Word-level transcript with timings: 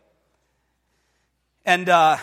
And 1.66 1.90
uh, 1.90 2.16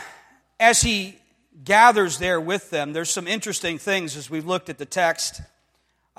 as 0.58 0.80
he 0.80 1.18
gathers 1.62 2.16
there 2.16 2.40
with 2.40 2.70
them, 2.70 2.94
there's 2.94 3.10
some 3.10 3.28
interesting 3.28 3.76
things 3.76 4.16
as 4.16 4.30
we've 4.30 4.46
looked 4.46 4.70
at 4.70 4.78
the 4.78 4.86
text. 4.86 5.42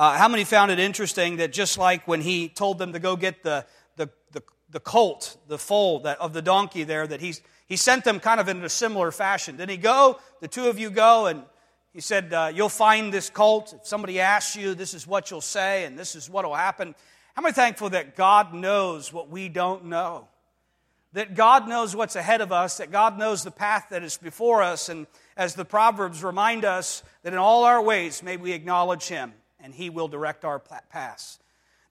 Uh, 0.01 0.17
how 0.17 0.27
many 0.27 0.43
found 0.43 0.71
it 0.71 0.79
interesting 0.79 1.37
that 1.37 1.53
just 1.53 1.77
like 1.77 2.07
when 2.07 2.21
he 2.21 2.49
told 2.49 2.79
them 2.79 2.91
to 2.91 2.97
go 2.97 3.15
get 3.15 3.43
the, 3.43 3.63
the, 3.97 4.09
the, 4.31 4.41
the 4.71 4.79
colt, 4.79 5.37
the 5.47 5.59
foal 5.59 5.99
that, 5.99 6.19
of 6.19 6.33
the 6.33 6.41
donkey 6.41 6.83
there, 6.83 7.05
that 7.05 7.21
he's, 7.21 7.39
he 7.67 7.77
sent 7.77 8.03
them 8.03 8.19
kind 8.19 8.39
of 8.39 8.47
in 8.47 8.63
a 8.63 8.69
similar 8.69 9.11
fashion. 9.11 9.57
Did 9.57 9.69
he 9.69 9.77
go? 9.77 10.19
The 10.39 10.47
two 10.47 10.69
of 10.69 10.79
you 10.79 10.89
go, 10.89 11.27
and 11.27 11.43
he 11.93 12.01
said, 12.01 12.33
uh, 12.33 12.51
You'll 12.51 12.67
find 12.67 13.13
this 13.13 13.29
colt. 13.29 13.75
If 13.79 13.85
somebody 13.85 14.19
asks 14.19 14.55
you, 14.55 14.73
this 14.73 14.95
is 14.95 15.05
what 15.05 15.29
you'll 15.29 15.39
say, 15.39 15.85
and 15.85 15.99
this 15.99 16.15
is 16.15 16.27
what 16.27 16.45
will 16.45 16.55
happen. 16.55 16.95
How 17.35 17.43
many 17.43 17.53
thankful 17.53 17.91
that 17.91 18.15
God 18.15 18.55
knows 18.55 19.13
what 19.13 19.29
we 19.29 19.49
don't 19.49 19.85
know? 19.85 20.27
That 21.13 21.35
God 21.35 21.69
knows 21.69 21.95
what's 21.95 22.15
ahead 22.15 22.41
of 22.41 22.51
us, 22.51 22.77
that 22.77 22.89
God 22.89 23.19
knows 23.19 23.43
the 23.43 23.51
path 23.51 23.89
that 23.91 24.01
is 24.01 24.17
before 24.17 24.63
us, 24.63 24.89
and 24.89 25.05
as 25.37 25.53
the 25.53 25.63
Proverbs 25.63 26.23
remind 26.23 26.65
us, 26.65 27.03
that 27.21 27.33
in 27.33 27.37
all 27.37 27.65
our 27.65 27.83
ways 27.83 28.23
may 28.23 28.35
we 28.35 28.53
acknowledge 28.53 29.07
Him 29.07 29.33
and 29.63 29.73
He 29.73 29.89
will 29.89 30.07
direct 30.07 30.45
our 30.45 30.59
paths. 30.59 31.39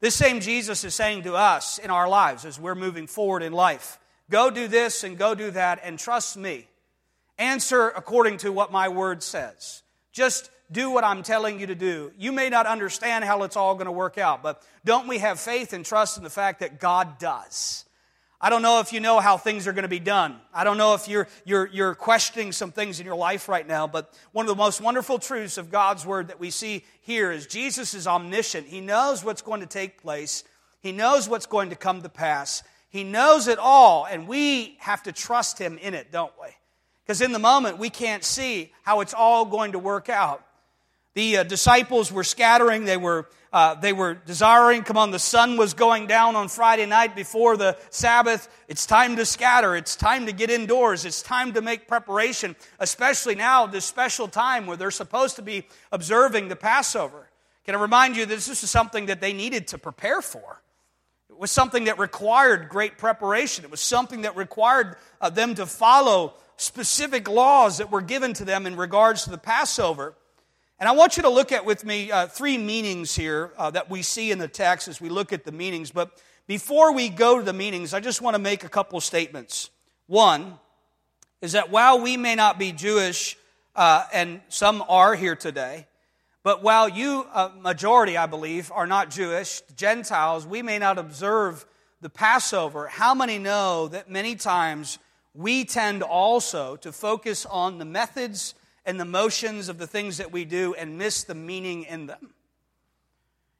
This 0.00 0.14
same 0.14 0.40
Jesus 0.40 0.82
is 0.84 0.94
saying 0.94 1.24
to 1.24 1.34
us 1.34 1.78
in 1.78 1.90
our 1.90 2.08
lives 2.08 2.44
as 2.44 2.58
we're 2.58 2.74
moving 2.74 3.06
forward 3.06 3.42
in 3.42 3.52
life 3.52 3.98
go 4.30 4.48
do 4.48 4.68
this 4.68 5.02
and 5.02 5.18
go 5.18 5.34
do 5.34 5.50
that, 5.50 5.80
and 5.82 5.98
trust 5.98 6.36
me. 6.36 6.68
Answer 7.36 7.88
according 7.88 8.38
to 8.38 8.52
what 8.52 8.70
my 8.70 8.88
word 8.88 9.22
says. 9.22 9.82
Just 10.12 10.50
do 10.70 10.90
what 10.90 11.04
I'm 11.04 11.22
telling 11.22 11.58
you 11.58 11.66
to 11.66 11.74
do. 11.74 12.12
You 12.16 12.32
may 12.32 12.48
not 12.48 12.66
understand 12.66 13.24
how 13.24 13.42
it's 13.42 13.56
all 13.56 13.74
going 13.74 13.86
to 13.86 13.92
work 13.92 14.18
out, 14.18 14.42
but 14.42 14.62
don't 14.84 15.08
we 15.08 15.18
have 15.18 15.40
faith 15.40 15.72
and 15.72 15.84
trust 15.84 16.16
in 16.16 16.22
the 16.22 16.30
fact 16.30 16.60
that 16.60 16.78
God 16.78 17.18
does? 17.18 17.84
I 18.42 18.48
don't 18.48 18.62
know 18.62 18.80
if 18.80 18.94
you 18.94 19.00
know 19.00 19.20
how 19.20 19.36
things 19.36 19.66
are 19.66 19.72
going 19.74 19.82
to 19.82 19.88
be 19.88 19.98
done. 19.98 20.36
I 20.54 20.64
don't 20.64 20.78
know 20.78 20.94
if 20.94 21.08
you're, 21.08 21.28
you're, 21.44 21.66
you're 21.66 21.94
questioning 21.94 22.52
some 22.52 22.72
things 22.72 22.98
in 22.98 23.04
your 23.04 23.16
life 23.16 23.50
right 23.50 23.66
now, 23.66 23.86
but 23.86 24.14
one 24.32 24.46
of 24.46 24.48
the 24.48 24.54
most 24.56 24.80
wonderful 24.80 25.18
truths 25.18 25.58
of 25.58 25.70
God's 25.70 26.06
Word 26.06 26.28
that 26.28 26.40
we 26.40 26.48
see 26.48 26.82
here 27.02 27.30
is 27.30 27.46
Jesus 27.46 27.92
is 27.92 28.06
omniscient. 28.06 28.66
He 28.66 28.80
knows 28.80 29.22
what's 29.22 29.42
going 29.42 29.60
to 29.60 29.66
take 29.66 30.00
place, 30.00 30.42
He 30.80 30.92
knows 30.92 31.28
what's 31.28 31.46
going 31.46 31.68
to 31.68 31.76
come 31.76 32.00
to 32.00 32.08
pass. 32.08 32.62
He 32.88 33.04
knows 33.04 33.46
it 33.46 33.58
all, 33.60 34.04
and 34.04 34.26
we 34.26 34.76
have 34.80 35.04
to 35.04 35.12
trust 35.12 35.58
Him 35.58 35.78
in 35.78 35.94
it, 35.94 36.10
don't 36.10 36.32
we? 36.42 36.48
Because 37.04 37.20
in 37.20 37.32
the 37.32 37.38
moment, 37.38 37.78
we 37.78 37.90
can't 37.90 38.24
see 38.24 38.72
how 38.82 39.00
it's 39.00 39.14
all 39.14 39.44
going 39.44 39.72
to 39.72 39.78
work 39.78 40.08
out. 40.08 40.44
The 41.14 41.38
uh, 41.38 41.42
disciples 41.42 42.12
were 42.12 42.24
scattering, 42.24 42.84
they 42.84 42.96
were 42.96 43.28
uh, 43.52 43.74
they 43.74 43.92
were 43.92 44.14
desiring. 44.14 44.82
Come 44.82 44.96
on, 44.96 45.10
the 45.10 45.18
sun 45.18 45.56
was 45.56 45.74
going 45.74 46.06
down 46.06 46.36
on 46.36 46.48
Friday 46.48 46.86
night 46.86 47.16
before 47.16 47.56
the 47.56 47.76
Sabbath. 47.90 48.48
It's 48.68 48.86
time 48.86 49.16
to 49.16 49.26
scatter. 49.26 49.74
It's 49.74 49.96
time 49.96 50.26
to 50.26 50.32
get 50.32 50.50
indoors. 50.50 51.04
It's 51.04 51.20
time 51.22 51.52
to 51.54 51.60
make 51.60 51.88
preparation, 51.88 52.54
especially 52.78 53.34
now, 53.34 53.66
this 53.66 53.84
special 53.84 54.28
time 54.28 54.66
where 54.66 54.76
they're 54.76 54.90
supposed 54.92 55.36
to 55.36 55.42
be 55.42 55.66
observing 55.90 56.48
the 56.48 56.56
Passover. 56.56 57.28
Can 57.64 57.74
I 57.74 57.80
remind 57.80 58.16
you 58.16 58.24
that 58.24 58.34
this 58.34 58.62
is 58.62 58.70
something 58.70 59.06
that 59.06 59.20
they 59.20 59.32
needed 59.32 59.68
to 59.68 59.78
prepare 59.78 60.22
for? 60.22 60.62
It 61.28 61.38
was 61.38 61.50
something 61.50 61.84
that 61.84 61.98
required 61.98 62.68
great 62.68 62.98
preparation. 62.98 63.64
It 63.64 63.70
was 63.70 63.80
something 63.80 64.22
that 64.22 64.36
required 64.36 64.96
uh, 65.20 65.30
them 65.30 65.54
to 65.56 65.66
follow 65.66 66.34
specific 66.56 67.28
laws 67.28 67.78
that 67.78 67.90
were 67.90 68.00
given 68.00 68.32
to 68.34 68.44
them 68.44 68.66
in 68.66 68.76
regards 68.76 69.24
to 69.24 69.30
the 69.30 69.38
Passover. 69.38 70.14
And 70.80 70.88
I 70.88 70.92
want 70.92 71.18
you 71.18 71.24
to 71.24 71.28
look 71.28 71.52
at 71.52 71.66
with 71.66 71.84
me 71.84 72.10
uh, 72.10 72.26
three 72.26 72.56
meanings 72.56 73.14
here 73.14 73.52
uh, 73.58 73.70
that 73.72 73.90
we 73.90 74.00
see 74.00 74.30
in 74.30 74.38
the 74.38 74.48
text 74.48 74.88
as 74.88 74.98
we 74.98 75.10
look 75.10 75.30
at 75.30 75.44
the 75.44 75.52
meanings. 75.52 75.90
But 75.90 76.18
before 76.46 76.94
we 76.94 77.10
go 77.10 77.36
to 77.36 77.44
the 77.44 77.52
meanings, 77.52 77.92
I 77.92 78.00
just 78.00 78.22
want 78.22 78.34
to 78.34 78.40
make 78.40 78.64
a 78.64 78.68
couple 78.70 78.98
statements. 79.02 79.68
One 80.06 80.54
is 81.42 81.52
that 81.52 81.70
while 81.70 82.00
we 82.00 82.16
may 82.16 82.34
not 82.34 82.58
be 82.58 82.72
Jewish, 82.72 83.36
uh, 83.76 84.06
and 84.10 84.40
some 84.48 84.82
are 84.88 85.14
here 85.14 85.36
today, 85.36 85.86
but 86.42 86.62
while 86.62 86.88
you, 86.88 87.26
a 87.34 87.50
majority, 87.60 88.16
I 88.16 88.24
believe, 88.24 88.72
are 88.72 88.86
not 88.86 89.10
Jewish, 89.10 89.60
Gentiles, 89.76 90.46
we 90.46 90.62
may 90.62 90.78
not 90.78 90.96
observe 90.96 91.66
the 92.00 92.08
Passover. 92.08 92.86
How 92.86 93.14
many 93.14 93.38
know 93.38 93.88
that 93.88 94.10
many 94.10 94.34
times 94.34 94.98
we 95.34 95.66
tend 95.66 96.02
also 96.02 96.76
to 96.76 96.90
focus 96.90 97.44
on 97.44 97.76
the 97.76 97.84
methods 97.84 98.54
and 98.84 98.98
the 98.98 99.04
motions 99.04 99.68
of 99.68 99.78
the 99.78 99.86
things 99.86 100.18
that 100.18 100.32
we 100.32 100.44
do 100.44 100.74
and 100.74 100.98
miss 100.98 101.24
the 101.24 101.34
meaning 101.34 101.84
in 101.84 102.06
them. 102.06 102.34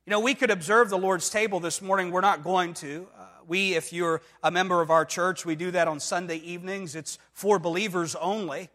You 0.07 0.13
know, 0.13 0.21
we 0.21 0.35
could 0.35 0.51
observe 0.51 0.91
the 0.91 0.99
Lord's 0.99 1.29
table 1.31 1.61
this 1.61 1.81
morning. 1.81 2.11
We're 2.11 2.21
not 2.21 2.43
going 2.43 2.75
to. 2.75 3.07
Uh, 3.17 3.25
we, 3.47 3.75
if 3.75 3.93
you're 3.93 4.23
a 4.43 4.51
member 4.51 4.81
of 4.81 4.91
our 4.91 5.05
church, 5.05 5.45
we 5.45 5.55
do 5.55 5.71
that 5.73 5.89
on 5.89 6.01
Sunday 6.01 6.37
evenings. 6.37 6.95
It's 6.95 7.19
for 7.33 7.59
believers 7.59 8.15
only. 8.15 8.71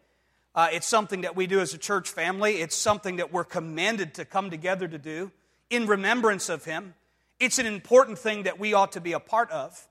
Uh, 0.54 0.68
it's 0.72 0.86
something 0.86 1.22
that 1.22 1.36
we 1.36 1.46
do 1.46 1.60
as 1.60 1.74
a 1.74 1.78
church 1.78 2.08
family. 2.08 2.62
It's 2.62 2.76
something 2.76 3.16
that 3.16 3.32
we're 3.32 3.44
commanded 3.44 4.14
to 4.14 4.24
come 4.24 4.50
together 4.50 4.88
to 4.88 4.98
do 4.98 5.30
in 5.68 5.86
remembrance 5.86 6.48
of 6.48 6.64
Him. 6.64 6.94
It's 7.38 7.58
an 7.58 7.66
important 7.66 8.18
thing 8.18 8.44
that 8.44 8.58
we 8.58 8.72
ought 8.72 8.92
to 8.92 9.00
be 9.00 9.12
a 9.12 9.20
part 9.20 9.50
of. 9.50 9.86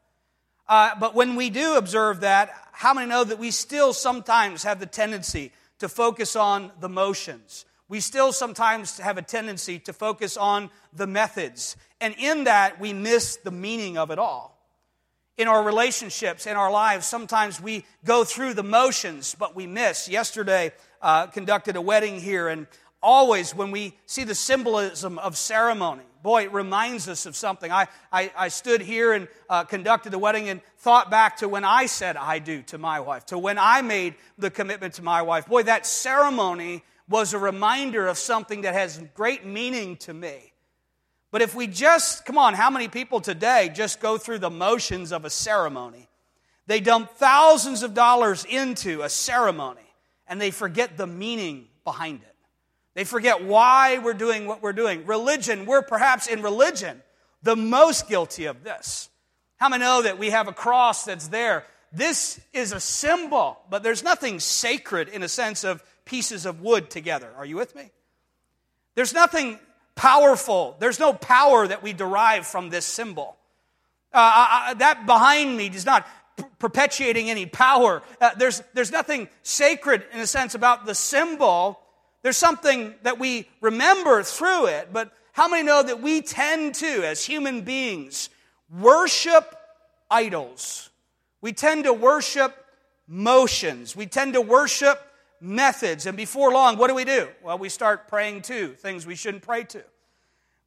Uh, 0.68 0.92
but 1.00 1.14
when 1.14 1.36
we 1.36 1.52
do 1.52 1.78
observe 1.78 2.22
that, 2.22 2.52
how 2.72 2.94
many 2.94 3.08
know 3.08 3.24
that 3.24 3.38
we 3.38 3.52
still 3.52 3.94
sometimes 3.94 4.64
have 4.64 4.80
the 4.80 4.88
tendency 4.88 5.52
to 5.80 5.90
focus 5.90 6.36
on 6.36 6.72
the 6.80 6.90
motions. 6.90 7.66
We 7.88 8.00
still 8.00 8.32
sometimes 8.32 8.98
have 9.00 9.18
a 9.18 9.22
tendency 9.22 9.78
to 9.80 9.94
focus 9.94 10.38
on 10.38 10.72
the 10.94 11.06
methods. 11.06 11.78
And 12.02 12.16
in 12.18 12.46
that, 12.46 12.80
we 12.80 12.94
miss 12.94 13.36
the 13.38 13.52
meaning 13.52 13.98
of 13.98 14.10
it 14.12 14.18
all. 14.18 14.56
In 15.38 15.48
our 15.48 15.64
relationships, 15.64 16.48
in 16.48 16.56
our 16.56 16.72
lives, 16.72 17.06
sometimes 17.06 17.62
we 17.62 17.86
go 18.06 18.24
through 18.24 18.54
the 18.54 18.64
motions, 18.64 19.36
but 19.38 19.56
we 19.56 19.68
miss. 19.68 20.08
Yesterday, 20.08 20.72
uh, 21.02 21.28
conducted 21.28 21.76
a 21.76 21.82
wedding 21.82 22.20
here, 22.20 22.48
and 22.48 22.68
always 23.04 23.54
when 23.54 23.70
we 23.70 23.98
see 24.06 24.24
the 24.24 24.34
symbolism 24.34 25.20
of 25.20 25.38
ceremony, 25.38 26.04
boy, 26.26 26.42
it 26.46 26.52
reminds 26.52 27.08
us 27.08 27.28
of 27.28 27.36
something. 27.36 27.72
I, 27.72 27.88
I, 28.12 28.32
I 28.36 28.48
stood 28.48 28.82
here 28.82 29.14
and 29.14 29.28
uh, 29.48 29.64
conducted 29.64 30.10
the 30.10 30.18
wedding 30.18 30.50
and 30.50 30.60
thought 30.80 31.12
back 31.12 31.38
to 31.38 31.48
when 31.48 31.64
I 31.64 31.86
said 31.86 32.18
I 32.18 32.40
do 32.40 32.64
to 32.64 32.80
my 32.80 33.00
wife, 33.00 33.28
to 33.28 33.38
when 33.38 33.60
I 33.60 33.84
made 33.84 34.16
the 34.40 34.50
commitment 34.50 34.96
to 34.96 35.04
my 35.04 35.22
wife. 35.22 35.46
Boy, 35.46 35.62
that 35.64 35.86
ceremony 35.86 36.84
was 37.08 37.36
a 37.36 37.38
reminder 37.38 38.08
of 38.08 38.18
something 38.18 38.62
that 38.62 38.74
has 38.74 39.00
great 39.14 39.46
meaning 39.46 39.98
to 39.98 40.16
me. 40.16 40.52
But 41.30 41.44
if 41.44 41.54
we 41.54 41.68
just, 41.68 42.26
come 42.26 42.40
on, 42.40 42.56
how 42.56 42.72
many 42.72 42.88
people 42.88 43.22
today 43.22 43.70
just 43.72 44.00
go 44.00 44.18
through 44.18 44.40
the 44.40 44.50
motions 44.50 45.12
of 45.12 45.26
a 45.26 45.30
ceremony? 45.30 46.08
They 46.66 46.80
dump 46.80 47.12
thousands 47.12 47.84
of 47.84 47.94
dollars 47.94 48.46
into 48.46 49.04
a 49.04 49.10
ceremony 49.10 49.94
and 50.28 50.42
they 50.42 50.50
forget 50.50 50.98
the 50.98 51.06
meaning 51.06 51.68
behind 51.84 52.22
it. 52.24 52.35
They 52.96 53.04
forget 53.04 53.44
why 53.44 54.00
we're 54.00 54.14
doing 54.14 54.48
what 54.48 54.64
we're 54.64 54.74
doing. 54.74 55.06
Religion, 55.06 55.66
we're 55.66 55.82
perhaps 55.82 56.28
in 56.28 56.42
religion 56.42 57.02
the 57.44 57.56
most 57.56 58.08
guilty 58.08 58.46
of 58.46 58.64
this. 58.64 59.10
How 59.58 59.70
many 59.70 59.84
know 59.84 60.02
that 60.02 60.18
we 60.18 60.32
have 60.32 60.48
a 60.48 60.54
cross 60.54 61.04
that's 61.04 61.28
there? 61.28 61.66
This 61.92 62.40
is 62.54 62.72
a 62.72 62.80
symbol, 62.80 63.60
but 63.70 63.84
there's 63.84 64.04
nothing 64.04 64.40
sacred 64.40 65.10
in 65.10 65.24
a 65.24 65.30
sense 65.30 65.64
of 65.64 65.84
pieces 66.06 66.46
of 66.46 66.62
wood 66.62 66.90
together. 66.90 67.30
Are 67.38 67.46
you 67.46 67.58
with 67.58 67.76
me? 67.76 67.92
There's 68.96 69.14
nothing 69.14 69.60
powerful. 69.96 70.76
There's 70.80 71.00
no 71.00 71.14
power 71.14 71.68
that 71.68 71.84
we 71.84 71.94
derive 71.94 72.48
from 72.48 72.70
this 72.70 72.86
symbol. 72.86 73.38
Uh, 74.14 74.18
I, 74.18 74.66
I, 74.70 74.74
that 74.76 75.06
behind 75.06 75.56
me 75.56 75.70
does 75.70 75.86
not 75.86 76.08
perpetuating 76.60 77.30
any 77.30 77.46
power. 77.46 78.02
Uh, 78.20 78.32
there's, 78.38 78.62
there's 78.74 78.92
nothing 78.92 79.28
sacred 79.44 80.06
in 80.14 80.20
a 80.20 80.28
sense 80.28 80.56
about 80.56 80.86
the 80.86 80.96
symbol 80.96 81.80
there's 82.26 82.38
something 82.38 82.96
that 83.04 83.20
we 83.20 83.48
remember 83.62 84.24
through 84.24 84.66
it, 84.66 84.90
but 84.92 85.12
how 85.32 85.48
many 85.48 85.62
know 85.62 85.84
that 85.84 86.02
we 86.02 86.24
tend 86.24 86.74
to, 86.74 87.08
as 87.08 87.24
human 87.24 87.62
beings, 87.62 88.32
worship 88.68 89.56
idols? 90.10 90.90
We 91.42 91.54
tend 91.54 91.84
to 91.84 91.94
worship 91.94 92.66
motions. 93.08 93.96
We 93.96 94.08
tend 94.08 94.34
to 94.34 94.42
worship 94.42 95.00
methods. 95.40 96.08
And 96.08 96.18
before 96.18 96.52
long, 96.52 96.80
what 96.80 96.88
do 96.88 96.96
we 96.96 97.06
do? 97.06 97.28
Well, 97.44 97.60
we 97.60 97.70
start 97.70 98.08
praying 98.08 98.42
to 98.42 98.70
things 98.70 99.06
we 99.06 99.14
shouldn't 99.14 99.44
pray 99.44 99.64
to. 99.66 99.84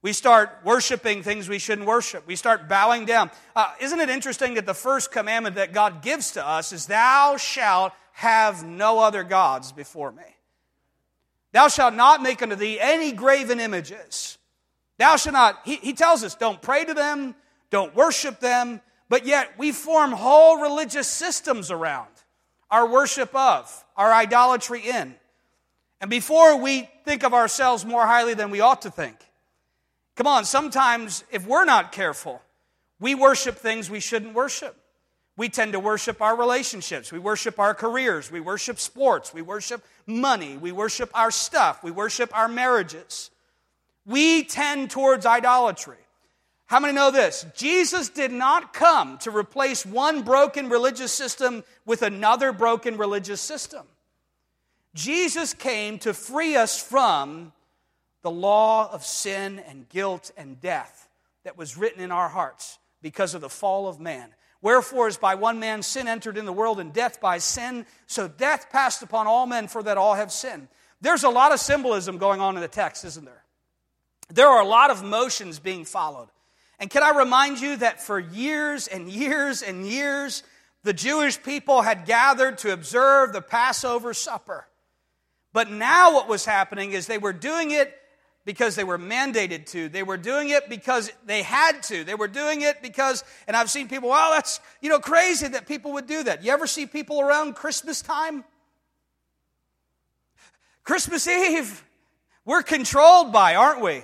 We 0.00 0.12
start 0.12 0.60
worshiping 0.62 1.24
things 1.24 1.48
we 1.48 1.58
shouldn't 1.58 1.88
worship. 1.88 2.24
We 2.24 2.36
start 2.36 2.68
bowing 2.68 3.04
down. 3.04 3.32
Uh, 3.56 3.72
isn't 3.80 3.98
it 3.98 4.10
interesting 4.10 4.54
that 4.54 4.66
the 4.66 4.74
first 4.74 5.10
commandment 5.10 5.56
that 5.56 5.72
God 5.72 6.02
gives 6.02 6.30
to 6.34 6.46
us 6.46 6.72
is, 6.72 6.86
Thou 6.86 7.36
shalt 7.36 7.94
have 8.12 8.64
no 8.64 9.00
other 9.00 9.24
gods 9.24 9.72
before 9.72 10.12
me? 10.12 10.22
Thou 11.58 11.66
shalt 11.66 11.94
not 11.94 12.22
make 12.22 12.40
unto 12.40 12.54
thee 12.54 12.78
any 12.78 13.10
graven 13.10 13.58
images. 13.58 14.38
Thou 14.96 15.16
shalt 15.16 15.32
not, 15.32 15.58
he, 15.64 15.74
he 15.74 15.92
tells 15.92 16.22
us, 16.22 16.36
don't 16.36 16.62
pray 16.62 16.84
to 16.84 16.94
them, 16.94 17.34
don't 17.68 17.96
worship 17.96 18.38
them, 18.38 18.80
but 19.08 19.26
yet 19.26 19.58
we 19.58 19.72
form 19.72 20.12
whole 20.12 20.58
religious 20.58 21.08
systems 21.08 21.72
around 21.72 22.10
our 22.70 22.86
worship 22.86 23.34
of, 23.34 23.84
our 23.96 24.12
idolatry 24.12 24.88
in. 24.88 25.16
And 26.00 26.08
before 26.08 26.58
we 26.62 26.88
think 27.04 27.24
of 27.24 27.34
ourselves 27.34 27.84
more 27.84 28.06
highly 28.06 28.34
than 28.34 28.52
we 28.52 28.60
ought 28.60 28.82
to 28.82 28.90
think, 28.92 29.16
come 30.14 30.28
on, 30.28 30.44
sometimes 30.44 31.24
if 31.32 31.44
we're 31.44 31.64
not 31.64 31.90
careful, 31.90 32.40
we 33.00 33.16
worship 33.16 33.56
things 33.56 33.90
we 33.90 33.98
shouldn't 33.98 34.32
worship. 34.32 34.77
We 35.38 35.48
tend 35.48 35.74
to 35.74 35.80
worship 35.80 36.20
our 36.20 36.36
relationships. 36.36 37.12
We 37.12 37.20
worship 37.20 37.60
our 37.60 37.72
careers. 37.72 38.28
We 38.28 38.40
worship 38.40 38.80
sports. 38.80 39.32
We 39.32 39.40
worship 39.40 39.84
money. 40.04 40.56
We 40.56 40.72
worship 40.72 41.10
our 41.14 41.30
stuff. 41.30 41.84
We 41.84 41.92
worship 41.92 42.36
our 42.36 42.48
marriages. 42.48 43.30
We 44.04 44.42
tend 44.42 44.90
towards 44.90 45.26
idolatry. 45.26 45.96
How 46.66 46.80
many 46.80 46.92
know 46.92 47.12
this? 47.12 47.46
Jesus 47.54 48.08
did 48.08 48.32
not 48.32 48.72
come 48.72 49.16
to 49.18 49.30
replace 49.30 49.86
one 49.86 50.22
broken 50.22 50.68
religious 50.68 51.12
system 51.12 51.62
with 51.86 52.02
another 52.02 52.52
broken 52.52 52.98
religious 52.98 53.40
system. 53.40 53.86
Jesus 54.92 55.54
came 55.54 56.00
to 56.00 56.14
free 56.14 56.56
us 56.56 56.82
from 56.82 57.52
the 58.22 58.30
law 58.30 58.90
of 58.92 59.04
sin 59.04 59.60
and 59.68 59.88
guilt 59.88 60.32
and 60.36 60.60
death 60.60 61.08
that 61.44 61.56
was 61.56 61.76
written 61.76 62.02
in 62.02 62.10
our 62.10 62.28
hearts 62.28 62.80
because 63.02 63.34
of 63.34 63.40
the 63.40 63.48
fall 63.48 63.86
of 63.86 64.00
man. 64.00 64.34
Wherefore, 64.60 65.06
as 65.06 65.16
by 65.16 65.36
one 65.36 65.60
man 65.60 65.82
sin 65.82 66.08
entered 66.08 66.36
in 66.36 66.44
the 66.44 66.52
world, 66.52 66.80
and 66.80 66.92
death 66.92 67.20
by 67.20 67.38
sin, 67.38 67.86
so 68.06 68.26
death 68.26 68.70
passed 68.70 69.02
upon 69.02 69.26
all 69.26 69.46
men, 69.46 69.68
for 69.68 69.82
that 69.82 69.96
all 69.96 70.14
have 70.14 70.32
sinned. 70.32 70.68
There's 71.00 71.22
a 71.22 71.28
lot 71.28 71.52
of 71.52 71.60
symbolism 71.60 72.18
going 72.18 72.40
on 72.40 72.56
in 72.56 72.62
the 72.62 72.68
text, 72.68 73.04
isn't 73.04 73.24
there? 73.24 73.44
There 74.30 74.48
are 74.48 74.60
a 74.60 74.66
lot 74.66 74.90
of 74.90 75.04
motions 75.04 75.58
being 75.58 75.84
followed. 75.84 76.28
And 76.80 76.90
can 76.90 77.02
I 77.02 77.16
remind 77.16 77.60
you 77.60 77.76
that 77.76 78.02
for 78.02 78.18
years 78.18 78.86
and 78.88 79.08
years 79.08 79.62
and 79.62 79.86
years, 79.86 80.42
the 80.82 80.92
Jewish 80.92 81.42
people 81.42 81.82
had 81.82 82.06
gathered 82.06 82.58
to 82.58 82.72
observe 82.72 83.32
the 83.32 83.42
Passover 83.42 84.14
supper. 84.14 84.66
But 85.52 85.70
now 85.70 86.14
what 86.14 86.28
was 86.28 86.44
happening 86.44 86.92
is 86.92 87.06
they 87.06 87.18
were 87.18 87.32
doing 87.32 87.70
it 87.70 87.94
because 88.48 88.76
they 88.76 88.84
were 88.84 88.96
mandated 88.96 89.66
to. 89.66 89.90
They 89.90 90.02
were 90.02 90.16
doing 90.16 90.48
it 90.48 90.70
because 90.70 91.12
they 91.26 91.42
had 91.42 91.82
to. 91.82 92.02
They 92.02 92.14
were 92.14 92.28
doing 92.28 92.62
it 92.62 92.80
because, 92.80 93.22
and 93.46 93.54
I've 93.54 93.68
seen 93.68 93.88
people, 93.88 94.08
well, 94.08 94.30
that's, 94.30 94.58
you 94.80 94.88
know, 94.88 95.00
crazy 95.00 95.48
that 95.48 95.68
people 95.68 95.92
would 95.92 96.06
do 96.06 96.22
that. 96.22 96.42
You 96.42 96.50
ever 96.52 96.66
see 96.66 96.86
people 96.86 97.20
around 97.20 97.56
Christmas 97.56 98.00
time? 98.00 98.44
Christmas 100.82 101.28
Eve, 101.28 101.84
we're 102.46 102.62
controlled 102.62 103.34
by, 103.34 103.54
aren't 103.54 103.82
we? 103.82 104.02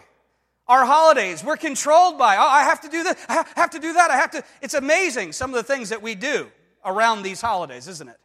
Our 0.69 0.85
holidays, 0.85 1.43
we're 1.43 1.57
controlled 1.57 2.19
by. 2.19 2.37
Oh, 2.37 2.47
I 2.47 2.65
have 2.65 2.83
to 2.83 2.91
do 2.91 3.03
this, 3.03 3.17
I 3.31 3.47
have 3.57 3.71
to 3.71 3.79
do 3.79 3.95
that, 3.95 4.11
I 4.11 4.17
have 4.17 4.33
to. 4.33 4.45
It's 4.61 4.75
amazing 4.75 5.33
some 5.33 5.55
of 5.55 5.57
the 5.57 5.63
things 5.63 5.89
that 5.89 6.03
we 6.03 6.15
do 6.15 6.51
around 6.85 7.23
these 7.23 7.41
holidays, 7.41 7.89
isn't 7.89 8.11
it? 8.11 8.19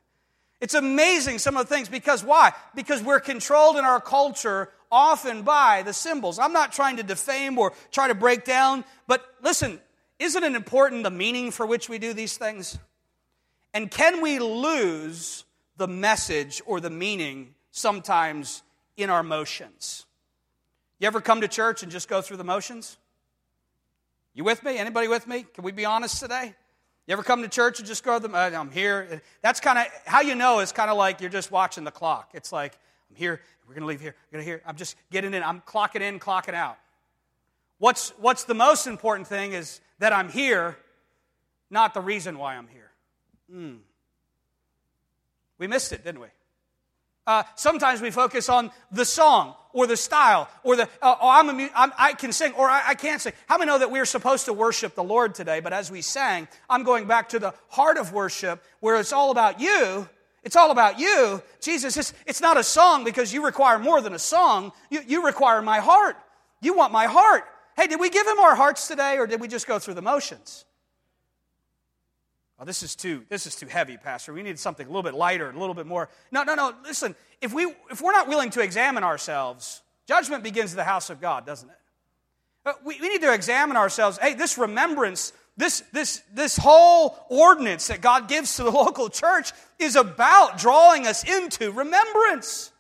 It's 0.60 0.74
amazing 0.74 1.40
some 1.40 1.56
of 1.56 1.70
the 1.70 1.74
things 1.74 1.88
because 1.88 2.26
why? 2.26 2.52
Because 2.76 3.02
we're 3.02 3.22
controlled 3.22 3.78
in 3.78 3.86
our 3.86 4.02
culture 4.02 4.70
often 4.92 5.44
by 5.44 5.84
the 5.84 5.94
symbols. 5.94 6.40
I'm 6.40 6.54
not 6.54 6.72
trying 6.72 6.98
to 6.98 7.04
defame 7.04 7.58
or 7.58 7.74
try 7.92 8.08
to 8.08 8.16
break 8.16 8.44
down, 8.44 8.84
but 9.08 9.24
listen, 9.42 9.80
isn't 10.18 10.44
it 10.44 10.54
important 10.56 11.04
the 11.04 11.12
meaning 11.12 11.52
for 11.52 11.66
which 11.66 11.90
we 11.90 11.98
do 11.98 12.14
these 12.14 12.38
things? 12.38 12.78
And 13.74 13.90
can 13.90 14.22
we 14.22 14.40
lose 14.40 15.46
the 15.78 15.88
message 15.88 16.62
or 16.66 16.80
the 16.80 16.90
meaning 16.90 17.54
sometimes 17.72 18.64
in 18.98 19.10
our 19.10 19.24
motions? 19.24 20.06
You 21.00 21.08
ever 21.08 21.22
come 21.22 21.42
to 21.42 21.48
church 21.48 21.84
and 21.84 21.92
just 21.92 22.10
go 22.10 22.22
through 22.22 22.38
the 22.38 22.44
motions? 22.44 22.98
You 24.34 24.44
with 24.44 24.64
me? 24.64 24.78
Anybody 24.78 25.08
with 25.08 25.28
me? 25.28 25.46
Can 25.54 25.64
we 25.64 25.72
be 25.72 25.86
honest 25.86 26.20
today? 26.20 26.54
You 27.08 27.14
ever 27.14 27.24
come 27.24 27.42
to 27.42 27.48
church 27.48 27.80
and 27.80 27.88
just 27.88 28.04
go, 28.04 28.18
uh, 28.18 28.52
I'm 28.54 28.70
here? 28.70 29.22
That's 29.42 29.60
kind 29.60 29.80
of 29.80 29.86
how 30.06 30.22
you 30.22 30.36
know 30.36 30.60
it's 30.60 30.72
kind 30.72 30.92
of 30.92 30.98
like 30.98 31.22
you're 31.22 31.30
just 31.30 31.52
watching 31.52 31.84
the 31.84 31.92
clock. 31.92 32.32
It's 32.34 32.52
like, 32.52 32.78
I'm 33.10 33.16
here, 33.16 33.42
we're 33.68 33.74
going 33.74 33.82
to 33.82 33.88
leave 33.88 34.02
here, 34.02 34.16
we're 34.32 34.38
going 34.38 34.46
to 34.46 34.50
here. 34.50 34.62
I'm 34.66 34.76
just 34.76 34.96
getting 35.12 35.34
in, 35.34 35.44
I'm 35.44 35.62
clocking 35.62 36.02
in, 36.02 36.20
clocking 36.20 36.54
out. 36.54 36.78
What's, 37.78 38.10
what's 38.20 38.44
the 38.44 38.54
most 38.54 38.88
important 38.88 39.28
thing 39.28 39.54
is 39.54 39.80
that 40.00 40.14
I'm 40.14 40.30
here, 40.30 40.78
not 41.70 41.94
the 41.94 42.02
reason 42.02 42.38
why 42.38 42.56
I'm 42.56 42.68
here. 42.68 42.92
Mm. 43.54 43.78
We 45.58 45.68
missed 45.68 45.94
it, 45.94 46.04
didn't 46.04 46.22
we? 46.22 46.28
Uh, 47.28 47.44
sometimes 47.56 48.02
we 48.02 48.10
focus 48.10 48.50
on 48.50 48.72
the 48.92 49.06
song 49.06 49.54
or 49.72 49.86
the 49.86 49.96
style 49.96 50.50
or 50.64 50.76
the, 50.76 50.84
uh, 51.02 51.16
oh, 51.22 51.30
I'm, 51.30 51.48
a, 51.48 51.70
I'm 51.76 51.92
i 51.96 52.14
can 52.14 52.32
sing 52.32 52.54
or 52.54 52.68
I, 52.68 52.82
I 52.88 52.94
can't 52.96 53.22
sing. 53.22 53.34
How 53.48 53.60
many 53.60 53.70
know 53.70 53.78
that 53.78 53.92
we're 53.92 54.06
supposed 54.06 54.46
to 54.46 54.54
worship 54.54 54.96
the 54.96 55.04
Lord 55.04 55.36
today? 55.36 55.60
But 55.60 55.72
as 55.72 55.92
we 55.92 56.02
sang, 56.02 56.48
I'm 56.70 56.84
going 56.84 57.06
back 57.06 57.30
to 57.30 57.40
the 57.40 57.54
heart 57.68 57.98
of 57.98 58.14
worship 58.14 58.64
where 58.80 59.00
it's 59.00 59.14
all 59.14 59.30
about 59.30 59.60
you. 59.60 60.10
It's 60.44 60.56
all 60.56 60.72
about 60.72 61.00
you. 61.00 61.42
Jesus, 61.62 61.98
it's, 61.98 62.14
it's 62.26 62.42
not 62.42 62.58
a 62.58 62.64
song 62.64 63.04
because 63.04 63.34
you 63.34 63.44
require 63.44 63.78
more 63.78 64.02
than 64.02 64.14
a 64.14 64.20
song. 64.20 64.72
You, 64.90 65.02
you 65.06 65.26
require 65.26 65.62
my 65.62 65.80
heart. 65.80 66.16
You 66.62 66.76
want 66.76 66.94
my 66.94 67.06
heart. 67.06 67.44
Hey, 67.76 67.88
did 67.88 68.00
we 68.00 68.10
give 68.10 68.28
him 68.28 68.40
our 68.40 68.56
hearts 68.56 68.88
today 68.88 69.18
or 69.18 69.28
did 69.28 69.42
we 69.42 69.48
just 69.48 69.68
go 69.68 69.80
through 69.80 69.94
the 69.96 70.02
motions? 70.02 70.66
Oh, 72.60 72.66
this 72.66 72.84
is 72.84 72.96
too 72.96 73.24
this 73.30 73.48
is 73.48 73.56
too 73.56 73.68
heavy, 73.68 73.96
Pastor. 73.96 74.34
We 74.34 74.44
need 74.44 74.60
something 74.60 74.86
a 74.86 74.90
little 74.90 75.04
bit 75.04 75.14
lighter, 75.14 75.50
a 75.50 75.58
little 75.58 75.74
bit 75.74 75.86
more. 75.86 76.10
No, 76.30 76.44
no, 76.44 76.56
no. 76.56 76.74
Listen, 76.84 77.16
if 77.40 77.54
we 77.54 77.74
if 77.90 78.02
we're 78.02 78.12
not 78.12 78.28
willing 78.28 78.50
to 78.50 78.62
examine 78.62 79.04
ourselves, 79.04 79.82
judgment 80.08 80.44
begins 80.44 80.72
in 80.72 80.78
the 80.78 80.84
house 80.84 81.10
of 81.10 81.22
God, 81.22 81.46
doesn't 81.46 81.70
it? 81.70 81.76
Uh, 82.66 82.74
we, 82.84 83.00
we 83.00 83.08
need 83.08 83.22
to 83.22 83.34
examine 83.34 83.78
ourselves. 83.78 84.18
Hey, 84.22 84.34
this 84.34 84.58
remembrance, 84.58 85.32
this 85.60 85.82
this 85.92 86.24
this 86.34 86.58
whole 86.58 87.18
ordinance 87.30 87.88
that 87.88 88.02
God 88.02 88.28
gives 88.28 88.56
to 88.56 88.64
the 88.64 88.72
local 88.86 89.10
church 89.10 89.52
is 89.78 89.96
about 89.96 90.58
drawing 90.58 91.06
us 91.06 91.24
into 91.24 91.72
remembrance. 91.72 92.72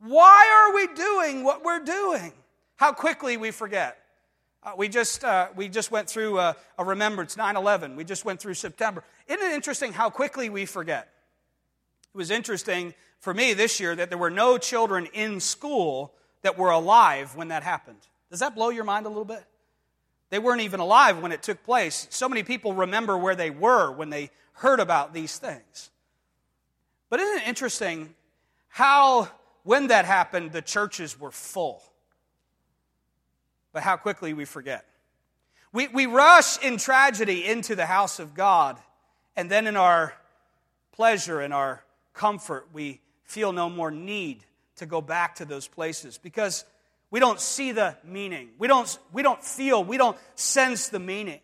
Why 0.00 0.68
are 0.68 0.74
we 0.74 0.94
doing 0.94 1.44
what 1.44 1.64
we're 1.64 1.84
doing? 1.84 2.32
How 2.76 2.92
quickly 2.92 3.36
we 3.36 3.50
forget. 3.50 3.98
Uh, 4.62 4.72
we, 4.76 4.88
just, 4.88 5.22
uh, 5.24 5.48
we 5.54 5.68
just 5.68 5.90
went 5.90 6.08
through 6.08 6.38
a, 6.38 6.56
a 6.78 6.84
remembrance, 6.84 7.36
9 7.36 7.56
11. 7.56 7.96
We 7.96 8.04
just 8.04 8.24
went 8.24 8.40
through 8.40 8.54
September. 8.54 9.04
Isn't 9.28 9.44
it 9.46 9.52
interesting 9.52 9.92
how 9.92 10.08
quickly 10.08 10.48
we 10.48 10.64
forget? 10.64 11.08
It 12.14 12.16
was 12.16 12.30
interesting 12.30 12.94
for 13.20 13.34
me 13.34 13.52
this 13.52 13.78
year 13.78 13.94
that 13.94 14.08
there 14.08 14.18
were 14.18 14.30
no 14.30 14.56
children 14.56 15.06
in 15.12 15.40
school 15.40 16.14
that 16.42 16.56
were 16.56 16.70
alive 16.70 17.36
when 17.36 17.48
that 17.48 17.62
happened. 17.62 17.98
Does 18.30 18.40
that 18.40 18.54
blow 18.54 18.70
your 18.70 18.84
mind 18.84 19.04
a 19.06 19.08
little 19.08 19.24
bit? 19.24 19.44
They 20.30 20.38
weren't 20.38 20.62
even 20.62 20.80
alive 20.80 21.20
when 21.20 21.32
it 21.32 21.42
took 21.42 21.62
place. 21.62 22.06
So 22.10 22.28
many 22.28 22.42
people 22.42 22.74
remember 22.74 23.16
where 23.16 23.36
they 23.36 23.50
were 23.50 23.92
when 23.92 24.10
they 24.10 24.30
heard 24.54 24.80
about 24.80 25.14
these 25.14 25.38
things. 25.38 25.90
But 27.10 27.20
isn't 27.20 27.42
it 27.42 27.48
interesting 27.48 28.14
how, 28.68 29.28
when 29.62 29.88
that 29.88 30.04
happened, 30.04 30.52
the 30.52 30.62
churches 30.62 31.18
were 31.18 31.30
full? 31.30 31.82
but 33.74 33.82
how 33.82 33.98
quickly 33.98 34.32
we 34.32 34.46
forget. 34.46 34.86
We, 35.72 35.88
we 35.88 36.06
rush 36.06 36.62
in 36.62 36.78
tragedy 36.78 37.44
into 37.44 37.74
the 37.74 37.84
house 37.84 38.20
of 38.20 38.32
God, 38.32 38.78
and 39.36 39.50
then 39.50 39.66
in 39.66 39.76
our 39.76 40.14
pleasure 40.92 41.40
and 41.40 41.52
our 41.52 41.84
comfort, 42.14 42.68
we 42.72 43.00
feel 43.24 43.52
no 43.52 43.68
more 43.68 43.90
need 43.90 44.44
to 44.76 44.86
go 44.86 45.00
back 45.00 45.34
to 45.36 45.44
those 45.44 45.66
places 45.66 46.18
because 46.18 46.64
we 47.14 47.20
don't 47.20 47.40
see 47.40 47.70
the 47.70 47.96
meaning. 48.02 48.48
We 48.58 48.66
don't, 48.66 48.98
we 49.12 49.22
don't 49.22 49.40
feel, 49.40 49.84
we 49.84 49.96
don't 49.96 50.18
sense 50.34 50.88
the 50.88 50.98
meaning. 50.98 51.38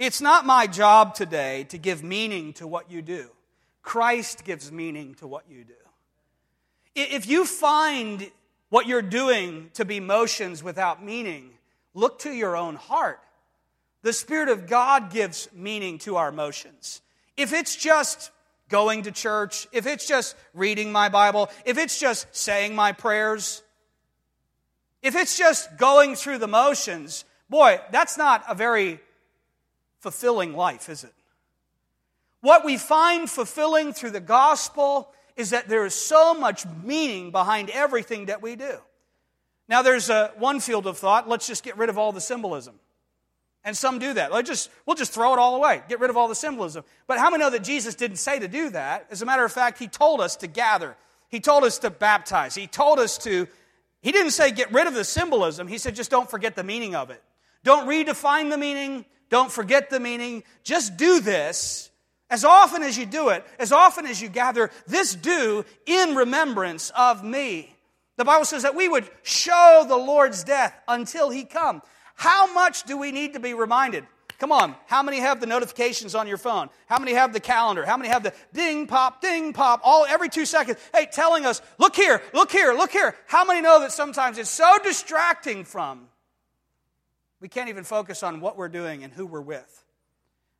It's 0.00 0.20
not 0.20 0.44
my 0.44 0.66
job 0.66 1.14
today 1.14 1.62
to 1.68 1.78
give 1.78 2.02
meaning 2.02 2.54
to 2.54 2.66
what 2.66 2.90
you 2.90 3.00
do. 3.00 3.30
Christ 3.82 4.44
gives 4.44 4.72
meaning 4.72 5.14
to 5.20 5.28
what 5.28 5.44
you 5.48 5.62
do. 5.62 5.74
If 6.96 7.28
you 7.28 7.44
find 7.44 8.28
what 8.68 8.88
you're 8.88 9.00
doing 9.00 9.70
to 9.74 9.84
be 9.84 10.00
motions 10.00 10.60
without 10.60 11.04
meaning, 11.04 11.50
look 11.94 12.18
to 12.22 12.32
your 12.32 12.56
own 12.56 12.74
heart. 12.74 13.20
The 14.02 14.12
Spirit 14.12 14.48
of 14.48 14.66
God 14.66 15.12
gives 15.12 15.48
meaning 15.54 15.98
to 15.98 16.16
our 16.16 16.32
motions. 16.32 17.00
If 17.36 17.52
it's 17.52 17.76
just 17.76 18.32
going 18.70 19.02
to 19.02 19.12
church, 19.12 19.68
if 19.70 19.86
it's 19.86 20.04
just 20.04 20.34
reading 20.52 20.90
my 20.90 21.10
Bible, 21.10 21.48
if 21.64 21.78
it's 21.78 22.00
just 22.00 22.26
saying 22.34 22.74
my 22.74 22.90
prayers, 22.90 23.62
if 25.04 25.14
it's 25.14 25.36
just 25.36 25.76
going 25.76 26.16
through 26.16 26.38
the 26.38 26.48
motions, 26.48 27.26
boy, 27.50 27.78
that's 27.92 28.16
not 28.16 28.42
a 28.48 28.54
very 28.54 28.98
fulfilling 30.00 30.54
life, 30.54 30.88
is 30.88 31.04
it? 31.04 31.12
What 32.40 32.64
we 32.64 32.78
find 32.78 33.28
fulfilling 33.28 33.92
through 33.92 34.12
the 34.12 34.20
gospel 34.20 35.12
is 35.36 35.50
that 35.50 35.68
there 35.68 35.84
is 35.84 35.94
so 35.94 36.32
much 36.32 36.64
meaning 36.82 37.30
behind 37.30 37.68
everything 37.68 38.26
that 38.26 38.40
we 38.40 38.56
do. 38.56 38.78
Now, 39.68 39.82
there's 39.82 40.08
a, 40.08 40.32
one 40.38 40.58
field 40.58 40.86
of 40.86 40.96
thought 40.96 41.28
let's 41.28 41.46
just 41.46 41.64
get 41.64 41.76
rid 41.76 41.90
of 41.90 41.98
all 41.98 42.12
the 42.12 42.20
symbolism. 42.20 42.80
And 43.62 43.76
some 43.76 43.98
do 43.98 44.14
that. 44.14 44.32
Let's 44.32 44.48
just, 44.48 44.70
we'll 44.86 44.96
just 44.96 45.12
throw 45.12 45.34
it 45.34 45.38
all 45.38 45.56
away, 45.56 45.82
get 45.86 46.00
rid 46.00 46.08
of 46.08 46.16
all 46.16 46.28
the 46.28 46.34
symbolism. 46.34 46.82
But 47.06 47.18
how 47.18 47.28
many 47.28 47.42
know 47.42 47.50
that 47.50 47.64
Jesus 47.64 47.94
didn't 47.94 48.18
say 48.18 48.38
to 48.38 48.48
do 48.48 48.70
that? 48.70 49.06
As 49.10 49.20
a 49.20 49.26
matter 49.26 49.44
of 49.44 49.52
fact, 49.52 49.78
he 49.78 49.86
told 49.86 50.22
us 50.22 50.36
to 50.36 50.46
gather, 50.46 50.96
he 51.28 51.40
told 51.40 51.64
us 51.64 51.78
to 51.80 51.90
baptize, 51.90 52.54
he 52.54 52.66
told 52.66 52.98
us 52.98 53.18
to 53.18 53.48
He 54.04 54.12
didn't 54.12 54.32
say 54.32 54.50
get 54.50 54.70
rid 54.70 54.86
of 54.86 54.92
the 54.92 55.02
symbolism, 55.02 55.66
he 55.66 55.78
said 55.78 55.94
just 55.94 56.10
don't 56.10 56.30
forget 56.30 56.54
the 56.56 56.62
meaning 56.62 56.94
of 56.94 57.08
it. 57.08 57.22
Don't 57.62 57.88
redefine 57.88 58.50
the 58.50 58.58
meaning, 58.58 59.06
don't 59.30 59.50
forget 59.50 59.88
the 59.88 59.98
meaning. 59.98 60.44
Just 60.62 60.98
do 60.98 61.20
this 61.20 61.90
as 62.28 62.44
often 62.44 62.82
as 62.82 62.98
you 62.98 63.06
do 63.06 63.30
it, 63.30 63.46
as 63.58 63.72
often 63.72 64.04
as 64.04 64.20
you 64.20 64.28
gather, 64.28 64.70
this 64.86 65.14
do 65.14 65.64
in 65.86 66.14
remembrance 66.14 66.92
of 66.94 67.24
me. 67.24 67.74
The 68.18 68.26
Bible 68.26 68.44
says 68.44 68.64
that 68.64 68.76
we 68.76 68.90
would 68.90 69.08
show 69.22 69.86
the 69.88 69.96
Lord's 69.96 70.44
death 70.44 70.78
until 70.86 71.30
he 71.30 71.44
come. 71.44 71.80
How 72.14 72.52
much 72.52 72.82
do 72.82 72.98
we 72.98 73.10
need 73.10 73.32
to 73.32 73.40
be 73.40 73.54
reminded? 73.54 74.06
Come 74.38 74.52
on, 74.52 74.74
how 74.86 75.02
many 75.02 75.20
have 75.20 75.40
the 75.40 75.46
notifications 75.46 76.14
on 76.14 76.26
your 76.26 76.36
phone? 76.36 76.68
How 76.86 76.98
many 76.98 77.12
have 77.12 77.32
the 77.32 77.40
calendar? 77.40 77.84
How 77.84 77.96
many 77.96 78.08
have 78.08 78.22
the 78.22 78.32
ding 78.52 78.86
pop, 78.86 79.20
ding 79.20 79.52
pop, 79.52 79.80
all 79.84 80.04
every 80.04 80.28
two 80.28 80.44
seconds? 80.44 80.78
Hey, 80.94 81.06
telling 81.10 81.46
us, 81.46 81.62
look 81.78 81.94
here, 81.94 82.20
look 82.32 82.50
here, 82.50 82.72
look 82.72 82.90
here. 82.90 83.14
How 83.26 83.44
many 83.44 83.60
know 83.60 83.80
that 83.80 83.92
sometimes 83.92 84.38
it's 84.38 84.50
so 84.50 84.78
distracting 84.82 85.64
from 85.64 86.08
we 87.40 87.48
can't 87.48 87.68
even 87.68 87.84
focus 87.84 88.22
on 88.22 88.40
what 88.40 88.56
we're 88.56 88.68
doing 88.68 89.04
and 89.04 89.12
who 89.12 89.26
we're 89.26 89.40
with? 89.40 89.84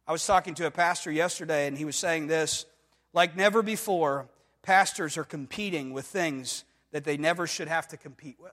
I 0.07 0.13
was 0.13 0.25
talking 0.25 0.55
to 0.57 0.67
a 0.67 0.71
pastor 0.71 1.11
yesterday, 1.11 1.67
and 1.67 1.77
he 1.77 1.85
was 1.85 1.97
saying 1.97 2.27
this 2.27 2.67
like 3.15 3.37
never 3.37 3.63
before, 3.63 4.29
pastors 4.63 5.17
are 5.17 5.25
competing 5.25 5.93
with 5.93 6.05
things 6.05 6.65
that 6.91 7.05
they 7.05 7.17
never 7.17 7.47
should 7.47 7.69
have 7.69 7.89
to 7.89 7.97
compete 7.97 8.37
with. 8.39 8.53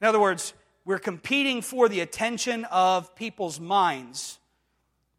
In 0.00 0.06
other 0.06 0.20
words, 0.20 0.54
we're 0.84 0.98
competing 0.98 1.62
for 1.62 1.88
the 1.88 2.00
attention 2.00 2.64
of 2.66 3.14
people's 3.14 3.60
minds. 3.60 4.38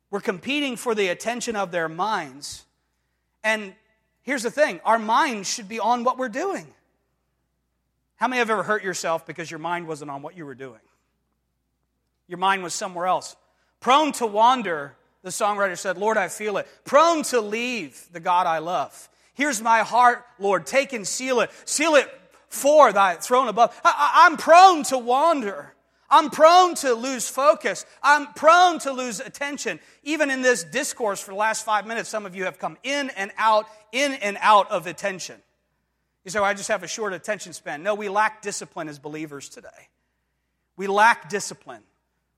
We're 0.09 0.21
competing 0.21 0.75
for 0.75 0.93
the 0.93 1.07
attention 1.07 1.55
of 1.55 1.71
their 1.71 1.87
minds. 1.87 2.65
And 3.43 3.73
here's 4.23 4.43
the 4.43 4.51
thing 4.51 4.79
our 4.83 4.99
minds 4.99 5.51
should 5.51 5.69
be 5.69 5.79
on 5.79 6.03
what 6.03 6.17
we're 6.17 6.29
doing. 6.29 6.67
How 8.15 8.27
many 8.27 8.39
have 8.39 8.49
ever 8.49 8.63
hurt 8.63 8.83
yourself 8.83 9.25
because 9.25 9.49
your 9.49 9.59
mind 9.59 9.87
wasn't 9.87 10.11
on 10.11 10.21
what 10.21 10.37
you 10.37 10.45
were 10.45 10.55
doing? 10.55 10.81
Your 12.27 12.37
mind 12.37 12.61
was 12.63 12.73
somewhere 12.73 13.07
else. 13.07 13.35
Prone 13.79 14.11
to 14.13 14.27
wander, 14.27 14.95
the 15.23 15.29
songwriter 15.31 15.77
said, 15.77 15.97
Lord, 15.97 16.17
I 16.17 16.27
feel 16.27 16.57
it. 16.57 16.67
Prone 16.85 17.23
to 17.23 17.41
leave 17.41 18.07
the 18.11 18.19
God 18.19 18.45
I 18.45 18.59
love. 18.59 19.09
Here's 19.33 19.61
my 19.61 19.79
heart, 19.79 20.23
Lord. 20.37 20.65
Take 20.65 20.93
and 20.93 21.07
seal 21.07 21.39
it. 21.39 21.49
Seal 21.65 21.95
it 21.95 22.09
for 22.51 22.91
thy 22.91 23.15
throne 23.15 23.47
above. 23.47 23.79
I, 23.83 24.27
am 24.29 24.37
prone 24.37 24.83
to 24.83 24.97
wander. 24.97 25.73
I'm 26.09 26.29
prone 26.29 26.75
to 26.75 26.93
lose 26.93 27.29
focus. 27.29 27.85
I'm 28.03 28.27
prone 28.33 28.77
to 28.79 28.91
lose 28.91 29.21
attention. 29.21 29.79
Even 30.03 30.29
in 30.29 30.41
this 30.41 30.65
discourse 30.65 31.21
for 31.21 31.31
the 31.31 31.37
last 31.37 31.63
five 31.63 31.87
minutes, 31.87 32.09
some 32.09 32.25
of 32.25 32.35
you 32.35 32.43
have 32.43 32.59
come 32.59 32.77
in 32.83 33.09
and 33.11 33.31
out, 33.37 33.67
in 33.93 34.11
and 34.13 34.37
out 34.41 34.69
of 34.69 34.85
attention. 34.85 35.37
You 36.25 36.31
say, 36.31 36.39
well, 36.39 36.49
I 36.49 36.53
just 36.53 36.67
have 36.67 36.83
a 36.83 36.87
short 36.87 37.13
attention 37.13 37.53
span. 37.53 37.83
No, 37.83 37.95
we 37.95 38.09
lack 38.09 38.41
discipline 38.41 38.89
as 38.89 38.99
believers 38.99 39.47
today. 39.47 39.69
We 40.75 40.87
lack 40.87 41.29
discipline. 41.29 41.83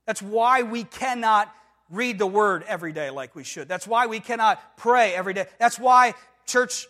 That's 0.06 0.22
why 0.22 0.62
we 0.62 0.84
cannot 0.84 1.54
read 1.90 2.20
the 2.20 2.28
word 2.28 2.64
every 2.68 2.94
day 2.94 3.10
like 3.10 3.36
we 3.36 3.44
should. 3.44 3.68
That's 3.68 3.88
why 3.88 4.06
we 4.06 4.20
cannot 4.20 4.78
pray 4.78 5.14
every 5.16 5.34
day. 5.34 5.48
That's 5.58 5.80
why 5.80 6.14
church 6.46 6.88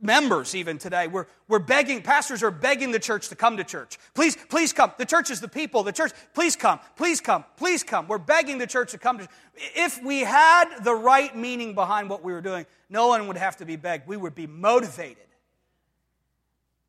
members 0.00 0.54
even 0.54 0.78
today. 0.78 1.06
We're, 1.06 1.26
we're 1.48 1.58
begging 1.58 2.02
pastors 2.02 2.42
are 2.42 2.50
begging 2.50 2.90
the 2.92 2.98
church 2.98 3.28
to 3.28 3.36
come 3.36 3.56
to 3.58 3.64
church. 3.64 3.98
Please 4.14 4.36
please 4.48 4.72
come. 4.72 4.92
The 4.98 5.06
church 5.06 5.30
is 5.30 5.40
the 5.40 5.48
people. 5.48 5.82
The 5.82 5.92
church 5.92 6.12
please 6.34 6.56
come. 6.56 6.80
Please 6.96 7.20
come. 7.20 7.44
Please 7.56 7.82
come. 7.82 8.08
We're 8.08 8.18
begging 8.18 8.58
the 8.58 8.66
church 8.66 8.92
to 8.92 8.98
come 8.98 9.18
to 9.18 9.28
if 9.54 10.02
we 10.02 10.20
had 10.20 10.66
the 10.82 10.94
right 10.94 11.36
meaning 11.36 11.74
behind 11.74 12.08
what 12.08 12.24
we 12.24 12.32
were 12.32 12.40
doing 12.40 12.66
no 12.90 13.06
one 13.06 13.28
would 13.28 13.36
have 13.36 13.56
to 13.58 13.64
be 13.64 13.76
begged. 13.76 14.08
We 14.08 14.16
would 14.16 14.34
be 14.34 14.48
motivated. 14.48 15.16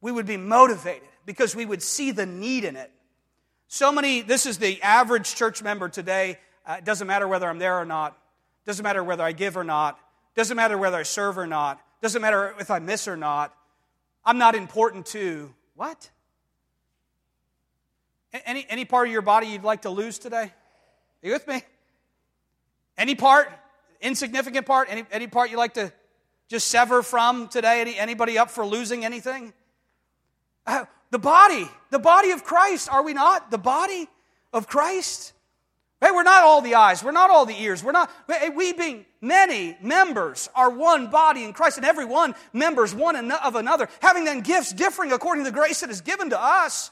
We 0.01 0.12
would 0.12 0.25
be 0.25 0.36
motivated 0.36 1.08
because 1.27 1.56
we 1.56 1.63
would 1.63 1.84
see 1.84 2.10
the 2.12 2.25
need 2.25 2.63
in 2.63 2.75
it. 2.75 2.91
So 3.68 3.91
many, 3.91 4.22
this 4.22 4.48
is 4.48 4.58
the 4.58 4.82
average 4.82 5.36
church 5.36 5.62
member 5.62 5.88
today. 5.88 6.39
Uh, 6.65 6.77
it 6.80 6.86
doesn't 6.86 7.08
matter 7.08 7.27
whether 7.27 7.48
I'm 7.48 7.60
there 7.60 7.80
or 7.80 7.86
not. 7.86 8.18
Doesn't 8.65 8.84
matter 8.84 9.03
whether 9.03 9.24
I 9.24 9.32
give 9.32 9.56
or 9.56 9.63
not. 9.63 10.00
Doesn't 10.36 10.58
matter 10.58 10.77
whether 10.77 10.98
I 10.98 11.03
serve 11.03 11.38
or 11.38 11.48
not. 11.48 11.80
Doesn't 12.01 12.22
matter 12.22 12.55
if 12.60 12.72
I 12.72 12.79
miss 12.79 13.08
or 13.08 13.15
not. 13.15 13.55
I'm 14.25 14.38
not 14.38 14.55
important 14.55 15.05
to 15.08 15.53
what? 15.75 16.10
Any, 18.46 18.65
any 18.70 18.86
part 18.86 19.08
of 19.08 19.13
your 19.13 19.22
body 19.22 19.48
you'd 19.48 19.63
like 19.63 19.84
to 19.84 19.89
lose 19.89 20.17
today? 20.17 20.43
Are 20.43 21.27
you 21.27 21.34
with 21.34 21.48
me? 21.48 21.62
Any 22.98 23.15
part? 23.15 23.51
Insignificant 24.01 24.65
part? 24.65 24.88
Any, 24.89 25.05
any 25.12 25.27
part 25.27 25.51
you'd 25.51 25.58
like 25.58 25.75
to 25.75 25.91
just 26.48 26.67
sever 26.67 27.03
from 27.03 27.48
today? 27.50 27.81
Any, 27.81 27.98
anybody 27.98 28.38
up 28.38 28.50
for 28.50 28.65
losing 28.65 29.05
anything? 29.05 29.53
Uh, 30.65 30.86
the 31.12 31.20
body, 31.20 31.67
the 31.89 32.00
body 32.00 32.31
of 32.31 32.43
Christ, 32.43 32.89
are 32.91 33.03
we 33.03 33.13
not? 33.13 33.51
The 33.51 33.58
body 33.58 34.08
of 34.53 34.67
Christ? 34.67 35.34
Hey, 36.01 36.10
we're 36.10 36.24
not 36.24 36.41
all 36.41 36.62
the 36.62 36.74
eyes. 36.74 37.03
We're 37.03 37.12
not 37.12 37.29
all 37.29 37.46
the 37.46 37.62
ears. 37.62 37.84
We're 37.84 37.91
not, 37.91 38.12
we 38.55 38.74
being 38.74 39.05
many 39.22 39.77
members 39.84 40.50
are 40.55 40.72
one 40.72 41.12
body 41.12 41.43
in 41.43 41.53
Christ, 41.53 41.77
and 41.77 41.86
every 41.86 42.05
one 42.05 42.34
members 42.53 42.93
one 42.96 43.31
of 43.31 43.55
another, 43.55 43.88
having 44.01 44.25
then 44.25 44.41
gifts 44.41 44.74
differing 44.74 45.12
according 45.12 45.46
to 45.46 45.51
the 45.51 45.55
grace 45.55 45.81
that 45.81 45.91
is 45.91 46.01
given 46.01 46.31
to 46.31 46.41
us. 46.41 46.89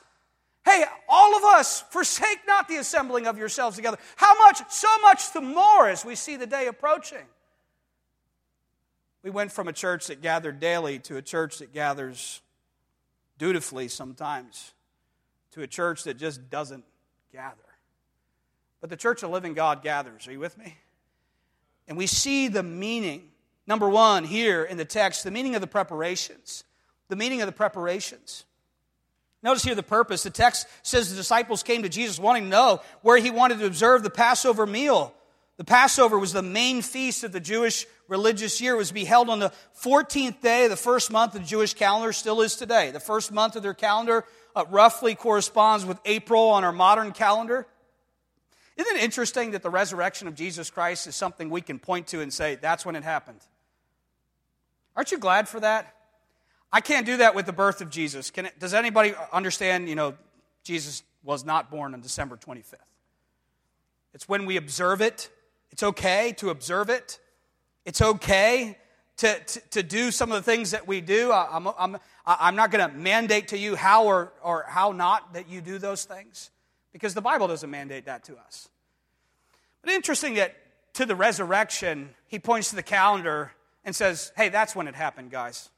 Hey, 0.64 0.84
all 1.08 1.36
of 1.36 1.44
us, 1.44 1.82
forsake 1.90 2.40
not 2.46 2.68
the 2.68 2.76
assembling 2.76 3.26
of 3.26 3.40
yourselves 3.40 3.76
together. 3.76 3.98
How 4.16 4.38
much? 4.38 4.62
So 4.70 4.88
much 5.02 5.34
the 5.34 5.42
more 5.42 5.88
as 5.88 6.06
we 6.06 6.14
see 6.14 6.36
the 6.36 6.46
day 6.46 6.68
approaching. 6.68 7.26
We 9.24 9.32
went 9.32 9.52
from 9.52 9.68
a 9.68 9.74
church 9.74 10.08
that 10.08 10.22
gathered 10.22 10.60
daily 10.60 11.00
to 11.00 11.18
a 11.18 11.22
church 11.24 11.58
that 11.58 11.74
gathers 11.74 12.42
dutifully 13.40 13.88
sometimes 13.88 14.74
to 15.52 15.64
a 15.64 15.68
church 15.68 16.04
that 16.04 16.18
just 16.18 16.52
doesn't 16.52 16.84
gather. 17.34 17.69
But 18.82 18.90
the 18.90 18.98
church 18.98 19.24
of 19.24 19.32
living 19.32 19.54
God 19.54 19.84
gathers. 19.84 20.28
Are 20.28 20.32
you 20.32 20.40
with 20.40 20.58
me? 20.58 20.76
And 21.88 21.98
we 21.98 22.08
see 22.08 22.48
the 22.48 22.64
meaning, 22.64 23.24
number 23.68 23.90
one, 23.90 24.24
here 24.24 24.64
in 24.64 24.78
the 24.78 24.86
text, 24.86 25.24
the 25.24 25.32
meaning 25.32 25.56
of 25.56 25.62
the 25.62 25.68
preparations. 25.68 26.64
The 27.10 27.16
meaning 27.16 27.42
of 27.42 27.48
the 27.48 27.52
preparations. 27.54 28.46
Notice 29.42 29.64
here 29.64 29.76
the 29.76 29.84
purpose. 29.84 30.24
The 30.24 30.30
text 30.30 30.68
says 30.84 31.10
the 31.10 31.16
disciples 31.16 31.64
came 31.64 31.84
to 31.84 31.90
Jesus 31.90 32.20
wanting 32.20 32.44
to 32.44 32.50
know 32.50 32.82
where 33.02 33.18
he 33.18 33.32
wanted 33.32 33.60
to 33.60 33.66
observe 33.66 34.04
the 34.04 34.10
Passover 34.10 34.66
meal. 34.66 35.14
The 35.58 35.64
Passover 35.66 36.18
was 36.20 36.34
the 36.34 36.42
main 36.42 36.82
feast 36.82 37.24
of 37.24 37.32
the 37.32 37.40
Jewish 37.40 37.86
religious 38.08 38.62
year. 38.62 38.76
It 38.76 38.78
was 38.78 38.90
to 38.90 38.94
be 38.94 39.06
held 39.06 39.30
on 39.30 39.40
the 39.40 39.52
14th 39.82 40.42
day 40.42 40.66
of 40.66 40.70
the 40.70 40.78
first 40.78 41.12
month 41.12 41.36
of 41.36 41.42
the 41.42 41.48
Jewish 41.48 41.74
calendar, 41.74 42.14
still 42.14 42.42
is 42.42 42.56
today. 42.56 42.92
The 42.92 43.00
first 43.00 43.32
month 43.32 43.56
of 43.56 43.64
their 43.64 43.74
calendar 43.74 44.26
uh, 44.56 44.66
roughly 44.70 45.16
corresponds 45.16 45.86
with 45.86 46.00
April 46.06 46.50
on 46.50 46.64
our 46.64 46.72
modern 46.72 47.12
calendar. 47.12 47.68
Isn't 48.80 48.96
it 48.96 49.04
interesting 49.04 49.52
that 49.52 49.62
the 49.62 49.70
resurrection 49.70 50.28
of 50.28 50.36
Jesus 50.36 50.70
Christ 50.70 51.06
is 51.06 51.16
something 51.16 51.50
we 51.50 51.62
can 51.62 51.80
point 51.80 52.08
to 52.08 52.22
and 52.22 52.34
say, 52.34 52.56
that's 52.56 52.86
when 52.86 52.96
it 52.96 53.04
happened? 53.04 53.42
Aren't 54.96 55.12
you 55.12 55.18
glad 55.18 55.50
for 55.50 55.60
that? 55.60 55.94
I 56.72 56.82
can't 56.82 57.06
do 57.06 57.18
that 57.18 57.36
with 57.36 57.46
the 57.46 57.54
birth 57.54 57.82
of 57.82 57.90
Jesus. 57.90 58.32
It, 58.36 58.60
does 58.60 58.74
anybody 58.74 59.14
understand, 59.34 59.90
you 59.90 59.96
know, 59.96 60.16
Jesus 60.64 61.04
was 61.24 61.44
not 61.44 61.70
born 61.70 61.94
on 61.94 62.02
December 62.02 62.38
25th? 62.38 62.76
It's 64.14 64.30
when 64.30 64.46
we 64.46 64.56
observe 64.56 65.02
it 65.02 65.30
it's 65.72 65.84
okay 65.84 66.34
to 66.38 66.50
observe 66.50 66.90
it. 66.90 67.20
It's 67.86 68.02
okay 68.02 68.78
to, 69.18 69.40
to, 69.40 69.60
to 69.72 69.84
do 69.84 70.12
some 70.12 70.32
of 70.32 70.44
the 70.44 70.52
things 70.52 70.72
that 70.72 70.88
we 70.88 71.02
do. 71.02 71.32
I, 71.32 71.48
I'm, 71.52 71.68
I'm, 71.78 71.98
I'm 72.26 72.56
not 72.56 72.72
going 72.72 72.90
to 72.90 72.96
mandate 72.96 73.50
to 73.50 73.58
you 73.58 73.76
how 73.76 74.06
or, 74.06 74.34
or 74.44 74.66
how 74.68 74.92
not 74.92 75.34
that 75.34 75.50
you 75.50 75.62
do 75.62 75.78
those 75.78 76.06
things 76.06 76.50
because 76.92 77.14
the 77.14 77.22
Bible 77.22 77.48
doesn't 77.48 77.70
mandate 77.70 78.06
that 78.06 78.24
to 78.26 78.38
us. 78.38 78.70
But 79.82 79.92
interesting 79.92 80.36
that 80.36 80.56
to 80.94 81.06
the 81.06 81.16
resurrection, 81.16 82.10
he 82.28 82.40
points 82.40 82.70
to 82.70 82.76
the 82.76 82.84
calendar 82.84 83.52
and 83.86 83.96
says, 83.96 84.32
hey, 84.36 84.50
that's 84.50 84.76
when 84.76 84.88
it 84.88 84.96
happened, 84.96 85.32
guys. 85.32 85.70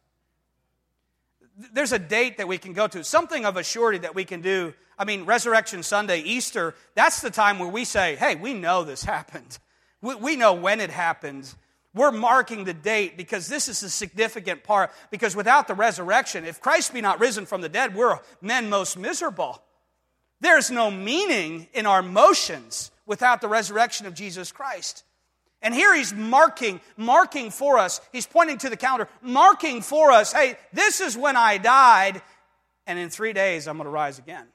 There's 1.73 1.91
a 1.91 1.99
date 1.99 2.37
that 2.37 2.47
we 2.47 2.57
can 2.57 2.73
go 2.73 2.87
to, 2.87 3.03
something 3.03 3.45
of 3.45 3.57
a 3.57 3.63
surety 3.63 3.99
that 3.99 4.15
we 4.15 4.25
can 4.25 4.41
do. 4.41 4.73
I 4.97 5.05
mean, 5.05 5.25
Resurrection 5.25 5.83
Sunday, 5.83 6.21
Easter, 6.21 6.75
that's 6.95 7.21
the 7.21 7.29
time 7.29 7.59
where 7.59 7.69
we 7.69 7.85
say, 7.85 8.15
hey, 8.15 8.35
we 8.35 8.53
know 8.53 8.83
this 8.83 9.03
happened. 9.15 9.59
We, 10.01 10.15
we 10.15 10.35
know 10.35 10.53
when 10.53 10.79
it 10.79 10.89
happened. 10.89 11.53
We're 11.93 12.11
marking 12.11 12.63
the 12.63 12.73
date 12.73 13.17
because 13.17 13.47
this 13.47 13.67
is 13.67 13.83
a 13.83 13.89
significant 13.89 14.63
part. 14.63 14.91
Because 15.11 15.35
without 15.35 15.67
the 15.67 15.73
resurrection, 15.73 16.45
if 16.45 16.61
Christ 16.61 16.93
be 16.93 17.01
not 17.01 17.19
risen 17.19 17.45
from 17.45 17.61
the 17.61 17.69
dead, 17.69 17.95
we're 17.95 18.19
men 18.41 18.69
most 18.69 18.97
miserable. 18.97 19.61
There's 20.41 20.69
no 20.69 20.91
meaning 20.91 21.67
in 21.73 21.85
our 21.85 22.01
motions 22.01 22.91
without 23.05 23.41
the 23.41 23.47
resurrection 23.47 24.07
of 24.07 24.13
Jesus 24.13 24.51
Christ. 24.51 25.03
And 25.61 25.73
here 25.73 25.95
he's 25.95 26.13
marking, 26.13 26.81
marking 26.97 27.51
for 27.51 27.77
us. 27.77 28.01
He's 28.11 28.25
pointing 28.25 28.57
to 28.59 28.69
the 28.69 28.77
calendar, 28.77 29.07
marking 29.21 29.81
for 29.81 30.11
us, 30.11 30.33
hey, 30.33 30.57
this 30.73 30.99
is 30.99 31.15
when 31.15 31.37
I 31.37 31.59
died, 31.59 32.21
and 32.87 32.97
in 32.97 33.09
three 33.09 33.33
days 33.33 33.67
I'm 33.67 33.77
going 33.77 33.85
to 33.85 33.91
rise 33.91 34.17
again. 34.17 34.47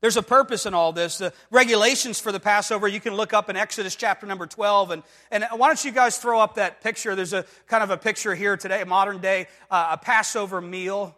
There's 0.00 0.16
a 0.16 0.22
purpose 0.22 0.66
in 0.66 0.74
all 0.74 0.92
this. 0.92 1.18
The 1.18 1.32
regulations 1.50 2.20
for 2.20 2.30
the 2.30 2.38
Passover, 2.38 2.86
you 2.86 3.00
can 3.00 3.14
look 3.14 3.32
up 3.32 3.50
in 3.50 3.56
Exodus 3.56 3.96
chapter 3.96 4.26
number 4.26 4.46
12. 4.46 4.92
And, 4.92 5.02
and 5.30 5.44
why 5.56 5.66
don't 5.68 5.84
you 5.84 5.90
guys 5.90 6.18
throw 6.18 6.38
up 6.38 6.54
that 6.54 6.82
picture? 6.82 7.16
There's 7.16 7.32
a 7.32 7.44
kind 7.66 7.82
of 7.82 7.90
a 7.90 7.96
picture 7.96 8.34
here 8.34 8.56
today, 8.56 8.84
modern 8.84 9.20
day, 9.20 9.48
uh, 9.70 9.88
a 9.92 9.96
Passover 9.98 10.60
meal. 10.60 11.16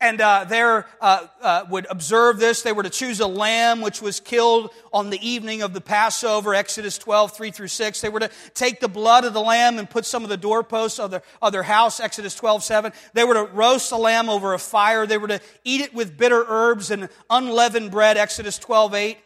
And 0.00 0.20
uh, 0.20 0.44
they 0.44 0.60
uh, 0.60 0.82
uh, 1.00 1.64
would 1.70 1.86
observe 1.88 2.38
this. 2.38 2.60
They 2.60 2.72
were 2.72 2.82
to 2.82 2.90
choose 2.90 3.20
a 3.20 3.26
lamb 3.26 3.80
which 3.80 4.02
was 4.02 4.20
killed 4.20 4.70
on 4.92 5.08
the 5.08 5.26
evening 5.26 5.62
of 5.62 5.72
the 5.72 5.80
Passover, 5.80 6.54
Exodus 6.54 6.98
12, 6.98 7.34
3 7.34 7.50
through 7.50 7.68
6. 7.68 8.00
They 8.02 8.10
were 8.10 8.20
to 8.20 8.30
take 8.52 8.80
the 8.80 8.88
blood 8.88 9.24
of 9.24 9.32
the 9.32 9.40
lamb 9.40 9.78
and 9.78 9.88
put 9.88 10.04
some 10.04 10.22
of 10.22 10.28
the 10.28 10.36
doorposts 10.36 10.98
of 10.98 11.10
their, 11.12 11.22
of 11.40 11.52
their 11.52 11.62
house, 11.62 11.98
Exodus 11.98 12.34
12, 12.34 12.62
7. 12.62 12.92
They 13.14 13.24
were 13.24 13.34
to 13.34 13.44
roast 13.44 13.88
the 13.88 13.96
lamb 13.96 14.28
over 14.28 14.52
a 14.52 14.58
fire. 14.58 15.06
They 15.06 15.18
were 15.18 15.28
to 15.28 15.40
eat 15.64 15.80
it 15.80 15.94
with 15.94 16.18
bitter 16.18 16.44
herbs 16.46 16.90
and 16.90 17.08
unleavened 17.30 17.90
bread, 17.90 18.18
Exodus 18.18 18.58
12, 18.58 18.94
8. 18.94 19.18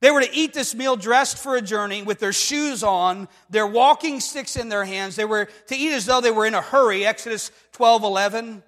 They 0.00 0.10
were 0.12 0.20
to 0.20 0.34
eat 0.34 0.52
this 0.52 0.74
meal 0.76 0.96
dressed 0.96 1.38
for 1.38 1.56
a 1.56 1.62
journey 1.62 2.02
with 2.02 2.20
their 2.20 2.32
shoes 2.32 2.84
on, 2.84 3.28
their 3.50 3.66
walking 3.66 4.20
sticks 4.20 4.56
in 4.56 4.68
their 4.68 4.84
hands. 4.84 5.16
They 5.16 5.24
were 5.24 5.48
to 5.68 5.76
eat 5.76 5.92
as 5.92 6.06
though 6.06 6.20
they 6.20 6.32
were 6.32 6.46
in 6.46 6.54
a 6.54 6.60
hurry, 6.60 7.04
Exodus 7.04 7.50
12, 7.72 8.04
11. 8.04 8.62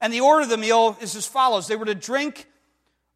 And 0.00 0.12
the 0.12 0.20
order 0.20 0.42
of 0.42 0.48
the 0.48 0.56
meal 0.56 0.96
is 1.00 1.16
as 1.16 1.26
follows 1.26 1.66
they 1.66 1.76
were 1.76 1.84
to 1.86 1.94
drink 1.94 2.46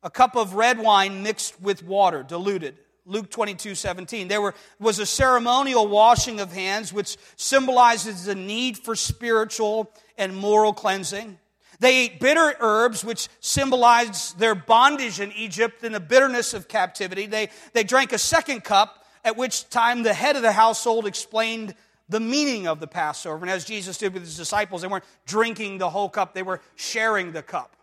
a 0.02 0.10
cup 0.10 0.36
of 0.36 0.54
red 0.54 0.78
wine 0.78 1.22
mixed 1.22 1.60
with 1.60 1.82
water, 1.84 2.22
diluted. 2.22 2.76
Luke 3.04 3.30
22, 3.30 3.74
17. 3.74 4.28
There 4.28 4.40
were, 4.40 4.54
was 4.78 4.98
a 4.98 5.06
ceremonial 5.06 5.88
washing 5.88 6.40
of 6.40 6.52
hands, 6.52 6.92
which 6.92 7.16
symbolizes 7.36 8.24
the 8.24 8.34
need 8.34 8.78
for 8.78 8.94
spiritual 8.94 9.90
and 10.16 10.36
moral 10.36 10.72
cleansing. 10.72 11.38
They 11.80 12.04
ate 12.04 12.20
bitter 12.20 12.54
herbs, 12.60 13.04
which 13.04 13.28
symbolized 13.40 14.38
their 14.38 14.54
bondage 14.54 15.18
in 15.18 15.32
Egypt 15.32 15.82
and 15.82 15.92
the 15.92 16.00
bitterness 16.00 16.54
of 16.54 16.68
captivity. 16.68 17.26
They, 17.26 17.50
they 17.72 17.82
drank 17.82 18.12
a 18.12 18.18
second 18.18 18.62
cup, 18.62 19.04
at 19.24 19.36
which 19.36 19.68
time 19.68 20.04
the 20.04 20.14
head 20.14 20.36
of 20.36 20.42
the 20.42 20.52
household 20.52 21.06
explained 21.06 21.74
the 22.12 22.20
meaning 22.20 22.68
of 22.68 22.78
the 22.78 22.86
Passover. 22.86 23.42
And 23.42 23.50
as 23.50 23.64
Jesus 23.64 23.98
did 23.98 24.12
with 24.12 24.22
his 24.22 24.36
disciples, 24.36 24.82
they 24.82 24.88
weren't 24.88 25.04
drinking 25.26 25.78
the 25.78 25.90
whole 25.90 26.08
cup, 26.08 26.34
they 26.34 26.42
were 26.42 26.60
sharing 26.76 27.32
the 27.32 27.42
cup. 27.42 27.74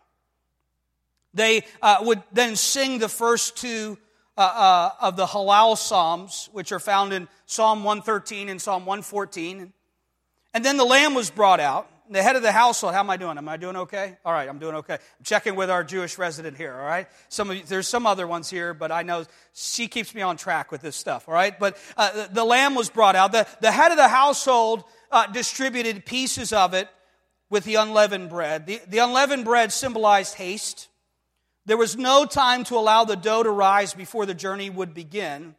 They 1.34 1.64
uh, 1.82 1.98
would 2.00 2.22
then 2.32 2.56
sing 2.56 2.98
the 2.98 3.08
first 3.08 3.56
two 3.56 3.98
uh, 4.38 4.40
uh, 4.40 4.90
of 5.00 5.16
the 5.16 5.26
Hallel 5.26 5.76
Psalms, 5.76 6.48
which 6.52 6.72
are 6.72 6.80
found 6.80 7.12
in 7.12 7.28
Psalm 7.46 7.84
113 7.84 8.48
and 8.48 8.62
Psalm 8.62 8.86
114. 8.86 9.72
And 10.54 10.64
then 10.64 10.76
the 10.76 10.84
lamb 10.84 11.14
was 11.14 11.30
brought 11.30 11.60
out 11.60 11.90
the 12.10 12.22
head 12.22 12.34
of 12.34 12.42
the 12.42 12.50
household, 12.52 12.92
how 12.92 13.00
am 13.00 13.10
I 13.10 13.16
doing? 13.16 13.38
Am 13.38 13.48
I 13.48 13.56
doing 13.56 13.76
okay? 13.76 14.16
All 14.24 14.32
right, 14.32 14.48
I'm 14.48 14.58
doing 14.58 14.74
okay. 14.76 14.94
I'm 14.94 15.24
checking 15.24 15.54
with 15.54 15.70
our 15.70 15.84
Jewish 15.84 16.18
resident 16.18 16.56
here, 16.56 16.74
all 16.74 16.84
right? 16.84 17.06
Some 17.28 17.52
you, 17.52 17.62
there's 17.66 17.86
some 17.86 18.06
other 18.06 18.26
ones 18.26 18.50
here, 18.50 18.74
but 18.74 18.90
I 18.90 19.02
know 19.02 19.24
she 19.54 19.86
keeps 19.86 20.14
me 20.14 20.20
on 20.20 20.36
track 20.36 20.72
with 20.72 20.82
this 20.82 20.96
stuff, 20.96 21.28
all 21.28 21.34
right? 21.34 21.56
But 21.56 21.76
uh, 21.96 22.12
the, 22.12 22.34
the, 22.34 22.44
lamb 22.44 22.74
was 22.74 22.90
brought 22.90 23.14
out. 23.14 23.30
The, 23.30 23.46
the 23.60 23.70
head 23.70 23.92
of 23.92 23.96
the 23.96 24.08
household 24.08 24.82
uh, 25.12 25.28
distributed 25.28 26.04
pieces 26.04 26.52
of 26.52 26.74
it 26.74 26.88
with 27.48 27.64
the 27.64 27.76
unleavened 27.76 28.28
bread. 28.28 28.66
The, 28.66 28.80
the 28.88 28.98
unleavened 28.98 29.44
bread 29.44 29.72
symbolized 29.72 30.34
haste. 30.34 30.88
There 31.66 31.76
was 31.76 31.96
no 31.96 32.24
time 32.24 32.64
to 32.64 32.76
allow 32.76 33.04
the 33.04 33.16
dough 33.16 33.44
to 33.44 33.50
rise 33.50 33.94
before 33.94 34.26
the 34.26 34.34
journey 34.34 34.68
would 34.68 34.94
begin. 34.94 35.54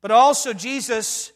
But 0.00 0.12
also, 0.12 0.52
Jesus 0.52 1.32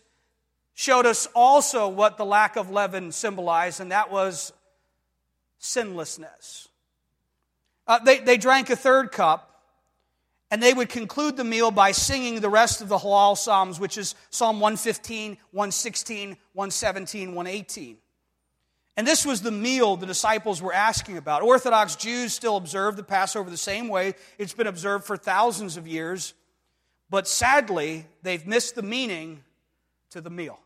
showed 0.74 1.06
us 1.06 1.28
also 1.34 1.88
what 1.88 2.16
the 2.16 2.24
lack 2.24 2.56
of 2.56 2.70
leaven 2.70 3.12
symbolized, 3.12 3.80
and 3.80 3.92
that 3.92 4.10
was 4.10 4.52
sinlessness. 5.58 6.68
Uh, 7.86 7.98
they, 8.00 8.18
they 8.18 8.36
drank 8.36 8.70
a 8.70 8.76
third 8.76 9.12
cup, 9.12 9.48
and 10.50 10.62
they 10.62 10.74
would 10.74 10.88
conclude 10.88 11.36
the 11.36 11.44
meal 11.44 11.70
by 11.70 11.92
singing 11.92 12.40
the 12.40 12.50
rest 12.50 12.80
of 12.80 12.88
the 12.88 12.98
Hallel 12.98 13.36
Psalms, 13.36 13.80
which 13.80 13.96
is 13.96 14.14
Psalm 14.30 14.60
115, 14.60 15.38
116, 15.50 16.36
117, 16.52 17.34
118. 17.34 17.96
And 18.96 19.06
this 19.06 19.24
was 19.24 19.40
the 19.40 19.50
meal 19.50 19.96
the 19.96 20.06
disciples 20.06 20.60
were 20.60 20.74
asking 20.74 21.16
about. 21.16 21.42
Orthodox 21.42 21.96
Jews 21.96 22.34
still 22.34 22.58
observe 22.58 22.96
the 22.96 23.02
Passover 23.02 23.48
the 23.48 23.56
same 23.56 23.88
way 23.88 24.14
it's 24.38 24.52
been 24.52 24.66
observed 24.66 25.04
for 25.04 25.16
thousands 25.16 25.78
of 25.78 25.86
years, 25.86 26.34
but 27.08 27.26
sadly, 27.26 28.06
they've 28.22 28.46
missed 28.46 28.74
the 28.74 28.82
meaning 28.82 29.42
to 30.12 30.20
the 30.20 30.30
meal. 30.30 30.58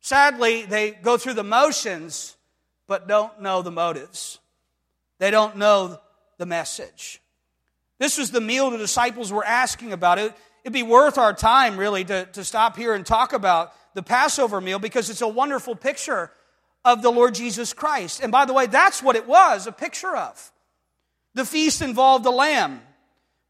Sadly, 0.00 0.62
they 0.62 0.92
go 0.92 1.16
through 1.16 1.34
the 1.34 1.44
motions, 1.44 2.36
but 2.86 3.06
don't 3.06 3.40
know 3.40 3.62
the 3.62 3.70
motives. 3.70 4.38
They 5.18 5.30
don't 5.30 5.56
know 5.56 6.00
the 6.38 6.46
message. 6.46 7.20
This 7.98 8.16
was 8.16 8.30
the 8.30 8.40
meal 8.40 8.70
the 8.70 8.78
disciples 8.78 9.30
were 9.30 9.44
asking 9.44 9.92
about. 9.92 10.18
It, 10.18 10.34
it'd 10.64 10.72
be 10.72 10.82
worth 10.82 11.18
our 11.18 11.34
time, 11.34 11.76
really, 11.76 12.04
to, 12.06 12.24
to 12.32 12.44
stop 12.44 12.76
here 12.76 12.94
and 12.94 13.04
talk 13.04 13.34
about 13.34 13.74
the 13.94 14.02
Passover 14.02 14.60
meal 14.60 14.78
because 14.78 15.10
it's 15.10 15.20
a 15.20 15.28
wonderful 15.28 15.74
picture 15.74 16.30
of 16.84 17.02
the 17.02 17.10
Lord 17.10 17.34
Jesus 17.34 17.74
Christ. 17.74 18.22
And 18.22 18.32
by 18.32 18.46
the 18.46 18.54
way, 18.54 18.66
that's 18.66 19.02
what 19.02 19.16
it 19.16 19.26
was 19.26 19.66
a 19.66 19.72
picture 19.72 20.16
of. 20.16 20.52
The 21.34 21.44
feast 21.44 21.82
involved 21.82 22.24
a 22.24 22.30
lamb. 22.30 22.80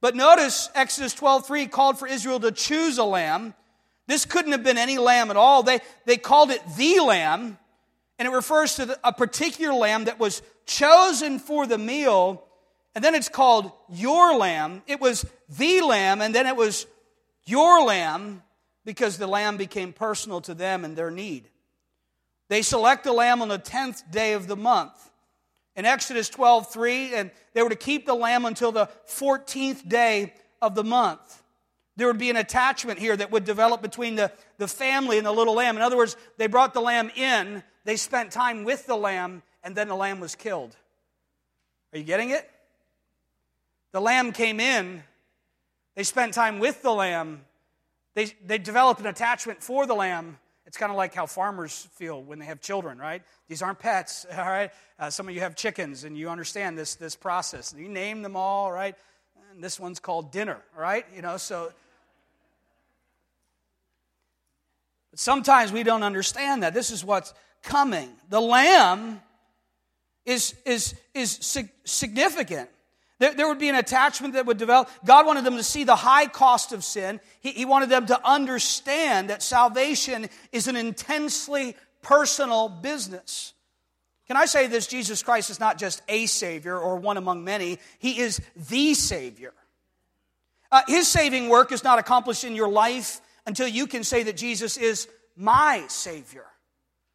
But 0.00 0.16
notice 0.16 0.68
Exodus 0.74 1.14
12:3 1.14 1.70
called 1.70 1.98
for 1.98 2.08
Israel 2.08 2.40
to 2.40 2.50
choose 2.50 2.98
a 2.98 3.04
lamb. 3.04 3.54
This 4.10 4.24
couldn't 4.24 4.50
have 4.50 4.64
been 4.64 4.76
any 4.76 4.98
lamb 4.98 5.30
at 5.30 5.36
all. 5.36 5.62
They, 5.62 5.78
they 6.04 6.16
called 6.16 6.50
it 6.50 6.60
the 6.76 6.98
lamb, 6.98 7.58
and 8.18 8.26
it 8.26 8.32
refers 8.32 8.74
to 8.74 8.98
a 9.04 9.12
particular 9.12 9.72
lamb 9.72 10.06
that 10.06 10.18
was 10.18 10.42
chosen 10.66 11.38
for 11.38 11.64
the 11.64 11.78
meal. 11.78 12.44
And 12.96 13.04
then 13.04 13.14
it's 13.14 13.28
called 13.28 13.70
your 13.88 14.36
lamb. 14.36 14.82
It 14.88 15.00
was 15.00 15.24
the 15.48 15.82
lamb, 15.82 16.20
and 16.22 16.34
then 16.34 16.48
it 16.48 16.56
was 16.56 16.88
your 17.46 17.84
lamb 17.84 18.42
because 18.84 19.16
the 19.16 19.28
lamb 19.28 19.56
became 19.56 19.92
personal 19.92 20.40
to 20.40 20.54
them 20.54 20.84
and 20.84 20.96
their 20.96 21.12
need. 21.12 21.48
They 22.48 22.62
select 22.62 23.04
the 23.04 23.12
lamb 23.12 23.42
on 23.42 23.48
the 23.48 23.60
10th 23.60 24.10
day 24.10 24.32
of 24.32 24.48
the 24.48 24.56
month. 24.56 25.08
In 25.76 25.84
Exodus 25.84 26.28
12, 26.28 26.72
3, 26.72 27.14
and 27.14 27.30
they 27.54 27.62
were 27.62 27.68
to 27.68 27.76
keep 27.76 28.06
the 28.06 28.14
lamb 28.14 28.44
until 28.44 28.72
the 28.72 28.88
14th 29.06 29.88
day 29.88 30.34
of 30.60 30.74
the 30.74 30.82
month. 30.82 31.39
There 32.00 32.06
would 32.06 32.16
be 32.16 32.30
an 32.30 32.36
attachment 32.36 32.98
here 32.98 33.14
that 33.14 33.30
would 33.30 33.44
develop 33.44 33.82
between 33.82 34.14
the, 34.14 34.32
the 34.56 34.66
family 34.66 35.18
and 35.18 35.26
the 35.26 35.32
little 35.32 35.52
lamb. 35.52 35.76
In 35.76 35.82
other 35.82 35.98
words, 35.98 36.16
they 36.38 36.46
brought 36.46 36.72
the 36.72 36.80
lamb 36.80 37.10
in, 37.14 37.62
they 37.84 37.96
spent 37.96 38.32
time 38.32 38.64
with 38.64 38.86
the 38.86 38.96
lamb, 38.96 39.42
and 39.62 39.76
then 39.76 39.86
the 39.86 39.94
lamb 39.94 40.18
was 40.18 40.34
killed. 40.34 40.74
Are 41.92 41.98
you 41.98 42.04
getting 42.04 42.30
it? 42.30 42.50
The 43.92 44.00
lamb 44.00 44.32
came 44.32 44.60
in, 44.60 45.02
they 45.94 46.02
spent 46.02 46.32
time 46.32 46.58
with 46.58 46.80
the 46.80 46.90
lamb, 46.90 47.42
they, 48.14 48.32
they 48.46 48.56
developed 48.56 49.00
an 49.00 49.06
attachment 49.06 49.62
for 49.62 49.84
the 49.84 49.94
lamb. 49.94 50.38
It's 50.64 50.78
kind 50.78 50.90
of 50.90 50.96
like 50.96 51.12
how 51.14 51.26
farmers 51.26 51.86
feel 51.92 52.22
when 52.22 52.38
they 52.38 52.46
have 52.46 52.62
children, 52.62 52.96
right? 52.96 53.22
These 53.46 53.60
aren't 53.60 53.78
pets, 53.78 54.24
all 54.38 54.46
right? 54.46 54.70
Uh, 54.98 55.10
some 55.10 55.28
of 55.28 55.34
you 55.34 55.42
have 55.42 55.54
chickens 55.54 56.04
and 56.04 56.16
you 56.16 56.30
understand 56.30 56.78
this, 56.78 56.94
this 56.94 57.14
process. 57.14 57.74
You 57.76 57.90
name 57.90 58.22
them 58.22 58.36
all, 58.36 58.72
right? 58.72 58.94
And 59.52 59.62
this 59.62 59.78
one's 59.78 60.00
called 60.00 60.32
dinner, 60.32 60.62
right? 60.74 61.04
You 61.14 61.20
know, 61.20 61.36
so 61.36 61.72
But 65.10 65.20
sometimes 65.20 65.72
we 65.72 65.82
don't 65.82 66.02
understand 66.02 66.62
that. 66.62 66.74
This 66.74 66.90
is 66.90 67.04
what's 67.04 67.34
coming. 67.62 68.10
The 68.28 68.40
lamb 68.40 69.20
is, 70.24 70.54
is, 70.64 70.94
is 71.14 71.66
significant. 71.84 72.70
There, 73.18 73.34
there 73.34 73.48
would 73.48 73.58
be 73.58 73.68
an 73.68 73.74
attachment 73.74 74.34
that 74.34 74.46
would 74.46 74.56
develop. 74.56 74.88
God 75.04 75.26
wanted 75.26 75.44
them 75.44 75.56
to 75.56 75.62
see 75.62 75.84
the 75.84 75.96
high 75.96 76.26
cost 76.26 76.72
of 76.72 76.82
sin. 76.84 77.20
He, 77.40 77.50
he 77.52 77.64
wanted 77.66 77.90
them 77.90 78.06
to 78.06 78.28
understand 78.28 79.30
that 79.30 79.42
salvation 79.42 80.28
is 80.52 80.68
an 80.68 80.76
intensely 80.76 81.76
personal 82.02 82.68
business. 82.68 83.52
Can 84.26 84.36
I 84.36 84.46
say 84.46 84.68
this? 84.68 84.86
Jesus 84.86 85.22
Christ 85.22 85.50
is 85.50 85.60
not 85.60 85.76
just 85.76 86.02
a 86.08 86.26
Savior 86.26 86.78
or 86.78 86.96
one 86.96 87.16
among 87.16 87.44
many, 87.44 87.78
He 87.98 88.20
is 88.20 88.40
the 88.70 88.94
Savior. 88.94 89.52
Uh, 90.72 90.82
his 90.86 91.08
saving 91.08 91.48
work 91.48 91.72
is 91.72 91.82
not 91.82 91.98
accomplished 91.98 92.44
in 92.44 92.54
your 92.54 92.68
life 92.68 93.20
until 93.46 93.68
you 93.68 93.86
can 93.86 94.04
say 94.04 94.22
that 94.24 94.36
Jesus 94.36 94.76
is 94.76 95.08
my 95.36 95.84
Savior. 95.88 96.46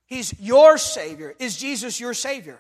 He's 0.06 0.34
your 0.40 0.78
Savior. 0.78 1.36
Is 1.40 1.58
Jesus 1.58 2.00
your 2.00 2.14
Savior? 2.14 2.60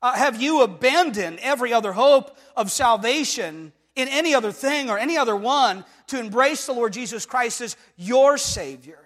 Uh, 0.00 0.14
have 0.14 0.40
you 0.40 0.62
abandoned 0.62 1.38
every 1.42 1.72
other 1.72 1.92
hope 1.92 2.36
of 2.56 2.70
salvation 2.70 3.72
in 3.94 4.08
any 4.08 4.34
other 4.34 4.52
thing 4.52 4.90
or 4.90 4.98
any 4.98 5.16
other 5.16 5.36
one 5.36 5.84
to 6.08 6.18
embrace 6.18 6.66
the 6.66 6.72
Lord 6.72 6.92
Jesus 6.92 7.26
Christ 7.26 7.60
as 7.60 7.76
your 7.96 8.36
Savior? 8.36 8.98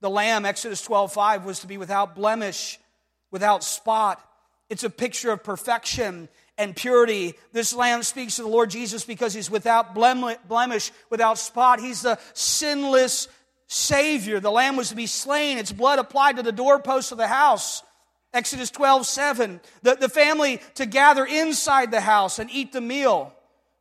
The 0.00 0.10
Lamb, 0.10 0.44
Exodus 0.44 0.82
12 0.82 1.12
5, 1.12 1.44
was 1.44 1.60
to 1.60 1.66
be 1.66 1.78
without 1.78 2.14
blemish, 2.14 2.78
without 3.30 3.64
spot. 3.64 4.20
It's 4.68 4.84
a 4.84 4.90
picture 4.90 5.30
of 5.30 5.44
perfection 5.44 6.28
and 6.58 6.74
purity. 6.74 7.34
This 7.52 7.74
lamb 7.74 8.02
speaks 8.02 8.36
to 8.36 8.42
the 8.42 8.48
Lord 8.48 8.70
Jesus 8.70 9.04
because 9.04 9.34
he's 9.34 9.50
without 9.50 9.94
blemish, 9.94 10.92
without 11.10 11.38
spot. 11.38 11.80
He's 11.80 12.02
the 12.02 12.18
sinless 12.34 13.28
Savior. 13.68 14.40
The 14.40 14.50
lamb 14.50 14.76
was 14.76 14.90
to 14.90 14.96
be 14.96 15.06
slain, 15.06 15.58
its 15.58 15.72
blood 15.72 15.98
applied 15.98 16.36
to 16.36 16.42
the 16.42 16.52
doorposts 16.52 17.12
of 17.12 17.18
the 17.18 17.26
house. 17.26 17.82
Exodus 18.32 18.70
12, 18.70 19.06
7. 19.06 19.60
The, 19.82 19.94
the 19.94 20.08
family 20.08 20.60
to 20.74 20.86
gather 20.86 21.24
inside 21.24 21.90
the 21.90 22.00
house 22.00 22.38
and 22.38 22.50
eat 22.50 22.72
the 22.72 22.80
meal. 22.80 23.32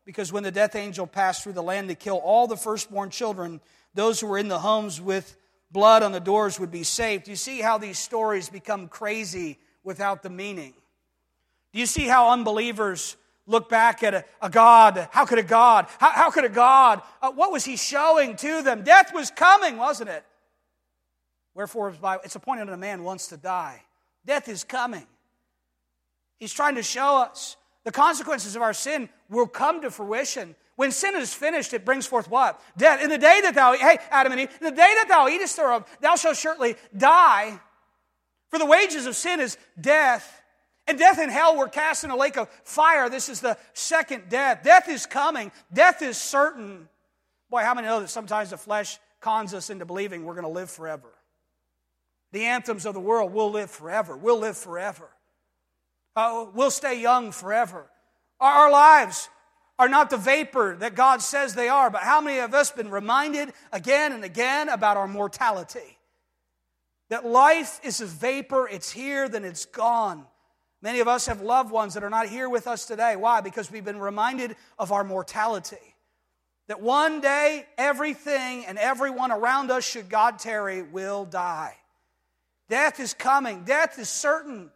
Because 0.06 0.32
when 0.32 0.44
the 0.44 0.52
death 0.52 0.76
angel 0.76 1.08
passed 1.08 1.44
through 1.44 1.54
the 1.54 1.64
land 1.64 1.90
to 1.90 1.96
kill 1.96 2.18
all 2.18 2.48
the 2.48 2.56
firstborn 2.56 3.10
children, 3.10 3.60
those 3.96 4.20
who 4.20 4.28
were 4.28 4.38
in 4.38 4.48
the 4.48 4.60
homes 4.60 5.02
with 5.02 5.36
blood 5.72 6.04
on 6.04 6.12
the 6.12 6.20
doors 6.20 6.60
would 6.60 6.72
be 6.72 6.84
saved. 6.84 7.28
You 7.28 7.36
see 7.36 7.60
how 7.60 7.78
these 7.78 8.00
stories 8.00 8.50
become 8.50 8.88
crazy 8.88 9.58
without 9.84 10.24
the 10.24 10.30
meaning. 10.30 10.74
Do 11.76 11.82
you 11.82 11.86
see 11.88 12.08
how 12.08 12.30
unbelievers 12.30 13.18
look 13.46 13.68
back 13.68 14.02
at 14.02 14.14
a, 14.14 14.26
a 14.42 14.50
God? 14.50 15.10
How 15.12 15.26
could 15.26 15.40
a 15.40 15.44
God? 15.44 15.88
How, 16.00 16.10
how 16.12 16.32
could 16.32 16.46
a 16.46 16.50
God? 16.50 17.02
Uh, 17.22 17.34
what 17.34 17.52
was 17.52 17.66
he 17.66 17.76
showing 17.76 18.38
to 18.38 18.62
them? 18.62 18.84
Death 18.84 19.14
was 19.14 19.30
coming, 19.30 19.76
wasn't 19.76 20.10
it? 20.10 20.24
Wherefore, 21.54 21.94
it's 22.24 22.38
appointed 22.38 22.70
that 22.70 22.74
a 22.74 22.78
man 22.78 23.04
wants 23.04 23.28
to 23.28 23.38
die. 23.38 23.82
Death 24.26 24.48
is 24.48 24.64
coming. 24.64 25.06
He's 26.38 26.54
trying 26.54 26.76
to 26.76 26.84
show 26.84 27.18
us 27.18 27.58
the 27.84 27.92
consequences 27.92 28.56
of 28.56 28.62
our 28.62 28.74
sin 28.74 29.10
will 29.30 29.46
come 29.46 29.82
to 29.82 29.92
fruition. 29.92 30.56
When 30.78 30.94
sin 30.94 31.14
is 31.18 31.34
finished, 31.34 31.74
it 31.74 31.84
brings 31.84 32.08
forth 32.08 32.30
what? 32.30 32.62
Death. 32.78 33.04
In 33.04 33.10
the 33.10 33.18
day 33.18 33.42
that 33.44 33.54
thou, 33.54 33.74
hey, 33.74 33.98
Adam 34.12 34.32
and 34.32 34.40
Eve, 34.40 34.58
in 34.62 34.70
the 34.70 34.72
day 34.72 34.94
that 34.96 35.08
thou 35.10 35.28
eatest 35.28 35.58
thereof, 35.58 35.86
thou 36.00 36.16
shalt 36.16 36.38
surely 36.38 36.78
die. 36.96 37.60
For 38.50 38.60
the 38.60 38.66
wages 38.66 39.06
of 39.08 39.18
sin 39.18 39.42
is 39.42 39.58
death. 39.80 40.35
And 40.88 41.00
death 41.00 41.18
and 41.20 41.32
hell 41.32 41.58
were 41.58 41.68
cast 41.68 42.04
in 42.04 42.12
a 42.12 42.16
lake 42.16 42.38
of 42.38 42.48
fire. 42.64 43.10
This 43.10 43.28
is 43.28 43.42
the 43.42 43.58
second 43.74 44.30
death. 44.30 44.64
Death 44.64 44.88
is 44.88 45.06
coming. 45.06 45.52
Death 45.74 46.02
is 46.02 46.18
certain. 46.18 46.88
Boy, 47.50 47.62
how 47.62 47.74
many 47.74 47.88
know 47.88 48.02
that 48.02 48.10
sometimes 48.10 48.52
the 48.52 48.58
flesh 48.58 49.00
cons 49.20 49.54
us 49.54 49.70
into 49.70 49.86
believing 49.86 50.26
we're 50.26 50.36
going 50.36 50.46
to 50.46 50.50
live 50.50 50.70
forever? 50.70 51.10
The 52.32 52.46
anthems 52.46 52.86
of 52.86 52.94
the 52.94 53.00
world 53.00 53.34
will 53.34 53.50
live 53.50 53.72
forever. 53.72 54.16
We'll 54.16 54.40
live 54.40 54.58
forever. 54.58 55.10
Uh, 56.16 56.46
we'll 56.54 56.72
stay 56.72 57.02
young 57.02 57.32
forever. 57.32 57.88
Our, 58.40 58.54
our 58.54 58.72
lives 58.72 59.30
are 59.80 59.90
not 59.90 60.10
the 60.10 60.18
vapor 60.18 60.78
that 60.80 60.96
God 60.96 61.22
says 61.22 61.56
they 61.56 61.68
are, 61.68 61.90
but 61.90 62.02
how 62.02 62.22
many 62.22 62.40
of 62.40 62.54
us 62.54 62.72
been 62.72 62.92
reminded 62.92 63.54
again 63.72 64.14
and 64.14 64.24
again 64.24 64.70
about 64.70 64.98
our 64.98 65.08
mortality? 65.08 65.98
That 67.10 67.26
life 67.26 67.80
is 67.84 68.02
a 68.02 68.06
vapor, 68.06 68.68
it's 68.68 68.92
here, 68.92 69.28
then 69.28 69.44
it's 69.44 69.66
gone. 69.66 70.26
Many 70.82 71.00
of 71.00 71.08
us 71.08 71.26
have 71.26 71.42
loved 71.42 71.72
ones 71.72 71.94
that 71.96 72.04
are 72.04 72.10
not 72.10 72.28
here 72.28 72.50
with 72.50 72.68
us 72.68 72.86
today. 72.86 73.16
Why? 73.16 73.42
Because 73.42 73.72
we've 73.72 73.86
been 73.86 74.00
reminded 74.00 74.56
of 74.78 74.92
our 74.92 75.04
mortality. 75.04 75.96
That 76.68 76.82
one 76.82 77.22
day, 77.22 77.66
everything 77.78 78.66
and 78.66 78.78
everyone 78.78 79.32
around 79.32 79.72
us, 79.72 79.84
should 79.84 80.10
God 80.10 80.40
tarry, 80.40 80.82
will 80.82 81.26
die. 81.26 81.76
Death 82.70 83.00
is 83.00 83.14
coming, 83.14 83.64
death 83.64 84.00
is 84.00 84.10
certain. 84.10 84.72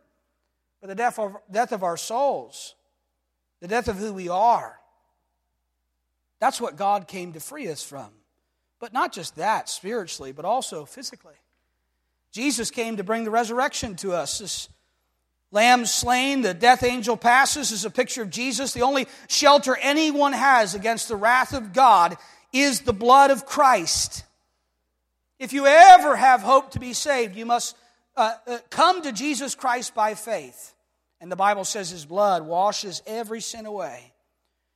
But 0.81 0.87
the 0.87 0.95
death 0.95 1.19
of, 1.19 1.35
death 1.51 1.71
of 1.71 1.83
our 1.83 1.97
souls, 1.97 2.75
the 3.59 3.67
death 3.67 3.87
of 3.87 3.97
who 3.97 4.13
we 4.13 4.29
are, 4.29 4.79
that's 6.39 6.61
what 6.61 6.77
God 6.77 7.07
came 7.07 7.33
to 7.33 7.39
free 7.39 7.67
us 7.67 7.83
from. 7.83 8.09
But 8.79 8.93
not 8.93 9.11
just 9.11 9.35
that, 9.35 9.67
spiritually, 9.67 10.31
but 10.31 10.45
also 10.45 10.85
physically. 10.85 11.33
Jesus 12.31 12.71
came 12.71 12.97
to 12.97 13.03
bring 13.03 13.25
the 13.25 13.31
resurrection 13.31 13.95
to 13.97 14.13
us. 14.13 14.39
This 14.39 14.69
lamb 15.51 15.85
slain, 15.85 16.41
the 16.41 16.53
death 16.53 16.83
angel 16.83 17.17
passes 17.17 17.71
is 17.71 17.85
a 17.85 17.89
picture 17.89 18.21
of 18.21 18.29
Jesus. 18.29 18.73
The 18.73 18.81
only 18.81 19.07
shelter 19.27 19.77
anyone 19.77 20.33
has 20.33 20.75
against 20.75 21.07
the 21.07 21.15
wrath 21.15 21.53
of 21.53 21.73
God 21.73 22.17
is 22.53 22.81
the 22.81 22.93
blood 22.93 23.31
of 23.31 23.45
Christ. 23.45 24.23
If 25.39 25.53
you 25.53 25.65
ever 25.65 26.15
have 26.15 26.41
hope 26.41 26.71
to 26.71 26.79
be 26.79 26.93
saved, 26.93 27.35
you 27.35 27.45
must 27.45 27.75
uh, 28.15 28.33
uh, 28.45 28.57
come 28.69 29.01
to 29.03 29.11
Jesus 29.11 29.55
Christ 29.55 29.95
by 29.95 30.15
faith. 30.15 30.73
And 31.21 31.31
the 31.31 31.35
Bible 31.35 31.63
says 31.63 31.89
his 31.89 32.05
blood 32.05 32.45
washes 32.45 33.01
every 33.05 33.41
sin 33.41 33.65
away. 33.65 34.13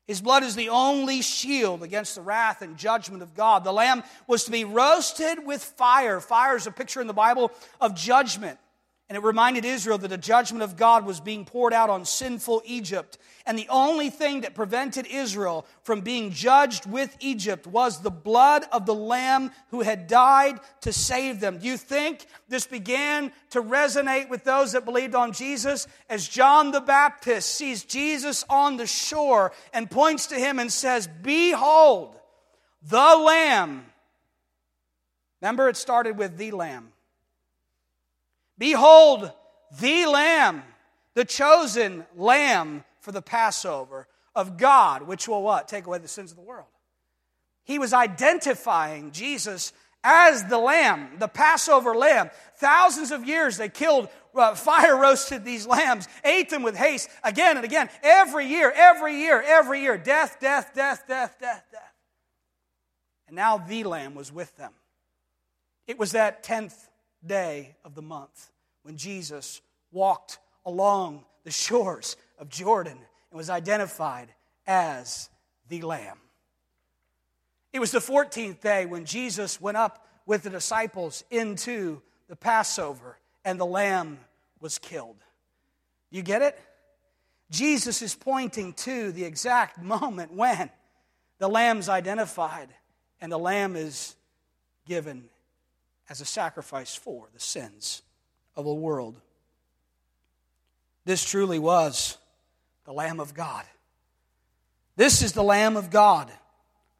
His 0.05 0.21
blood 0.21 0.43
is 0.43 0.55
the 0.55 0.69
only 0.69 1.21
shield 1.21 1.81
against 1.81 2.15
the 2.15 2.21
wrath 2.21 2.61
and 2.61 2.77
judgment 2.77 3.23
of 3.23 3.33
God. 3.33 3.63
The 3.63 3.71
lamb 3.71 4.03
was 4.27 4.45
to 4.45 4.51
be 4.51 4.65
roasted 4.65 5.45
with 5.45 5.63
fire. 5.63 6.19
Fire 6.19 6.57
is 6.57 6.67
a 6.67 6.71
picture 6.71 6.99
in 6.99 7.07
the 7.07 7.13
Bible 7.13 7.51
of 7.79 7.95
judgment. 7.95 8.59
And 9.09 9.17
it 9.17 9.23
reminded 9.23 9.65
Israel 9.65 9.97
that 9.97 10.07
the 10.07 10.17
judgment 10.17 10.63
of 10.63 10.77
God 10.77 11.05
was 11.05 11.19
being 11.19 11.43
poured 11.43 11.73
out 11.73 11.89
on 11.89 12.05
sinful 12.05 12.61
Egypt. 12.65 13.17
And 13.45 13.59
the 13.59 13.67
only 13.69 14.09
thing 14.09 14.41
that 14.41 14.55
prevented 14.55 15.05
Israel 15.07 15.65
from 15.83 16.01
being 16.01 16.31
judged 16.31 16.89
with 16.89 17.15
Egypt 17.19 17.67
was 17.67 17.99
the 17.99 18.09
blood 18.09 18.63
of 18.71 18.85
the 18.85 18.95
Lamb 18.95 19.51
who 19.71 19.81
had 19.81 20.07
died 20.07 20.57
to 20.81 20.93
save 20.93 21.41
them. 21.41 21.57
Do 21.57 21.67
you 21.67 21.75
think 21.75 22.25
this 22.47 22.65
began 22.65 23.33
to 23.49 23.61
resonate 23.61 24.29
with 24.29 24.45
those 24.45 24.71
that 24.71 24.85
believed 24.85 25.15
on 25.15 25.33
Jesus? 25.33 25.85
As 26.09 26.27
John 26.27 26.71
the 26.71 26.81
Baptist 26.81 27.53
sees 27.53 27.83
Jesus 27.83 28.45
on 28.49 28.77
the 28.77 28.87
shore 28.87 29.51
and 29.73 29.91
points 29.91 30.27
to 30.27 30.35
him 30.35 30.59
and 30.59 30.71
says, 30.71 31.09
Behold, 31.21 32.15
the 32.81 32.95
Lamb. 33.17 33.85
Remember, 35.41 35.67
it 35.67 35.75
started 35.75 36.17
with 36.17 36.37
the 36.37 36.51
Lamb 36.51 36.92
Behold, 38.57 39.31
the 39.79 40.05
Lamb, 40.05 40.63
the 41.13 41.25
chosen 41.25 42.05
Lamb 42.15 42.83
for 42.99 43.11
the 43.11 43.21
Passover 43.21 44.07
of 44.35 44.57
God, 44.57 45.03
which 45.03 45.27
will 45.27 45.41
what? 45.41 45.67
Take 45.67 45.85
away 45.85 45.99
the 45.99 46.07
sins 46.07 46.31
of 46.31 46.37
the 46.37 46.43
world. 46.43 46.67
He 47.63 47.79
was 47.79 47.93
identifying 47.93 49.11
Jesus 49.11 49.73
as 50.03 50.43
the 50.45 50.57
Lamb, 50.57 51.17
the 51.19 51.27
Passover 51.27 51.95
Lamb. 51.95 52.29
Thousands 52.57 53.11
of 53.11 53.25
years 53.25 53.57
they 53.57 53.69
killed, 53.69 54.09
uh, 54.35 54.53
fire 54.55 54.97
roasted 54.99 55.45
these 55.45 55.65
lambs, 55.65 56.07
ate 56.25 56.49
them 56.49 56.63
with 56.63 56.75
haste 56.75 57.09
again 57.23 57.55
and 57.55 57.65
again. 57.65 57.89
Every 58.01 58.47
year, 58.47 58.71
every 58.75 59.17
year, 59.17 59.41
every 59.41 59.81
year. 59.81 59.97
Death, 59.97 60.37
death, 60.39 60.71
death, 60.73 61.03
death, 61.07 61.37
death, 61.39 61.65
death. 61.71 61.93
And 63.27 63.35
now 63.35 63.57
the 63.57 63.85
Lamb 63.85 64.13
was 64.13 64.31
with 64.31 64.55
them. 64.57 64.73
It 65.87 65.97
was 65.97 66.11
that 66.11 66.43
10th 66.43 66.75
day 67.25 67.75
of 67.83 67.95
the 67.95 68.01
month 68.01 68.51
when 68.83 68.97
Jesus 68.97 69.61
walked 69.91 70.39
along 70.65 71.23
the 71.43 71.51
shores 71.51 72.15
of 72.39 72.49
Jordan 72.49 72.97
and 73.31 73.37
was 73.37 73.49
identified 73.49 74.29
as 74.67 75.29
the 75.69 75.81
Lamb. 75.81 76.17
It 77.71 77.79
was 77.79 77.91
the 77.91 77.99
14th 77.99 78.61
day 78.61 78.85
when 78.85 79.05
Jesus 79.05 79.59
went 79.59 79.77
up 79.77 80.07
with 80.25 80.43
the 80.43 80.49
disciples 80.49 81.23
into 81.31 82.01
the 82.27 82.35
Passover 82.35 83.17
and 83.43 83.59
the 83.59 83.65
Lamb 83.65 84.19
was 84.59 84.77
killed. 84.77 85.17
You 86.09 86.21
get 86.21 86.41
it? 86.41 86.59
Jesus 87.49 88.01
is 88.01 88.15
pointing 88.15 88.73
to 88.73 89.11
the 89.11 89.25
exact 89.25 89.81
moment 89.81 90.33
when 90.33 90.69
the 91.39 91.47
Lamb's 91.47 91.89
identified 91.89 92.69
and 93.19 93.31
the 93.31 93.39
Lamb 93.39 93.75
is 93.75 94.15
given 94.85 95.25
as 96.09 96.21
a 96.21 96.25
sacrifice 96.25 96.95
for 96.95 97.27
the 97.33 97.39
sins 97.39 98.01
of 98.55 98.65
the 98.65 98.73
world. 98.73 99.19
This 101.05 101.23
truly 101.23 101.59
was 101.59 102.17
the 102.85 102.93
Lamb 102.93 103.19
of 103.19 103.33
God. 103.33 103.65
This 104.95 105.21
is 105.21 105.33
the 105.33 105.43
Lamb 105.43 105.75
of 105.75 105.89
God. 105.89 106.31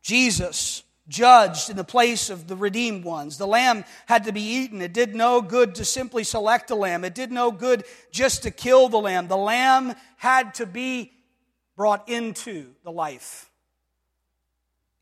Jesus 0.02 0.84
judged 1.08 1.70
in 1.70 1.78
the 1.78 1.84
place 1.84 2.30
of 2.30 2.48
the 2.48 2.56
redeemed 2.56 3.04
ones. 3.04 3.38
The 3.38 3.48
lamb 3.48 3.84
had 4.06 4.24
to 4.26 4.32
be 4.32 4.42
eaten. 4.42 4.82
It 4.82 4.94
did 4.94 5.16
no 5.16 5.42
good 5.42 5.76
to 5.76 5.86
simply 5.86 6.24
select 6.24 6.72
a 6.72 6.76
lamb. 6.76 7.04
It 7.04 7.14
did 7.14 7.32
no 7.32 7.52
good 7.52 7.84
just 8.12 8.44
to 8.44 8.52
kill 8.52 8.90
the 8.90 9.00
lamb. 9.00 9.28
The 9.28 9.38
lamb 9.38 9.96
had 10.18 10.54
to 10.56 10.66
be 10.66 11.12
brought 11.76 12.08
into 12.08 12.74
the 12.84 12.92
life 12.92 13.50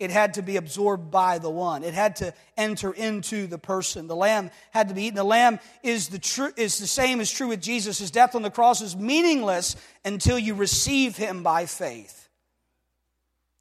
it 0.02 0.10
had 0.10 0.34
to 0.34 0.42
be 0.42 0.58
absorbed 0.58 1.12
by 1.12 1.38
the 1.38 1.50
one. 1.52 1.84
It 1.84 1.94
had 1.94 2.16
to 2.18 2.34
enter 2.58 2.92
into 2.92 3.46
the 3.46 3.60
person. 3.60 4.08
The 4.08 4.16
lamb 4.16 4.50
had 4.72 4.90
to 4.90 4.96
be 4.96 5.04
eaten. 5.04 5.16
The 5.16 5.24
lamb 5.24 5.60
is 5.84 6.08
the, 6.08 6.18
true 6.18 6.52
is 6.58 6.80
the 6.80 6.88
same 6.88 7.22
as 7.22 7.30
true 7.32 7.50
with 7.50 7.62
Jesus. 7.62 8.00
His 8.00 8.10
death 8.10 8.34
on 8.34 8.42
the 8.42 8.50
cross 8.50 8.82
is 8.82 8.96
meaningless 8.96 9.76
until 10.04 10.40
you 10.40 10.56
receive 10.56 11.18
him 11.18 11.44
by 11.44 11.68
faith. 11.68 12.30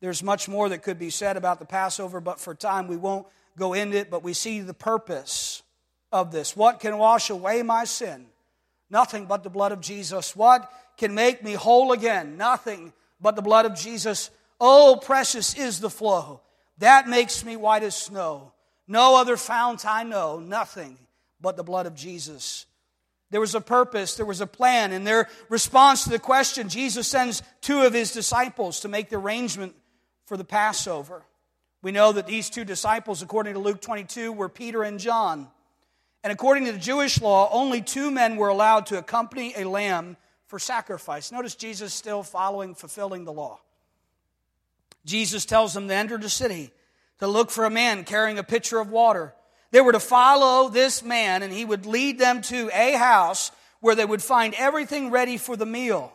There's 0.00 0.22
much 0.22 0.48
more 0.48 0.70
that 0.70 0.82
could 0.82 0.98
be 0.98 1.10
said 1.10 1.36
about 1.36 1.58
the 1.58 1.66
Passover, 1.66 2.22
but 2.22 2.40
for 2.40 2.54
time 2.54 2.88
we 2.88 2.96
won't 2.96 3.26
go 3.58 3.74
into 3.74 3.98
it. 3.98 4.10
But 4.10 4.22
we 4.22 4.32
see 4.32 4.62
the 4.62 4.72
purpose 4.72 5.62
of 6.10 6.32
this. 6.32 6.56
What 6.56 6.80
can 6.80 6.96
wash 6.96 7.28
away 7.28 7.62
my 7.62 7.84
sin? 7.84 8.24
Nothing 8.88 9.26
but 9.26 9.42
the 9.42 9.50
blood 9.50 9.72
of 9.72 9.82
Jesus. 9.82 10.34
What 10.34 10.72
can 10.96 11.14
make 11.14 11.44
me 11.44 11.52
whole 11.52 11.92
again? 11.92 12.38
Nothing 12.38 12.94
but 13.20 13.36
the 13.36 13.42
blood 13.42 13.66
of 13.66 13.74
Jesus 13.74 14.30
Oh, 14.60 15.00
precious 15.02 15.54
is 15.54 15.80
the 15.80 15.90
flow. 15.90 16.42
That 16.78 17.08
makes 17.08 17.44
me 17.44 17.56
white 17.56 17.82
as 17.82 17.96
snow. 17.96 18.52
No 18.86 19.16
other 19.16 19.36
fount 19.36 19.86
I 19.86 20.02
know, 20.02 20.38
nothing 20.38 20.98
but 21.40 21.56
the 21.56 21.62
blood 21.62 21.86
of 21.86 21.94
Jesus. 21.94 22.66
There 23.30 23.40
was 23.40 23.54
a 23.54 23.60
purpose, 23.60 24.16
there 24.16 24.26
was 24.26 24.40
a 24.40 24.46
plan. 24.46 24.92
In 24.92 25.04
their 25.04 25.28
response 25.48 26.04
to 26.04 26.10
the 26.10 26.18
question, 26.18 26.68
Jesus 26.68 27.06
sends 27.06 27.42
two 27.60 27.82
of 27.82 27.94
his 27.94 28.12
disciples 28.12 28.80
to 28.80 28.88
make 28.88 29.08
the 29.08 29.16
arrangement 29.16 29.74
for 30.26 30.36
the 30.36 30.44
Passover. 30.44 31.22
We 31.82 31.92
know 31.92 32.12
that 32.12 32.26
these 32.26 32.50
two 32.50 32.64
disciples, 32.64 33.22
according 33.22 33.54
to 33.54 33.60
Luke 33.60 33.80
22, 33.80 34.32
were 34.32 34.48
Peter 34.48 34.82
and 34.82 34.98
John. 34.98 35.48
And 36.22 36.32
according 36.32 36.66
to 36.66 36.72
the 36.72 36.78
Jewish 36.78 37.20
law, 37.20 37.48
only 37.52 37.80
two 37.80 38.10
men 38.10 38.36
were 38.36 38.48
allowed 38.48 38.86
to 38.86 38.98
accompany 38.98 39.54
a 39.56 39.64
lamb 39.64 40.16
for 40.48 40.58
sacrifice. 40.58 41.32
Notice 41.32 41.54
Jesus 41.54 41.94
still 41.94 42.22
following, 42.22 42.74
fulfilling 42.74 43.24
the 43.24 43.32
law. 43.32 43.60
Jesus 45.04 45.44
tells 45.44 45.74
them 45.74 45.88
to 45.88 45.94
enter 45.94 46.18
the 46.18 46.28
city 46.28 46.70
to 47.18 47.26
look 47.26 47.50
for 47.50 47.64
a 47.64 47.70
man 47.70 48.04
carrying 48.04 48.38
a 48.38 48.42
pitcher 48.42 48.78
of 48.78 48.90
water. 48.90 49.34
They 49.70 49.80
were 49.80 49.92
to 49.92 50.00
follow 50.00 50.68
this 50.68 51.02
man, 51.02 51.42
and 51.42 51.52
he 51.52 51.64
would 51.64 51.86
lead 51.86 52.18
them 52.18 52.42
to 52.42 52.70
a 52.72 52.92
house 52.92 53.52
where 53.80 53.94
they 53.94 54.04
would 54.04 54.22
find 54.22 54.54
everything 54.54 55.10
ready 55.10 55.36
for 55.36 55.56
the 55.56 55.66
meal. 55.66 56.12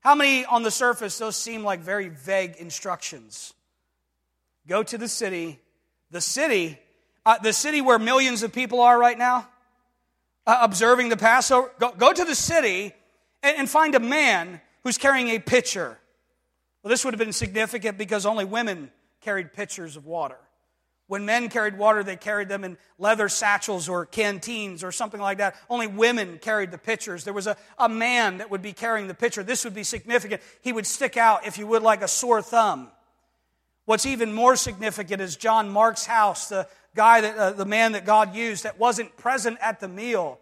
How 0.00 0.14
many 0.14 0.44
on 0.44 0.62
the 0.62 0.70
surface 0.70 1.18
those 1.18 1.36
seem 1.36 1.62
like 1.62 1.80
very 1.80 2.08
vague 2.08 2.56
instructions? 2.56 3.52
Go 4.66 4.82
to 4.82 4.98
the 4.98 5.08
city, 5.08 5.60
the 6.10 6.20
city, 6.20 6.78
uh, 7.24 7.38
the 7.38 7.52
city 7.52 7.80
where 7.80 7.98
millions 7.98 8.42
of 8.42 8.52
people 8.52 8.80
are 8.80 8.98
right 8.98 9.18
now, 9.18 9.48
uh, 10.46 10.58
observing 10.62 11.08
the 11.08 11.16
Passover. 11.16 11.70
Go, 11.78 11.92
go 11.92 12.12
to 12.12 12.24
the 12.24 12.34
city 12.34 12.92
and, 13.42 13.58
and 13.58 13.70
find 13.70 13.94
a 13.94 14.00
man 14.00 14.60
who's 14.82 14.98
carrying 14.98 15.28
a 15.28 15.38
pitcher. 15.38 15.98
Well, 16.82 16.90
this 16.90 17.04
would 17.04 17.14
have 17.14 17.18
been 17.18 17.32
significant 17.32 17.98
because 17.98 18.26
only 18.26 18.44
women 18.44 18.90
carried 19.20 19.52
pitchers 19.52 19.96
of 19.96 20.04
water. 20.06 20.38
When 21.06 21.26
men 21.26 21.48
carried 21.48 21.76
water, 21.76 22.02
they 22.02 22.16
carried 22.16 22.48
them 22.48 22.64
in 22.64 22.78
leather 22.98 23.28
satchels 23.28 23.88
or 23.88 24.06
canteens 24.06 24.82
or 24.82 24.92
something 24.92 25.20
like 25.20 25.38
that. 25.38 25.56
Only 25.68 25.86
women 25.86 26.38
carried 26.38 26.70
the 26.70 26.78
pitchers. 26.78 27.24
There 27.24 27.34
was 27.34 27.46
a, 27.46 27.56
a 27.78 27.88
man 27.88 28.38
that 28.38 28.50
would 28.50 28.62
be 28.62 28.72
carrying 28.72 29.08
the 29.08 29.14
pitcher. 29.14 29.42
This 29.42 29.64
would 29.64 29.74
be 29.74 29.84
significant. 29.84 30.40
He 30.62 30.72
would 30.72 30.86
stick 30.86 31.16
out, 31.16 31.46
if 31.46 31.58
you 31.58 31.66
would, 31.66 31.82
like 31.82 32.02
a 32.02 32.08
sore 32.08 32.40
thumb. 32.40 32.88
What's 33.84 34.06
even 34.06 34.32
more 34.32 34.56
significant 34.56 35.20
is 35.20 35.36
John 35.36 35.68
Mark's 35.68 36.06
house, 36.06 36.48
the 36.48 36.66
guy 36.94 37.20
that, 37.20 37.36
uh, 37.36 37.52
the 37.52 37.66
man 37.66 37.92
that 37.92 38.06
God 38.06 38.34
used 38.34 38.64
that 38.64 38.78
wasn't 38.78 39.16
present 39.16 39.58
at 39.60 39.80
the 39.80 39.88
meal 39.88 40.38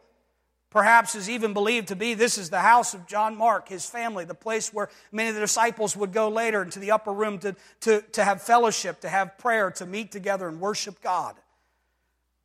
perhaps 0.70 1.14
is 1.14 1.28
even 1.28 1.52
believed 1.52 1.88
to 1.88 1.96
be 1.96 2.14
this 2.14 2.38
is 2.38 2.50
the 2.50 2.60
house 2.60 2.94
of 2.94 3.06
John 3.06 3.36
Mark, 3.36 3.68
his 3.68 3.84
family, 3.84 4.24
the 4.24 4.34
place 4.34 4.72
where 4.72 4.88
many 5.12 5.28
of 5.28 5.34
the 5.34 5.40
disciples 5.40 5.96
would 5.96 6.12
go 6.12 6.28
later 6.28 6.62
into 6.62 6.78
the 6.78 6.92
upper 6.92 7.12
room 7.12 7.38
to, 7.40 7.56
to, 7.80 8.02
to 8.12 8.24
have 8.24 8.42
fellowship, 8.42 9.00
to 9.00 9.08
have 9.08 9.36
prayer, 9.38 9.70
to 9.72 9.86
meet 9.86 10.12
together 10.12 10.48
and 10.48 10.60
worship 10.60 11.00
God. 11.02 11.36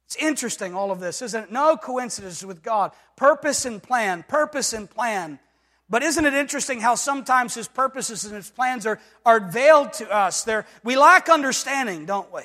It's 0.08 0.16
interesting, 0.18 0.76
all 0.76 0.92
of 0.92 1.00
this, 1.00 1.22
isn't 1.22 1.46
it? 1.46 1.52
No 1.52 1.78
coincidence 1.78 2.44
with 2.44 2.62
God. 2.62 2.92
Purpose 3.16 3.66
and 3.66 3.82
plan, 3.82 4.24
purpose 4.28 4.74
and 4.74 4.90
plan. 4.90 5.40
But 5.90 6.04
isn't 6.04 6.26
it 6.26 6.34
interesting 6.34 6.80
how 6.80 6.96
sometimes 6.96 7.54
his 7.54 7.68
purposes 7.68 8.26
and 8.26 8.36
his 8.36 8.50
plans 8.50 8.86
are, 8.86 9.00
are 9.26 9.40
veiled 9.40 9.94
to 9.94 10.12
us? 10.12 10.44
They're, 10.44 10.66
we 10.84 10.96
lack 10.96 11.30
understanding, 11.30 12.06
don't 12.06 12.32
we? 12.34 12.42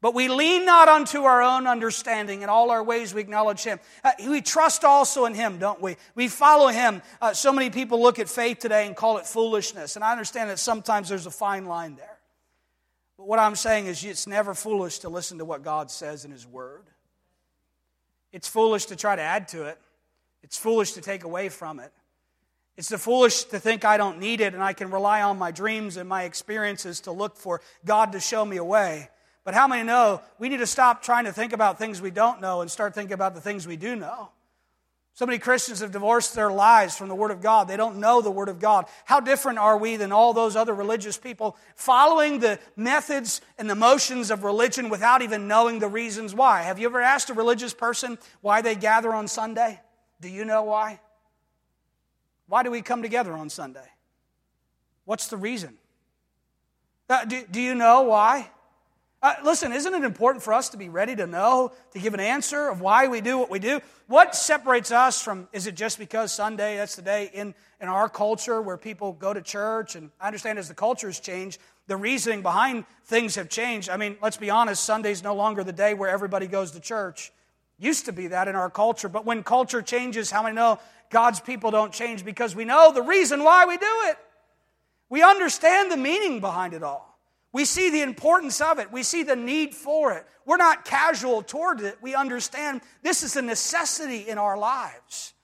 But 0.00 0.14
we 0.14 0.28
lean 0.28 0.64
not 0.64 0.88
unto 0.88 1.24
our 1.24 1.42
own 1.42 1.66
understanding. 1.66 2.42
In 2.42 2.48
all 2.48 2.70
our 2.70 2.82
ways 2.82 3.12
we 3.12 3.20
acknowledge 3.20 3.62
Him. 3.62 3.78
Uh, 4.02 4.12
we 4.26 4.40
trust 4.40 4.82
also 4.82 5.26
in 5.26 5.34
Him, 5.34 5.58
don't 5.58 5.80
we? 5.80 5.96
We 6.14 6.28
follow 6.28 6.68
Him. 6.68 7.02
Uh, 7.20 7.34
so 7.34 7.52
many 7.52 7.68
people 7.68 8.00
look 8.00 8.18
at 8.18 8.28
faith 8.28 8.60
today 8.60 8.86
and 8.86 8.96
call 8.96 9.18
it 9.18 9.26
foolishness. 9.26 9.96
And 9.96 10.04
I 10.04 10.12
understand 10.12 10.48
that 10.48 10.58
sometimes 10.58 11.10
there's 11.10 11.26
a 11.26 11.30
fine 11.30 11.66
line 11.66 11.96
there. 11.96 12.18
But 13.18 13.26
what 13.26 13.38
I'm 13.38 13.54
saying 13.54 13.86
is 13.86 14.02
it's 14.02 14.26
never 14.26 14.54
foolish 14.54 15.00
to 15.00 15.10
listen 15.10 15.38
to 15.38 15.44
what 15.44 15.62
God 15.62 15.90
says 15.90 16.24
in 16.24 16.30
His 16.30 16.46
Word. 16.46 16.84
It's 18.32 18.48
foolish 18.48 18.86
to 18.86 18.96
try 18.96 19.16
to 19.16 19.22
add 19.22 19.48
to 19.48 19.64
it. 19.64 19.78
It's 20.42 20.56
foolish 20.56 20.92
to 20.92 21.02
take 21.02 21.24
away 21.24 21.50
from 21.50 21.78
it. 21.78 21.92
It's 22.78 22.88
the 22.88 22.96
foolish 22.96 23.44
to 23.44 23.58
think 23.58 23.84
I 23.84 23.98
don't 23.98 24.18
need 24.20 24.40
it 24.40 24.54
and 24.54 24.62
I 24.62 24.72
can 24.72 24.90
rely 24.90 25.20
on 25.20 25.38
my 25.38 25.50
dreams 25.50 25.98
and 25.98 26.08
my 26.08 26.22
experiences 26.22 27.00
to 27.00 27.12
look 27.12 27.36
for 27.36 27.60
God 27.84 28.12
to 28.12 28.20
show 28.20 28.42
me 28.42 28.56
a 28.56 28.64
way. 28.64 29.10
But 29.44 29.54
how 29.54 29.66
many 29.66 29.82
know 29.82 30.20
we 30.38 30.48
need 30.48 30.58
to 30.58 30.66
stop 30.66 31.02
trying 31.02 31.24
to 31.24 31.32
think 31.32 31.52
about 31.52 31.78
things 31.78 32.02
we 32.02 32.10
don't 32.10 32.40
know 32.40 32.60
and 32.60 32.70
start 32.70 32.94
thinking 32.94 33.14
about 33.14 33.34
the 33.34 33.40
things 33.40 33.66
we 33.66 33.76
do 33.76 33.96
know? 33.96 34.30
So 35.14 35.26
many 35.26 35.38
Christians 35.38 35.80
have 35.80 35.90
divorced 35.90 36.34
their 36.34 36.50
lives 36.50 36.96
from 36.96 37.08
the 37.08 37.14
Word 37.14 37.30
of 37.30 37.42
God. 37.42 37.68
They 37.68 37.76
don't 37.76 37.98
know 37.98 38.22
the 38.22 38.30
Word 38.30 38.48
of 38.48 38.58
God. 38.58 38.86
How 39.04 39.20
different 39.20 39.58
are 39.58 39.76
we 39.76 39.96
than 39.96 40.12
all 40.12 40.32
those 40.32 40.56
other 40.56 40.72
religious 40.72 41.18
people 41.18 41.56
following 41.74 42.38
the 42.38 42.58
methods 42.76 43.40
and 43.58 43.68
the 43.68 43.74
motions 43.74 44.30
of 44.30 44.44
religion 44.44 44.88
without 44.88 45.20
even 45.20 45.48
knowing 45.48 45.78
the 45.78 45.88
reasons 45.88 46.34
why? 46.34 46.62
Have 46.62 46.78
you 46.78 46.86
ever 46.86 47.02
asked 47.02 47.28
a 47.28 47.34
religious 47.34 47.74
person 47.74 48.18
why 48.40 48.62
they 48.62 48.74
gather 48.74 49.12
on 49.12 49.28
Sunday? 49.28 49.80
Do 50.20 50.28
you 50.28 50.44
know 50.44 50.62
why? 50.62 51.00
Why 52.46 52.62
do 52.62 52.70
we 52.70 52.80
come 52.80 53.02
together 53.02 53.32
on 53.32 53.50
Sunday? 53.50 53.88
What's 55.04 55.28
the 55.28 55.36
reason? 55.36 55.76
Uh, 57.08 57.24
do, 57.24 57.44
do 57.50 57.60
you 57.60 57.74
know 57.74 58.02
why? 58.02 58.48
Uh, 59.22 59.34
listen, 59.44 59.70
isn't 59.70 59.92
it 59.92 60.02
important 60.02 60.42
for 60.42 60.54
us 60.54 60.70
to 60.70 60.78
be 60.78 60.88
ready 60.88 61.14
to 61.14 61.26
know, 61.26 61.72
to 61.92 61.98
give 61.98 62.14
an 62.14 62.20
answer 62.20 62.68
of 62.68 62.80
why 62.80 63.06
we 63.06 63.20
do 63.20 63.36
what 63.36 63.50
we 63.50 63.58
do? 63.58 63.78
What 64.06 64.34
separates 64.34 64.90
us 64.90 65.20
from, 65.20 65.46
is 65.52 65.66
it 65.66 65.74
just 65.74 65.98
because 65.98 66.32
Sunday, 66.32 66.76
that's 66.78 66.96
the 66.96 67.02
day 67.02 67.30
in, 67.34 67.54
in 67.82 67.88
our 67.88 68.08
culture 68.08 68.62
where 68.62 68.78
people 68.78 69.12
go 69.12 69.34
to 69.34 69.42
church? 69.42 69.94
And 69.94 70.10
I 70.18 70.28
understand 70.28 70.58
as 70.58 70.68
the 70.68 70.74
cultures 70.74 71.20
change, 71.20 71.58
the 71.86 71.98
reasoning 71.98 72.40
behind 72.40 72.86
things 73.04 73.34
have 73.34 73.50
changed. 73.50 73.90
I 73.90 73.98
mean, 73.98 74.16
let's 74.22 74.38
be 74.38 74.48
honest, 74.48 74.84
Sunday's 74.84 75.22
no 75.22 75.34
longer 75.34 75.64
the 75.64 75.72
day 75.72 75.92
where 75.92 76.08
everybody 76.08 76.46
goes 76.46 76.70
to 76.70 76.80
church. 76.80 77.30
Used 77.78 78.06
to 78.06 78.12
be 78.12 78.28
that 78.28 78.48
in 78.48 78.56
our 78.56 78.70
culture, 78.70 79.10
but 79.10 79.26
when 79.26 79.42
culture 79.42 79.82
changes, 79.82 80.30
how 80.30 80.42
many 80.42 80.54
know 80.54 80.78
God's 81.10 81.40
people 81.40 81.70
don't 81.70 81.92
change 81.92 82.24
because 82.24 82.56
we 82.56 82.64
know 82.64 82.90
the 82.90 83.02
reason 83.02 83.44
why 83.44 83.66
we 83.66 83.76
do 83.76 84.00
it? 84.04 84.16
We 85.10 85.22
understand 85.22 85.92
the 85.92 85.98
meaning 85.98 86.40
behind 86.40 86.72
it 86.72 86.82
all. 86.82 87.09
We 87.52 87.64
see 87.64 87.90
the 87.90 88.02
importance 88.02 88.60
of 88.60 88.78
it. 88.78 88.92
We 88.92 89.02
see 89.02 89.22
the 89.22 89.36
need 89.36 89.74
for 89.74 90.12
it. 90.12 90.24
We're 90.46 90.56
not 90.56 90.84
casual 90.84 91.42
toward 91.42 91.80
it. 91.80 91.98
We 92.00 92.14
understand 92.14 92.80
this 93.02 93.22
is 93.22 93.36
a 93.36 93.42
necessity 93.42 94.28
in 94.28 94.38
our 94.38 94.56
lives. 94.56 95.34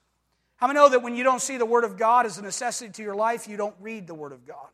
How 0.57 0.69
many 0.69 0.79
know 0.79 0.89
that 0.89 1.03
when 1.03 1.17
you 1.17 1.25
don't 1.25 1.43
see 1.43 1.59
the 1.59 1.67
Word 1.67 1.85
of 1.85 1.99
God 1.99 2.27
as 2.27 2.39
a 2.39 2.43
necessity 2.43 2.91
to 2.93 3.03
your 3.03 3.15
life, 3.15 3.47
you 3.47 3.57
don't 3.57 3.75
read 3.81 4.07
the 4.07 4.15
Word 4.15 4.33
of 4.33 4.47
God? 4.47 4.69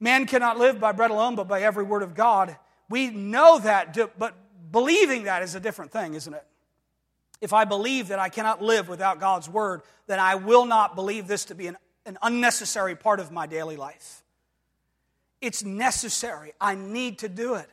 Man 0.00 0.26
cannot 0.26 0.58
live 0.58 0.80
by 0.80 0.92
bread 0.92 1.10
alone, 1.10 1.36
but 1.36 1.46
by 1.46 1.62
every 1.62 1.84
Word 1.84 2.02
of 2.02 2.14
God. 2.14 2.56
We 2.88 3.10
know 3.10 3.58
that, 3.60 3.96
but 4.18 4.34
believing 4.72 5.24
that 5.24 5.42
is 5.42 5.54
a 5.54 5.60
different 5.60 5.92
thing, 5.92 6.14
isn't 6.14 6.34
it? 6.34 6.44
If 7.40 7.52
I 7.52 7.64
believe 7.64 8.08
that 8.08 8.18
I 8.18 8.30
cannot 8.30 8.62
live 8.62 8.88
without 8.88 9.20
God's 9.20 9.48
Word, 9.48 9.82
then 10.06 10.18
I 10.18 10.34
will 10.34 10.66
not 10.66 10.96
believe 10.96 11.26
this 11.26 11.44
to 11.46 11.54
be 11.54 11.66
an, 11.66 11.76
an 12.04 12.18
unnecessary 12.22 12.96
part 12.96 13.20
of 13.20 13.30
my 13.30 13.46
daily 13.46 13.76
life. 13.76 14.23
It's 15.44 15.62
necessary. 15.62 16.54
I 16.58 16.74
need 16.74 17.18
to 17.18 17.28
do 17.28 17.54
it. 17.56 17.68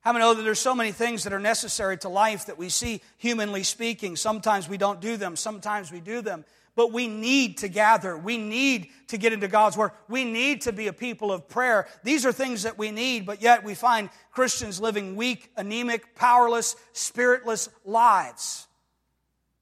How 0.00 0.12
many 0.12 0.22
know 0.22 0.34
that 0.34 0.42
there's 0.42 0.60
so 0.60 0.74
many 0.74 0.92
things 0.92 1.24
that 1.24 1.32
are 1.32 1.40
necessary 1.40 1.96
to 1.98 2.08
life 2.08 2.46
that 2.46 2.56
we 2.56 2.68
see, 2.68 3.00
humanly 3.16 3.64
speaking? 3.64 4.16
Sometimes 4.16 4.68
we 4.68 4.76
don't 4.76 5.00
do 5.00 5.16
them, 5.16 5.34
sometimes 5.34 5.90
we 5.90 6.00
do 6.00 6.20
them. 6.20 6.44
But 6.76 6.92
we 6.92 7.06
need 7.06 7.58
to 7.58 7.68
gather. 7.68 8.16
We 8.16 8.36
need 8.36 8.88
to 9.08 9.16
get 9.16 9.32
into 9.32 9.46
God's 9.46 9.76
Word. 9.76 9.92
We 10.08 10.24
need 10.24 10.62
to 10.62 10.72
be 10.72 10.88
a 10.88 10.92
people 10.92 11.32
of 11.32 11.48
prayer. 11.48 11.86
These 12.02 12.26
are 12.26 12.32
things 12.32 12.64
that 12.64 12.78
we 12.78 12.90
need, 12.90 13.26
but 13.26 13.40
yet 13.40 13.62
we 13.62 13.74
find 13.74 14.10
Christians 14.32 14.80
living 14.80 15.14
weak, 15.14 15.52
anemic, 15.56 16.16
powerless, 16.16 16.74
spiritless 16.92 17.68
lives. 17.84 18.66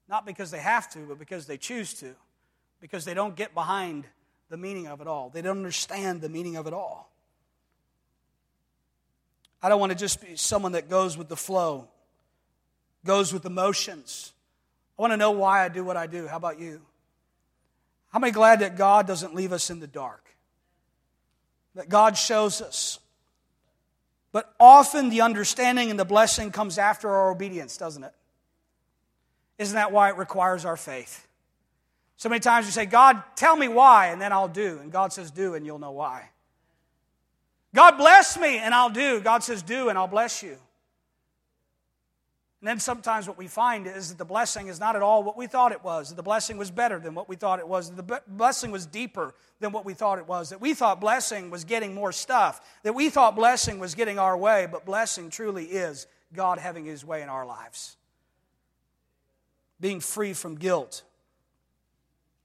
Not 0.09 0.25
because 0.25 0.51
they 0.51 0.59
have 0.59 0.91
to, 0.93 1.01
but 1.01 1.19
because 1.19 1.47
they 1.47 1.59
choose 1.59 1.93
to. 1.95 2.15
Because 2.81 3.05
they 3.05 3.15
don't 3.15 3.37
get 3.37 3.55
behind 3.55 4.07
the 4.49 4.57
meaning 4.57 4.87
of 4.87 5.01
it 5.03 5.07
all. 5.07 5.29
They 5.29 5.43
don't 5.43 5.59
understand 5.59 6.23
the 6.23 6.31
meaning 6.31 6.57
of 6.57 6.67
it 6.67 6.73
all. 6.73 7.12
I 9.63 9.69
don't 9.69 9.79
want 9.79 9.93
to 9.93 9.99
just 9.99 10.21
be 10.21 10.37
someone 10.37 10.73
that 10.73 10.91
goes 10.91 11.17
with 11.17 11.29
the 11.29 11.37
flow, 11.37 11.89
goes 13.05 13.33
with 13.33 13.45
emotions. 13.47 14.33
I 14.99 15.03
want 15.03 15.13
to 15.13 15.17
know 15.17 15.31
why 15.31 15.65
I 15.65 15.69
do 15.69 15.85
what 15.85 15.97
I 15.97 16.07
do. 16.07 16.27
How 16.27 16.37
about 16.37 16.59
you? 16.59 16.81
How 18.13 18.19
many 18.19 18.33
glad 18.33 18.61
that 18.61 18.77
God 18.77 19.07
doesn't 19.07 19.35
leave 19.35 19.53
us 19.53 19.71
in 19.71 19.81
the 19.81 19.87
dark? 19.87 20.35
That 21.75 21.89
God 21.89 22.19
shows 22.19 22.61
us. 22.61 22.99
But 24.33 24.53
often 24.59 25.11
the 25.11 25.21
understanding 25.21 25.91
and 25.91 25.99
the 25.99 26.05
blessing 26.05 26.51
comes 26.51 26.77
after 26.77 27.09
our 27.09 27.31
obedience, 27.31 27.77
doesn't 27.77 28.03
it? 28.03 28.15
Isn't 29.59 29.77
that 29.77 29.93
why 29.93 30.11
it 30.11 30.17
requires 30.17 30.65
our 30.65 30.77
faith? 30.77 31.27
So 32.17 32.29
many 32.29 32.41
times 32.41 32.67
we 32.67 32.73
say, 32.73 32.87
God, 32.87 33.23
tell 33.37 33.57
me 33.57 33.69
why, 33.69 34.09
and 34.09 34.21
then 34.21 34.33
I'll 34.33 34.49
do. 34.49 34.79
And 34.81 34.91
God 34.91 35.13
says, 35.13 35.31
do, 35.31 35.55
and 35.55 35.65
you'll 35.65 35.79
know 35.79 35.93
why. 35.93 36.29
God 37.75 37.97
bless 37.97 38.39
me 38.39 38.59
and 38.59 38.75
I'll 38.75 38.91
do. 38.91 39.21
God 39.21 39.43
says, 39.43 39.63
do 39.63 39.89
and 39.89 39.99
I'll 39.99 40.07
bless 40.07 40.43
you. 40.43 40.57
And 42.61 42.69
then 42.69 42.79
sometimes 42.79 43.27
what 43.27 43.37
we 43.37 43.49
find 43.49 43.89
is 43.89 44.11
that 44.11 44.19
the 44.19 44.25
blessing 44.25 44.69
is 44.69 44.79
not 44.79 44.95
at 44.95 45.03
all 45.03 45.25
what 45.25 45.37
we 45.37 45.49
thought 45.49 45.73
it 45.73 45.83
was. 45.83 46.11
That 46.11 46.15
the 46.15 46.23
blessing 46.23 46.59
was 46.59 46.71
better 46.71 47.01
than 47.01 47.13
what 47.13 47.29
we 47.29 47.35
thought 47.35 47.59
it 47.59 47.67
was. 47.67 47.91
That 47.91 48.07
the 48.07 48.23
blessing 48.29 48.71
was 48.71 48.87
deeper 48.87 49.35
than 49.59 49.73
what 49.73 49.85
we 49.85 49.95
thought 49.95 50.19
it 50.19 50.29
was. 50.29 50.51
That 50.51 50.61
we 50.61 50.73
thought 50.73 51.01
blessing 51.01 51.51
was 51.51 51.65
getting 51.65 51.93
more 51.93 52.13
stuff. 52.13 52.61
That 52.85 52.95
we 52.95 53.11
thought 53.11 53.35
blessing 53.35 53.81
was 53.81 53.97
getting 53.97 54.17
our 54.17 54.37
way. 54.37 54.69
But 54.71 54.85
blessing 54.85 55.29
truly 55.29 55.65
is 55.65 56.07
God 56.33 56.61
having 56.61 56.85
His 56.85 57.05
way 57.05 57.21
in 57.21 57.29
our 57.29 57.45
lives. 57.45 57.97
Being 59.81 59.99
free 59.99 60.33
from 60.33 60.55
guilt 60.55 61.03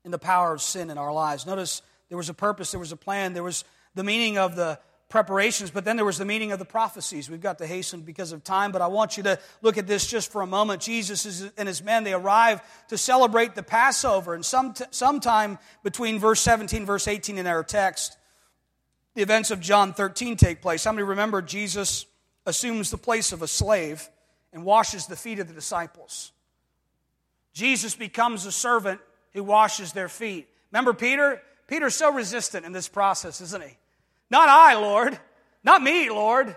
and 0.04 0.12
the 0.12 0.18
power 0.18 0.52
of 0.54 0.63
sin 0.63 0.90
in 0.90 0.98
our 0.98 1.13
lives. 1.13 1.46
Notice 1.46 1.84
there 2.10 2.18
was 2.18 2.30
a 2.30 2.34
purpose, 2.34 2.72
there 2.72 2.80
was 2.80 2.92
a 2.92 2.98
plan, 2.98 3.34
there 3.34 3.44
was 3.44 3.66
the 3.94 4.04
meaning 4.04 4.40
of 4.40 4.56
the 4.56 4.80
preparations, 5.10 5.72
but 5.72 5.86
then 5.86 5.96
there 5.96 6.06
was 6.06 6.17
the 6.17 6.26
meaning 6.26 6.52
of 6.52 6.60
the 6.60 6.65
prophecies. 6.65 7.30
We've 7.30 7.41
got 7.41 7.60
to 7.60 7.65
hasten 7.65 8.02
because 8.02 8.34
of 8.34 8.43
time, 8.43 8.72
but 8.72 8.82
I 8.82 8.88
want 8.88 9.15
you 9.15 9.24
to 9.24 9.39
look 9.62 9.78
at 9.78 9.88
this 9.88 10.06
just 10.06 10.32
for 10.32 10.41
a 10.41 10.48
moment. 10.48 10.82
Jesus 10.82 11.50
and 11.58 11.67
his 11.67 11.82
men, 11.82 12.04
they 12.04 12.13
arrive 12.13 12.62
to 12.89 12.98
celebrate 12.98 13.56
the 13.56 13.63
Passover, 13.63 14.34
and 14.34 14.46
some 14.46 14.74
sometime 14.91 15.60
between 15.84 16.20
verse 16.20 16.41
17 16.41 16.86
verse 16.86 17.08
18 17.08 17.38
in 17.38 17.48
our 17.48 17.63
text, 17.63 18.17
the 19.15 19.22
events 19.22 19.50
of 19.50 19.62
John 19.62 19.93
13 19.93 20.36
take 20.36 20.62
place. 20.62 20.84
How 20.84 20.91
many 20.91 21.04
remember 21.04 21.41
Jesus 21.41 22.06
assumes 22.46 22.91
the 22.91 22.98
place 22.98 23.32
of 23.32 23.41
a 23.41 23.48
slave 23.48 24.10
and 24.52 24.65
washes 24.65 25.08
the 25.08 25.15
feet 25.15 25.39
of 25.39 25.48
the 25.48 25.54
disciples? 25.54 26.34
Jesus 27.54 27.96
becomes 27.96 28.46
a 28.46 28.52
servant 28.52 29.00
who 29.34 29.43
washes 29.43 29.93
their 29.93 30.10
feet. 30.10 30.48
Remember 30.72 30.93
Peter? 30.93 31.41
Peter's 31.67 31.96
so 31.96 32.13
resistant 32.13 32.65
in 32.65 32.74
this 32.74 32.88
process, 32.88 33.41
isn't 33.41 33.63
he? 33.63 33.78
Not 34.30 34.50
I, 34.50 34.76
Lord. 34.76 35.20
Not 35.63 35.82
me, 35.82 36.10
Lord. 36.10 36.56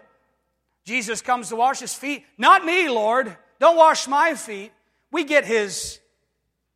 Jesus 0.85 1.23
comes 1.23 1.49
to 1.51 1.57
wash 1.57 1.81
his 1.81 1.95
feet. 1.95 2.25
Not 2.39 2.65
me, 2.65 2.89
Lord. 2.89 3.37
Don't 3.59 3.77
wash 3.77 4.09
my 4.09 4.35
feet. 4.35 4.73
We 5.13 5.25
get 5.25 5.45
his, 5.45 6.01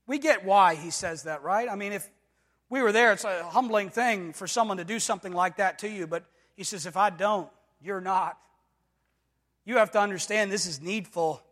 we 0.07 0.19
get 0.19 0.45
why 0.45 0.75
he 0.75 0.91
says 0.91 1.25
that, 1.25 1.43
right? 1.43 1.69
I 1.71 1.77
mean, 1.77 1.93
if 1.93 2.09
we 2.69 2.83
were 2.83 2.93
there, 2.93 3.13
it's 3.13 3.25
a 3.25 3.45
humbling 3.45 3.91
thing 3.91 4.33
for 4.33 4.47
someone 4.47 4.79
to 4.79 4.85
do 4.85 4.99
something 4.99 5.33
like 5.33 5.57
that 5.57 5.79
to 5.81 5.89
you, 5.89 6.07
but 6.07 6.25
he 6.57 6.65
says, 6.65 6.87
if 6.87 6.97
I 6.97 7.11
don't, 7.11 7.49
you're 7.81 8.01
not. 8.01 8.39
You 9.65 9.79
have 9.79 9.93
to 9.93 10.01
understand 10.01 10.53
this 10.53 10.67
is 10.67 10.81
needful. 10.81 11.43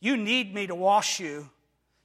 You 0.00 0.16
need 0.16 0.54
me 0.54 0.66
to 0.66 0.74
wash 0.74 1.20
you. 1.20 1.48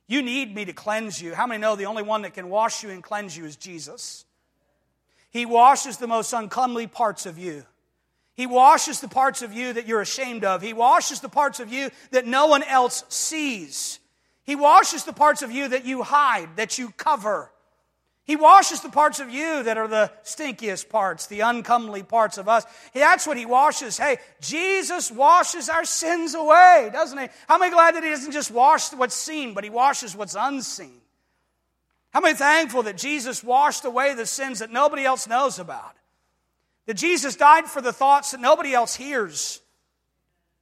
You 0.08 0.22
need 0.22 0.54
me 0.54 0.66
to 0.66 0.74
cleanse 0.74 1.22
you. 1.22 1.34
How 1.34 1.48
many 1.48 1.62
know 1.62 1.76
the 1.76 1.86
only 1.86 2.04
one 2.04 2.24
that 2.24 2.34
can 2.34 2.50
wash 2.50 2.84
you 2.84 2.90
and 2.90 3.04
cleanse 3.04 3.36
you 3.36 3.46
is 3.46 3.56
Jesus? 3.56 4.26
He 5.34 5.48
washes 5.48 5.98
the 5.98 6.08
most 6.08 6.32
uncomely 6.32 6.86
parts 6.86 7.26
of 7.26 7.40
you. 7.40 7.66
He 8.36 8.46
washes 8.46 9.00
the 9.00 9.08
parts 9.08 9.42
of 9.42 9.52
you 9.52 9.74
that 9.74 9.88
you're 9.88 10.02
ashamed 10.02 10.46
of. 10.46 10.62
He 10.62 10.74
washes 10.74 11.22
the 11.22 11.30
parts 11.30 11.60
of 11.60 11.74
you 11.74 11.90
that 12.12 12.28
no 12.28 12.46
one 12.46 12.62
else 12.62 13.04
sees. 13.10 14.00
He 14.44 14.56
washes 14.56 15.06
the 15.06 15.14
parts 15.14 15.42
of 15.42 15.52
you 15.52 15.70
that 15.70 15.86
you 15.86 16.04
hide, 16.04 16.50
that 16.58 16.78
you 16.78 16.92
cover. 16.92 17.52
He 18.26 18.36
washes 18.36 18.82
the 18.82 18.90
parts 18.90 19.20
of 19.20 19.30
you 19.30 19.64
that 19.64 19.78
are 19.78 19.88
the 19.88 20.12
stinkiest 20.24 20.90
parts, 20.90 21.26
the 21.26 21.42
uncomely 21.42 22.04
parts 22.04 22.38
of 22.38 22.48
us. 22.48 22.64
That's 22.94 23.28
what 23.28 23.36
He 23.36 23.46
washes. 23.46 23.98
Hey, 23.98 24.18
Jesus 24.40 25.12
washes 25.12 25.68
our 25.68 25.84
sins 25.84 26.36
away, 26.36 26.90
doesn't 26.94 27.18
He? 27.18 27.28
How 27.48 27.58
many 27.58 27.72
glad 27.72 27.96
that 27.96 28.04
He 28.04 28.10
doesn't 28.10 28.32
just 28.32 28.52
wash 28.52 28.94
what's 28.94 29.16
seen, 29.16 29.54
but 29.54 29.64
He 29.64 29.70
washes 29.72 30.16
what's 30.16 30.36
unseen? 30.40 31.03
How 32.14 32.22
many 32.22 32.36
thankful 32.36 32.84
that 32.84 32.98
Jesus 32.98 33.44
washed 33.44 33.86
away 33.86 34.14
the 34.14 34.28
sins 34.28 34.60
that 34.60 34.72
nobody 34.72 35.04
else 35.04 35.28
knows 35.28 35.58
about? 35.58 35.96
That 36.86 36.94
Jesus 36.94 37.36
died 37.36 37.66
for 37.66 37.82
the 37.82 37.94
thoughts 37.94 38.32
that 38.32 38.40
nobody 38.40 38.74
else 38.74 38.96
hears? 38.96 39.62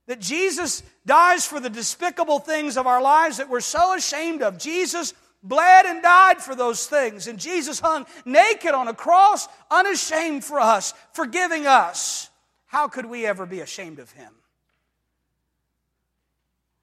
That 0.07 0.21
Jesus 0.21 0.81
dies 1.05 1.45
for 1.45 1.59
the 1.59 1.69
despicable 1.69 2.39
things 2.39 2.77
of 2.77 2.87
our 2.87 3.01
lives 3.01 3.37
that 3.37 3.49
we're 3.49 3.59
so 3.59 3.93
ashamed 3.93 4.41
of. 4.41 4.57
Jesus 4.57 5.13
bled 5.43 5.85
and 5.85 6.01
died 6.01 6.41
for 6.41 6.55
those 6.55 6.87
things. 6.87 7.27
And 7.27 7.37
Jesus 7.37 7.81
hung 7.81 8.05
naked 8.23 8.71
on 8.71 8.87
a 8.87 8.93
cross, 8.93 9.47
unashamed 9.69 10.45
for 10.45 10.59
us, 10.59 10.93
forgiving 11.13 11.67
us. 11.67 12.29
How 12.65 12.87
could 12.87 13.05
we 13.05 13.25
ever 13.25 13.45
be 13.45 13.59
ashamed 13.59 13.99
of 13.99 14.11
him? 14.11 14.31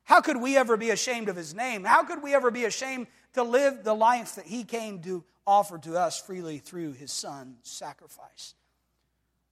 How 0.04 0.20
could 0.20 0.40
we 0.40 0.56
ever 0.56 0.76
be 0.76 0.90
ashamed 0.90 1.28
of 1.28 1.36
his 1.36 1.54
name? 1.54 1.84
How 1.84 2.02
could 2.02 2.22
we 2.22 2.34
ever 2.34 2.50
be 2.50 2.64
ashamed 2.64 3.06
to 3.38 3.50
live 3.50 3.84
the 3.84 3.94
life 3.94 4.36
that 4.36 4.46
he 4.46 4.64
came 4.64 5.00
to 5.02 5.24
offer 5.46 5.78
to 5.78 5.96
us 5.96 6.20
freely 6.20 6.58
through 6.58 6.92
his 6.92 7.10
son's 7.10 7.56
sacrifice? 7.62 8.54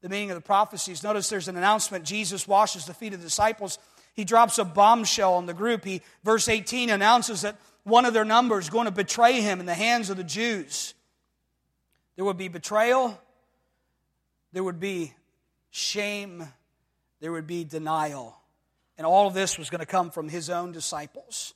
The 0.02 0.08
meaning 0.08 0.30
of 0.30 0.36
the 0.36 0.42
prophecies. 0.42 1.02
Notice 1.02 1.28
there's 1.28 1.48
an 1.48 1.56
announcement. 1.56 2.04
Jesus 2.04 2.46
washes 2.46 2.84
the 2.84 2.94
feet 2.94 3.14
of 3.14 3.20
the 3.20 3.26
disciples. 3.26 3.78
He 4.14 4.24
drops 4.24 4.58
a 4.58 4.64
bombshell 4.64 5.34
on 5.34 5.46
the 5.46 5.54
group. 5.54 5.84
He, 5.84 6.02
verse 6.22 6.48
18 6.48 6.90
announces 6.90 7.42
that 7.42 7.56
one 7.82 8.04
of 8.04 8.14
their 8.14 8.24
numbers 8.24 8.68
going 8.68 8.86
to 8.86 8.90
betray 8.90 9.40
him 9.40 9.60
in 9.60 9.66
the 9.66 9.74
hands 9.74 10.10
of 10.10 10.16
the 10.16 10.24
Jews. 10.24 10.94
There 12.16 12.24
would 12.24 12.38
be 12.38 12.48
betrayal, 12.48 13.20
there 14.52 14.64
would 14.64 14.80
be 14.80 15.12
shame, 15.70 16.46
there 17.20 17.30
would 17.32 17.46
be 17.46 17.64
denial. 17.64 18.36
And 18.98 19.06
all 19.06 19.28
of 19.28 19.34
this 19.34 19.58
was 19.58 19.70
going 19.70 19.80
to 19.80 19.86
come 19.86 20.10
from 20.10 20.28
his 20.28 20.48
own 20.48 20.72
disciples. 20.72 21.54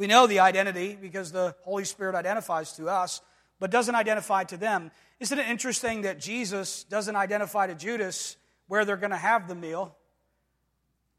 We 0.00 0.06
know 0.06 0.26
the 0.26 0.40
identity 0.40 0.96
because 0.98 1.30
the 1.30 1.54
Holy 1.60 1.84
Spirit 1.84 2.14
identifies 2.14 2.72
to 2.76 2.88
us, 2.88 3.20
but 3.58 3.70
doesn't 3.70 3.94
identify 3.94 4.44
to 4.44 4.56
them. 4.56 4.90
Isn't 5.20 5.38
it 5.38 5.46
interesting 5.46 6.02
that 6.02 6.18
Jesus 6.18 6.84
doesn't 6.84 7.16
identify 7.16 7.66
to 7.66 7.74
Judas 7.74 8.38
where 8.66 8.86
they're 8.86 8.96
going 8.96 9.10
to 9.10 9.18
have 9.18 9.46
the 9.46 9.54
meal? 9.54 9.94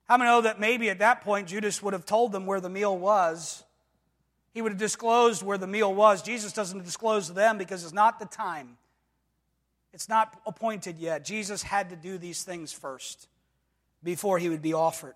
How 0.06 0.18
many 0.18 0.32
know 0.32 0.42
that 0.42 0.60
maybe 0.60 0.90
at 0.90 0.98
that 0.98 1.22
point 1.22 1.50
Judas 1.50 1.84
would 1.84 1.94
have 1.94 2.08
told 2.08 2.32
them 2.32 2.48
where 2.48 2.60
the 2.60 2.72
meal 2.72 2.98
was? 2.98 3.64
He 4.52 4.64
would 4.64 4.72
have 4.72 4.80
disclosed 4.80 5.44
where 5.44 5.60
the 5.60 5.68
meal 5.68 5.94
was. 5.94 6.24
Jesus 6.24 6.52
doesn't 6.52 6.84
disclose 6.84 7.28
to 7.28 7.34
them 7.34 7.60
because 7.60 7.84
it's 7.84 7.94
not 7.94 8.18
the 8.18 8.26
time. 8.26 8.80
It's 9.94 10.10
not 10.10 10.42
appointed 10.48 10.98
yet. 10.98 11.24
Jesus 11.24 11.62
had 11.62 11.92
to 11.92 11.96
do 11.96 12.18
these 12.18 12.42
things 12.42 12.74
first 12.74 13.28
before 14.04 14.40
he 14.40 14.50
would 14.50 14.64
be 14.64 14.74
offered. 14.74 15.14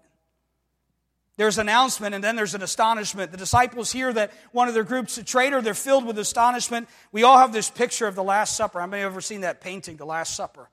There's 1.38 1.58
an 1.58 1.68
announcement 1.68 2.16
and 2.16 2.24
then 2.24 2.36
there's 2.36 2.56
an 2.56 2.64
astonishment. 2.64 3.32
The 3.32 3.38
disciples 3.38 3.92
hear 3.92 4.14
that 4.14 4.32
one 4.52 4.68
of 4.68 4.74
their 4.74 4.84
group's 4.84 5.18
a 5.18 5.24
traitor. 5.24 5.62
They're 5.62 5.74
filled 5.74 6.06
with 6.06 6.18
astonishment. 6.18 6.88
We 7.12 7.24
all 7.24 7.38
have 7.38 7.52
this 7.52 7.70
picture 7.70 8.08
of 8.08 8.16
the 8.16 8.24
Last 8.24 8.56
Supper. 8.56 8.80
How 8.80 8.88
many 8.88 9.04
have 9.04 9.12
ever 9.12 9.22
seen 9.22 9.42
that 9.42 9.60
painting, 9.60 9.98
The 9.98 10.06
Last 10.06 10.36
Supper? 10.36 10.70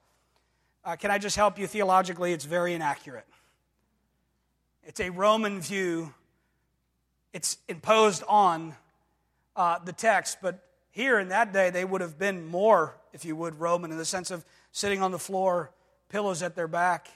Uh, 0.85 0.95
can 0.95 1.11
I 1.11 1.17
just 1.17 1.35
help 1.35 1.59
you 1.59 1.67
theologically? 1.67 2.33
It's 2.33 2.45
very 2.45 2.73
inaccurate. 2.73 3.25
It's 4.85 4.99
a 4.99 5.09
Roman 5.09 5.61
view 5.61 6.13
it's 7.33 7.57
imposed 7.67 8.23
on 8.27 8.75
uh, 9.55 9.79
the 9.79 9.91
text, 9.91 10.37
but 10.41 10.59
here 10.91 11.19
in 11.19 11.29
that 11.29 11.51
day, 11.51 11.71
they 11.71 11.83
would 11.83 12.01
have 12.01 12.19
been 12.19 12.45
more, 12.45 12.95
if 13.11 13.25
you 13.25 13.35
would, 13.35 13.59
Roman 13.59 13.91
in 13.91 13.97
the 13.97 14.05
sense 14.05 14.29
of 14.29 14.45
sitting 14.71 15.01
on 15.01 15.11
the 15.11 15.19
floor, 15.19 15.71
pillows 16.09 16.43
at 16.43 16.55
their 16.55 16.67
back. 16.67 17.07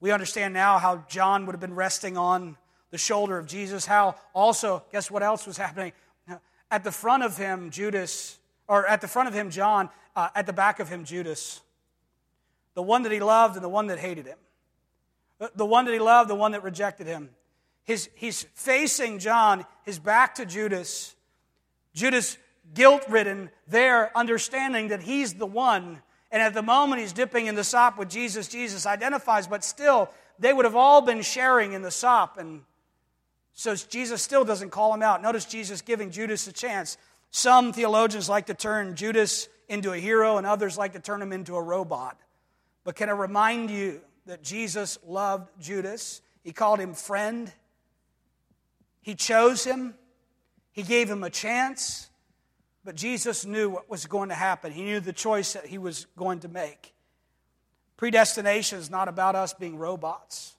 We 0.00 0.10
understand 0.12 0.54
now 0.54 0.78
how 0.78 1.04
John 1.08 1.46
would 1.46 1.52
have 1.52 1.60
been 1.60 1.74
resting 1.74 2.16
on 2.16 2.56
the 2.90 2.98
shoulder 2.98 3.38
of 3.38 3.46
Jesus, 3.46 3.86
how 3.86 4.16
also, 4.34 4.82
guess 4.90 5.10
what 5.10 5.22
else 5.22 5.46
was 5.46 5.56
happening? 5.56 5.92
At 6.70 6.84
the 6.84 6.92
front 6.92 7.22
of 7.22 7.36
him, 7.36 7.70
Judas, 7.70 8.38
or 8.66 8.86
at 8.86 9.00
the 9.00 9.08
front 9.08 9.28
of 9.28 9.34
him, 9.34 9.50
John, 9.50 9.90
uh, 10.16 10.28
at 10.34 10.46
the 10.46 10.52
back 10.52 10.80
of 10.80 10.88
him, 10.88 11.04
Judas. 11.04 11.60
The 12.74 12.82
one 12.82 13.02
that 13.02 13.12
he 13.12 13.20
loved 13.20 13.56
and 13.56 13.64
the 13.64 13.68
one 13.68 13.88
that 13.88 13.98
hated 13.98 14.26
him. 14.26 14.38
The 15.54 15.66
one 15.66 15.84
that 15.86 15.92
he 15.92 15.98
loved, 15.98 16.30
the 16.30 16.34
one 16.34 16.52
that 16.52 16.62
rejected 16.62 17.06
him. 17.06 17.30
His, 17.84 18.08
he's 18.14 18.44
facing 18.54 19.18
John, 19.18 19.64
his 19.84 19.98
back 19.98 20.36
to 20.36 20.46
Judas. 20.46 21.14
Judas, 21.94 22.36
guilt 22.74 23.02
ridden, 23.08 23.50
there, 23.66 24.16
understanding 24.16 24.88
that 24.88 25.02
he's 25.02 25.34
the 25.34 25.46
one. 25.46 26.02
And 26.30 26.42
at 26.42 26.54
the 26.54 26.62
moment 26.62 27.00
he's 27.00 27.12
dipping 27.12 27.46
in 27.46 27.54
the 27.54 27.64
sop 27.64 27.98
with 27.98 28.08
Jesus, 28.08 28.48
Jesus 28.48 28.86
identifies, 28.86 29.46
but 29.46 29.64
still, 29.64 30.10
they 30.38 30.52
would 30.52 30.64
have 30.64 30.76
all 30.76 31.02
been 31.02 31.22
sharing 31.22 31.72
in 31.72 31.82
the 31.82 31.90
sop. 31.90 32.38
And 32.38 32.62
so 33.52 33.74
Jesus 33.74 34.22
still 34.22 34.44
doesn't 34.44 34.70
call 34.70 34.94
him 34.94 35.02
out. 35.02 35.22
Notice 35.22 35.44
Jesus 35.44 35.82
giving 35.82 36.10
Judas 36.10 36.46
a 36.46 36.52
chance. 36.52 36.96
Some 37.30 37.72
theologians 37.72 38.28
like 38.28 38.46
to 38.46 38.54
turn 38.54 38.96
Judas 38.96 39.48
into 39.68 39.92
a 39.92 39.98
hero, 39.98 40.36
and 40.36 40.46
others 40.46 40.76
like 40.76 40.94
to 40.94 41.00
turn 41.00 41.22
him 41.22 41.32
into 41.32 41.54
a 41.54 41.62
robot. 41.62 42.18
But 42.82 42.96
can 42.96 43.08
I 43.08 43.12
remind 43.12 43.70
you 43.70 44.00
that 44.26 44.42
Jesus 44.42 44.98
loved 45.06 45.48
Judas? 45.60 46.22
He 46.42 46.52
called 46.52 46.80
him 46.80 46.92
friend, 46.94 47.52
he 49.00 49.14
chose 49.14 49.64
him, 49.64 49.94
He 50.72 50.82
gave 50.82 51.08
him 51.10 51.22
a 51.22 51.30
chance, 51.30 52.09
but 52.84 52.94
Jesus 52.94 53.44
knew 53.44 53.68
what 53.68 53.90
was 53.90 54.06
going 54.06 54.28
to 54.30 54.34
happen. 54.34 54.72
He 54.72 54.82
knew 54.82 55.00
the 55.00 55.12
choice 55.12 55.52
that 55.52 55.66
He 55.66 55.78
was 55.78 56.06
going 56.16 56.40
to 56.40 56.48
make. 56.48 56.94
Predestination 57.96 58.78
is 58.78 58.90
not 58.90 59.08
about 59.08 59.34
us 59.34 59.52
being 59.52 59.76
robots. 59.76 60.56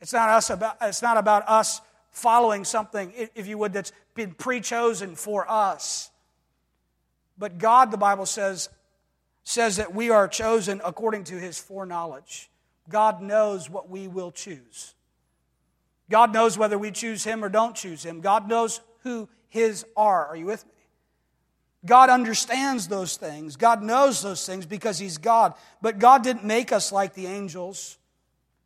It's 0.00 0.12
not, 0.12 0.28
us 0.28 0.50
about, 0.50 0.76
it's 0.82 1.00
not 1.00 1.16
about 1.16 1.48
us 1.48 1.80
following 2.10 2.64
something, 2.64 3.12
if 3.34 3.46
you 3.46 3.56
would, 3.58 3.72
that's 3.72 3.92
been 4.14 4.32
pre 4.32 4.60
chosen 4.60 5.14
for 5.14 5.50
us. 5.50 6.10
But 7.38 7.58
God, 7.58 7.90
the 7.90 7.96
Bible 7.96 8.26
says, 8.26 8.68
says 9.44 9.76
that 9.76 9.94
we 9.94 10.10
are 10.10 10.28
chosen 10.28 10.80
according 10.84 11.24
to 11.24 11.34
his 11.34 11.58
foreknowledge. 11.58 12.50
God 12.88 13.22
knows 13.22 13.70
what 13.70 13.88
we 13.88 14.08
will 14.08 14.30
choose. 14.30 14.94
God 16.10 16.32
knows 16.32 16.58
whether 16.58 16.78
we 16.78 16.90
choose 16.90 17.24
Him 17.24 17.44
or 17.44 17.48
don't 17.48 17.74
choose 17.74 18.04
Him. 18.04 18.20
God 18.20 18.48
knows 18.48 18.80
who 19.02 19.28
His 19.48 19.84
are. 19.96 20.26
Are 20.26 20.36
you 20.36 20.46
with 20.46 20.64
me? 20.66 20.72
God 21.86 22.08
understands 22.08 22.88
those 22.88 23.16
things. 23.16 23.56
God 23.56 23.82
knows 23.82 24.22
those 24.22 24.46
things 24.46 24.66
because 24.66 24.98
He's 24.98 25.18
God. 25.18 25.54
But 25.82 25.98
God 25.98 26.22
didn't 26.22 26.44
make 26.44 26.72
us 26.72 26.92
like 26.92 27.14
the 27.14 27.26
angels 27.26 27.98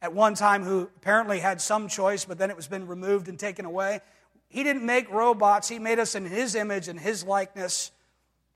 at 0.01 0.15
one 0.15 0.35
time 0.35 0.63
who 0.63 0.83
apparently 0.97 1.41
had 1.41 1.61
some 1.61 1.89
choice, 1.89 2.25
but 2.25 2.39
then 2.39 2.51
it 2.51 2.57
was 2.57 2.69
been 2.69 2.87
removed 2.87 3.29
and 3.29 3.39
taken 3.39 3.65
away. 3.65 4.01
He 4.49 4.63
didn't 4.63 4.87
make 4.87 5.11
robots. 5.11 5.69
He 5.69 5.79
made 5.79 5.99
us 5.99 6.15
in 6.15 6.25
His 6.25 6.55
image 6.55 6.89
and 6.89 6.99
His 6.99 7.25
likeness. 7.25 7.91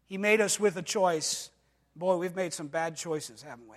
He 0.06 0.18
made 0.18 0.40
us 0.40 0.60
with 0.60 0.76
a 0.76 0.82
choice. 0.82 1.50
Boy, 1.96 2.16
we've 2.16 2.36
made 2.36 2.52
some 2.52 2.68
bad 2.68 2.96
choices, 2.96 3.42
haven't 3.42 3.68
we? 3.68 3.76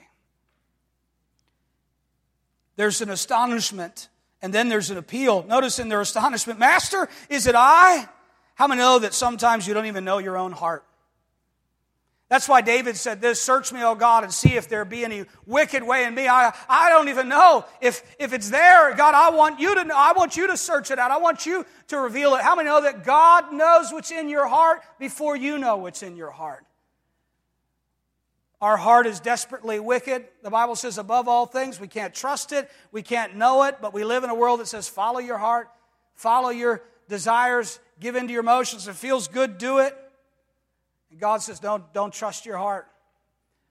There's 2.75 3.01
an 3.01 3.09
astonishment 3.09 4.09
and 4.41 4.53
then 4.53 4.69
there's 4.69 4.91
an 4.91 4.97
appeal. 4.97 5.43
Notice 5.43 5.79
in 5.79 5.89
their 5.89 6.01
astonishment, 6.01 6.59
Master, 6.59 7.09
is 7.29 7.47
it 7.47 7.55
I? 7.57 8.07
How 8.55 8.67
many 8.67 8.79
know 8.79 8.99
that 8.99 9.13
sometimes 9.13 9.67
you 9.67 9.73
don't 9.73 9.85
even 9.85 10.03
know 10.03 10.17
your 10.17 10.37
own 10.37 10.51
heart? 10.51 10.85
That's 12.27 12.49
why 12.49 12.61
David 12.61 12.97
said 12.97 13.21
this 13.21 13.39
Search 13.39 13.71
me, 13.71 13.83
O 13.83 13.93
God, 13.93 14.23
and 14.23 14.33
see 14.33 14.55
if 14.55 14.67
there 14.67 14.83
be 14.83 15.05
any 15.05 15.25
wicked 15.45 15.83
way 15.83 16.05
in 16.05 16.15
me. 16.15 16.27
I, 16.27 16.53
I 16.67 16.89
don't 16.89 17.09
even 17.09 17.29
know 17.29 17.65
if, 17.81 18.01
if 18.17 18.33
it's 18.33 18.49
there. 18.49 18.95
God, 18.95 19.13
I 19.13 19.29
want 19.29 19.59
you 19.59 19.75
to 19.75 19.83
know. 19.83 19.95
I 19.95 20.13
want 20.13 20.35
you 20.35 20.47
to 20.47 20.57
search 20.57 20.89
it 20.89 20.97
out. 20.97 21.11
I 21.11 21.17
want 21.17 21.45
you 21.45 21.65
to 21.89 21.99
reveal 21.99 22.35
it. 22.35 22.41
How 22.41 22.55
many 22.55 22.67
know 22.67 22.81
that 22.81 23.03
God 23.03 23.53
knows 23.53 23.91
what's 23.91 24.09
in 24.09 24.27
your 24.29 24.47
heart 24.47 24.81
before 24.99 25.35
you 25.35 25.57
know 25.59 25.77
what's 25.77 26.01
in 26.01 26.15
your 26.15 26.31
heart? 26.31 26.65
Our 28.61 28.77
heart 28.77 29.05
is 29.05 29.19
desperately 29.19 29.79
wicked. 29.79 30.25
The 30.41 30.49
Bible 30.49 30.75
says, 30.75 30.97
above 30.97 31.27
all 31.27 31.45
things, 31.45 31.79
we 31.79 31.87
can't 31.87 32.15
trust 32.15 32.51
it, 32.51 32.71
we 32.91 33.03
can't 33.03 33.35
know 33.35 33.63
it, 33.63 33.77
but 33.81 33.93
we 33.93 34.03
live 34.03 34.23
in 34.23 34.29
a 34.31 34.35
world 34.35 34.61
that 34.61 34.67
says, 34.67 34.87
follow 34.87 35.19
your 35.19 35.37
heart, 35.37 35.69
follow 36.15 36.49
your 36.49 36.81
desires, 37.07 37.79
give 37.99 38.15
in 38.15 38.27
to 38.27 38.33
your 38.33 38.41
emotions. 38.41 38.87
If 38.87 38.95
it 38.95 38.97
feels 38.97 39.27
good, 39.27 39.57
do 39.57 39.79
it. 39.79 39.95
And 41.11 41.19
God 41.19 41.41
says, 41.41 41.59
don't, 41.59 41.91
don't 41.93 42.13
trust 42.13 42.45
your 42.45 42.57
heart. 42.57 42.87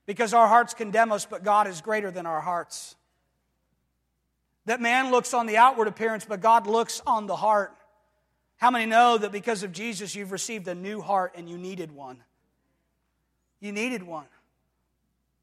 Because 0.07 0.35
our 0.35 0.47
hearts 0.49 0.75
condemn 0.75 1.13
us, 1.13 1.25
but 1.25 1.45
God 1.45 1.67
is 1.67 1.81
greater 1.81 2.11
than 2.11 2.27
our 2.27 2.41
hearts. 2.41 2.97
That 4.67 4.81
man 4.81 5.11
looks 5.11 5.35
on 5.35 5.47
the 5.47 5.57
outward 5.57 5.89
appearance, 5.89 6.25
but 6.25 6.41
God 6.41 6.67
looks 6.67 7.03
on 7.07 7.27
the 7.27 7.37
heart. 7.37 7.75
How 8.57 8.71
many 8.71 8.87
know 8.87 9.19
that 9.19 9.33
because 9.33 9.63
of 9.63 9.73
Jesus, 9.73 10.15
you've 10.15 10.33
received 10.33 10.69
a 10.69 10.75
new 10.75 11.01
heart 11.01 11.33
and 11.37 11.49
you 11.49 11.59
needed 11.59 11.93
one? 11.93 12.23
You 13.61 13.73
needed 13.73 14.03
one. 14.03 14.27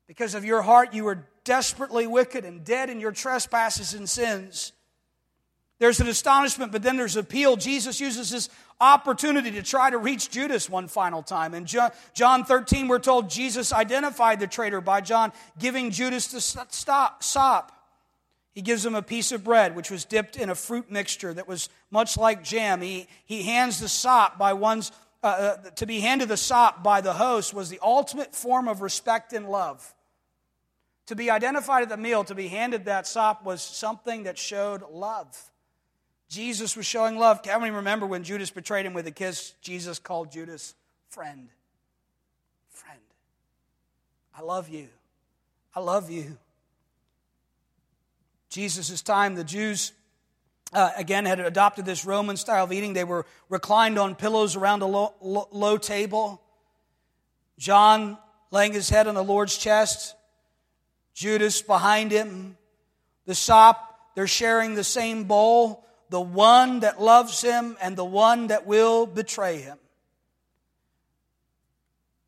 Because 0.07 0.35
of 0.35 0.43
your 0.43 0.61
heart, 0.61 0.93
you 0.93 1.03
were 1.03 1.25
desperately 1.43 2.07
wicked 2.07 2.45
and 2.45 2.63
dead 2.63 2.89
in 2.89 2.99
your 2.99 3.11
trespasses 3.11 3.93
and 3.93 4.09
sins. 4.09 4.73
There's 5.81 5.99
an 5.99 6.07
astonishment, 6.07 6.71
but 6.71 6.83
then 6.83 6.95
there's 6.95 7.15
appeal. 7.15 7.57
Jesus 7.57 7.99
uses 7.99 8.29
this 8.29 8.49
opportunity 8.79 9.49
to 9.53 9.63
try 9.63 9.89
to 9.89 9.97
reach 9.97 10.29
Judas 10.29 10.69
one 10.69 10.87
final 10.87 11.23
time. 11.23 11.55
In 11.55 11.65
John 11.65 12.45
13, 12.45 12.87
we're 12.87 12.99
told 12.99 13.31
Jesus 13.31 13.73
identified 13.73 14.39
the 14.39 14.45
traitor 14.45 14.79
by 14.79 15.01
John 15.01 15.33
giving 15.57 15.89
Judas 15.89 16.27
the 16.27 16.39
stop, 16.39 17.23
sop. 17.23 17.71
He 18.53 18.61
gives 18.61 18.85
him 18.85 18.93
a 18.93 19.01
piece 19.01 19.31
of 19.31 19.43
bread, 19.43 19.75
which 19.75 19.89
was 19.89 20.05
dipped 20.05 20.35
in 20.35 20.51
a 20.51 20.55
fruit 20.55 20.91
mixture 20.91 21.33
that 21.33 21.47
was 21.47 21.67
much 21.89 22.15
like 22.15 22.43
jam. 22.43 22.79
He, 22.81 23.07
he 23.25 23.41
hands 23.41 23.79
the 23.79 23.89
sop 23.89 24.37
by 24.37 24.53
one's, 24.53 24.91
uh, 25.23 25.25
uh, 25.25 25.69
to 25.77 25.87
be 25.87 25.99
handed 25.99 26.29
the 26.29 26.37
sop 26.37 26.83
by 26.83 27.01
the 27.01 27.13
host 27.13 27.55
was 27.55 27.71
the 27.71 27.79
ultimate 27.81 28.35
form 28.35 28.67
of 28.67 28.83
respect 28.83 29.33
and 29.33 29.49
love. 29.49 29.95
To 31.07 31.15
be 31.15 31.31
identified 31.31 31.81
at 31.81 31.89
the 31.89 31.97
meal, 31.97 32.23
to 32.25 32.35
be 32.35 32.49
handed 32.49 32.85
that 32.85 33.07
sop, 33.07 33.43
was 33.43 33.63
something 33.63 34.25
that 34.25 34.37
showed 34.37 34.83
love. 34.87 35.50
Jesus 36.31 36.77
was 36.77 36.85
showing 36.85 37.19
love. 37.19 37.43
Can 37.43 37.61
we 37.61 37.71
remember 37.71 38.05
when 38.05 38.23
Judas 38.23 38.49
betrayed 38.51 38.85
him 38.85 38.93
with 38.93 39.05
a 39.05 39.11
kiss? 39.11 39.51
Jesus 39.61 39.99
called 39.99 40.31
Judas 40.31 40.75
friend. 41.09 41.49
Friend. 42.69 43.01
I 44.37 44.41
love 44.41 44.69
you. 44.69 44.87
I 45.75 45.81
love 45.81 46.09
you. 46.09 46.37
Jesus' 48.49 49.01
time, 49.01 49.35
the 49.35 49.43
Jews 49.43 49.91
uh, 50.71 50.91
again 50.95 51.25
had 51.25 51.41
adopted 51.41 51.85
this 51.85 52.05
Roman 52.05 52.37
style 52.37 52.63
of 52.63 52.71
eating. 52.71 52.93
They 52.93 53.03
were 53.03 53.25
reclined 53.49 53.99
on 53.99 54.15
pillows 54.15 54.55
around 54.55 54.83
a 54.83 54.85
low, 54.85 55.13
low, 55.19 55.49
low 55.51 55.77
table. 55.77 56.41
John 57.59 58.17
laying 58.51 58.71
his 58.71 58.87
head 58.87 59.07
on 59.07 59.15
the 59.15 59.23
Lord's 59.23 59.57
chest. 59.57 60.15
Judas 61.13 61.61
behind 61.61 62.09
him. 62.09 62.55
The 63.25 63.35
sop, 63.35 64.15
they're 64.15 64.27
sharing 64.27 64.75
the 64.75 64.83
same 64.85 65.25
bowl. 65.25 65.85
The 66.11 66.19
one 66.19 66.81
that 66.81 67.01
loves 67.01 67.41
him 67.41 67.77
and 67.81 67.95
the 67.95 68.03
one 68.03 68.47
that 68.47 68.67
will 68.67 69.05
betray 69.05 69.59
him. 69.59 69.77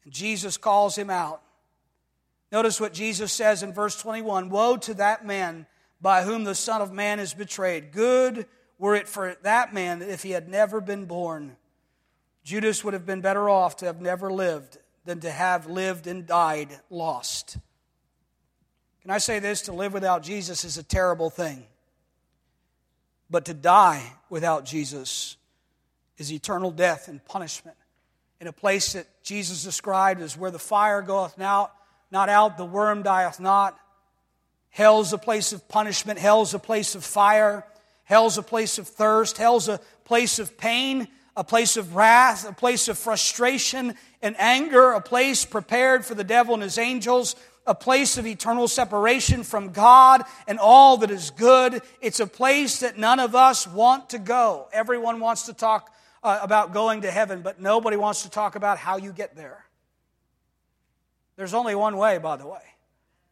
And 0.06 0.14
Jesus 0.14 0.56
calls 0.56 0.98
him 0.98 1.10
out. 1.10 1.42
Notice 2.50 2.80
what 2.80 2.94
Jesus 2.94 3.34
says 3.34 3.62
in 3.62 3.74
verse 3.74 4.02
21 4.02 4.50
Woe 4.50 4.78
to 4.78 4.94
that 4.94 5.26
man 5.26 5.66
by 6.00 6.24
whom 6.24 6.46
the 6.46 6.56
Son 6.56 6.82
of 6.82 6.94
Man 6.94 7.20
is 7.20 7.34
betrayed. 7.34 7.92
Good 7.92 8.46
were 8.80 8.96
it 8.96 9.10
for 9.10 9.36
that 9.44 9.74
man 9.74 10.00
that 10.00 10.10
if 10.10 10.24
he 10.24 10.32
had 10.32 10.48
never 10.48 10.80
been 10.80 11.04
born. 11.04 11.58
Judas 12.46 12.86
would 12.86 12.94
have 12.94 13.06
been 13.06 13.20
better 13.20 13.50
off 13.50 13.76
to 13.78 13.86
have 13.86 14.00
never 14.00 14.32
lived 14.32 14.78
than 15.04 15.20
to 15.20 15.32
have 15.32 15.68
lived 15.68 16.08
and 16.08 16.26
died 16.26 16.70
lost. 16.90 17.58
Can 19.02 19.12
I 19.12 19.18
say 19.18 19.40
this? 19.40 19.64
To 19.64 19.74
live 19.74 19.92
without 19.92 20.24
Jesus 20.24 20.64
is 20.64 20.78
a 20.78 20.84
terrible 20.84 21.30
thing. 21.30 21.66
But 23.30 23.46
to 23.46 23.54
die 23.54 24.04
without 24.30 24.66
Jesus 24.66 25.38
is 26.18 26.32
eternal 26.32 26.72
death 26.72 27.08
and 27.08 27.24
punishment. 27.26 27.78
In 28.40 28.48
a 28.48 28.54
place 28.54 28.94
that 28.94 29.08
Jesus 29.24 29.64
described 29.64 30.22
as 30.22 30.38
where 30.38 30.52
the 30.52 30.60
fire 30.60 31.02
goeth 31.02 31.38
not, 31.38 31.74
not 32.12 32.30
out, 32.30 32.58
the 32.58 32.66
worm 32.66 33.04
dieth 33.04 33.40
not. 33.40 33.78
Hell's 34.70 35.14
a 35.14 35.18
place 35.18 35.54
of 35.54 35.68
punishment. 35.68 36.20
Hell's 36.20 36.54
a 36.54 36.60
place 36.60 36.96
of 36.96 37.04
fire. 37.04 37.66
Hell's 38.04 38.38
a 38.38 38.44
place 38.44 38.78
of 38.78 38.88
thirst. 38.88 39.38
Hell's 39.38 39.70
a 39.70 39.80
place 40.04 40.40
of 40.40 40.58
pain, 40.58 41.08
a 41.38 41.44
place 41.44 41.78
of 41.78 41.96
wrath, 41.96 42.48
a 42.48 42.54
place 42.54 42.88
of 42.88 42.98
frustration 42.98 43.96
and 44.22 44.36
anger, 44.40 44.92
a 44.92 45.02
place 45.02 45.46
prepared 45.46 46.06
for 46.06 46.16
the 46.16 46.24
devil 46.24 46.54
and 46.54 46.64
his 46.64 46.78
angels 46.78 47.36
a 47.66 47.76
place 47.76 48.18
of 48.18 48.28
eternal 48.28 48.68
separation 48.68 49.44
from 49.44 49.70
God 49.70 50.24
and 50.48 50.60
all 50.60 50.98
that 50.98 51.12
is 51.12 51.32
good. 51.32 51.82
It's 52.02 52.20
a 52.20 52.28
place 52.28 52.80
that 52.80 52.98
none 52.98 53.20
of 53.20 53.36
us 53.36 53.68
want 53.68 54.10
to 54.10 54.20
go. 54.20 54.68
Everyone 54.74 55.20
wants 55.20 55.44
to 55.44 55.54
talk 55.54 55.94
uh, 56.24 56.40
about 56.42 56.74
going 56.74 57.02
to 57.02 57.12
heaven, 57.12 57.42
but 57.42 57.62
nobody 57.62 57.98
wants 57.98 58.24
to 58.24 58.30
talk 58.30 58.56
about 58.56 58.78
how 58.78 58.98
you 58.98 59.14
get 59.14 59.36
there. 59.36 59.66
There's 61.36 61.54
only 61.54 61.76
one 61.76 61.98
way, 61.98 62.18
by 62.18 62.38
the 62.38 62.48
way. 62.48 62.62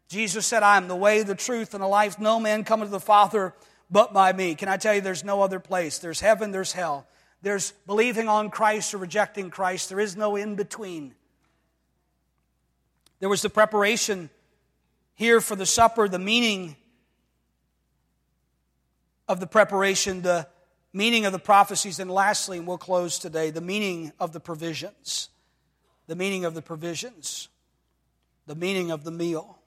Jesus 0.10 0.46
said, 0.46 0.64
I 0.64 0.78
am 0.78 0.88
the 0.88 0.96
way, 0.96 1.24
the 1.24 1.36
truth, 1.36 1.74
and 1.74 1.84
the 1.84 1.88
life. 1.88 2.20
No 2.20 2.40
man 2.40 2.64
cometh 2.64 2.88
to 2.88 2.92
the 2.92 3.00
Father 3.00 3.54
but 3.90 4.14
by 4.14 4.34
me. 4.34 4.56
Can 4.56 4.70
I 4.70 4.78
tell 4.78 4.96
you, 4.96 5.02
there's 5.02 5.24
no 5.24 5.42
other 5.42 5.60
place? 5.60 6.00
There's 6.00 6.20
heaven, 6.20 6.52
there's 6.52 6.72
hell. 6.72 7.08
There's 7.42 7.72
believing 7.86 8.28
on 8.28 8.50
Christ 8.50 8.94
or 8.94 8.98
rejecting 8.98 9.50
Christ. 9.50 9.90
There 9.90 10.00
is 10.00 10.16
no 10.16 10.36
in 10.36 10.56
between. 10.56 11.16
There 13.22 13.30
was 13.30 13.44
the 13.44 13.52
preparation 13.52 14.32
here 15.14 15.42
for 15.42 15.56
the 15.56 15.66
supper, 15.66 16.10
the 16.10 16.20
meaning 16.20 16.76
of 19.28 19.40
the 19.40 19.46
preparation, 19.46 20.24
the 20.24 20.48
meaning 20.92 21.26
of 21.26 21.32
the 21.32 21.40
prophecies, 21.40 22.00
and 22.00 22.10
lastly, 22.10 22.58
and 22.58 22.66
we'll 22.66 22.80
close 22.80 23.20
today, 23.20 23.52
the 23.52 23.62
meaning 23.62 24.12
of 24.20 24.34
the 24.34 24.40
provisions. 24.40 25.30
The 26.08 26.16
meaning 26.16 26.46
of 26.46 26.56
the 26.56 26.64
provisions. 26.64 27.48
The 28.48 28.56
meaning 28.56 28.90
of 28.90 29.04
the 29.04 29.12
meal. 29.12 29.60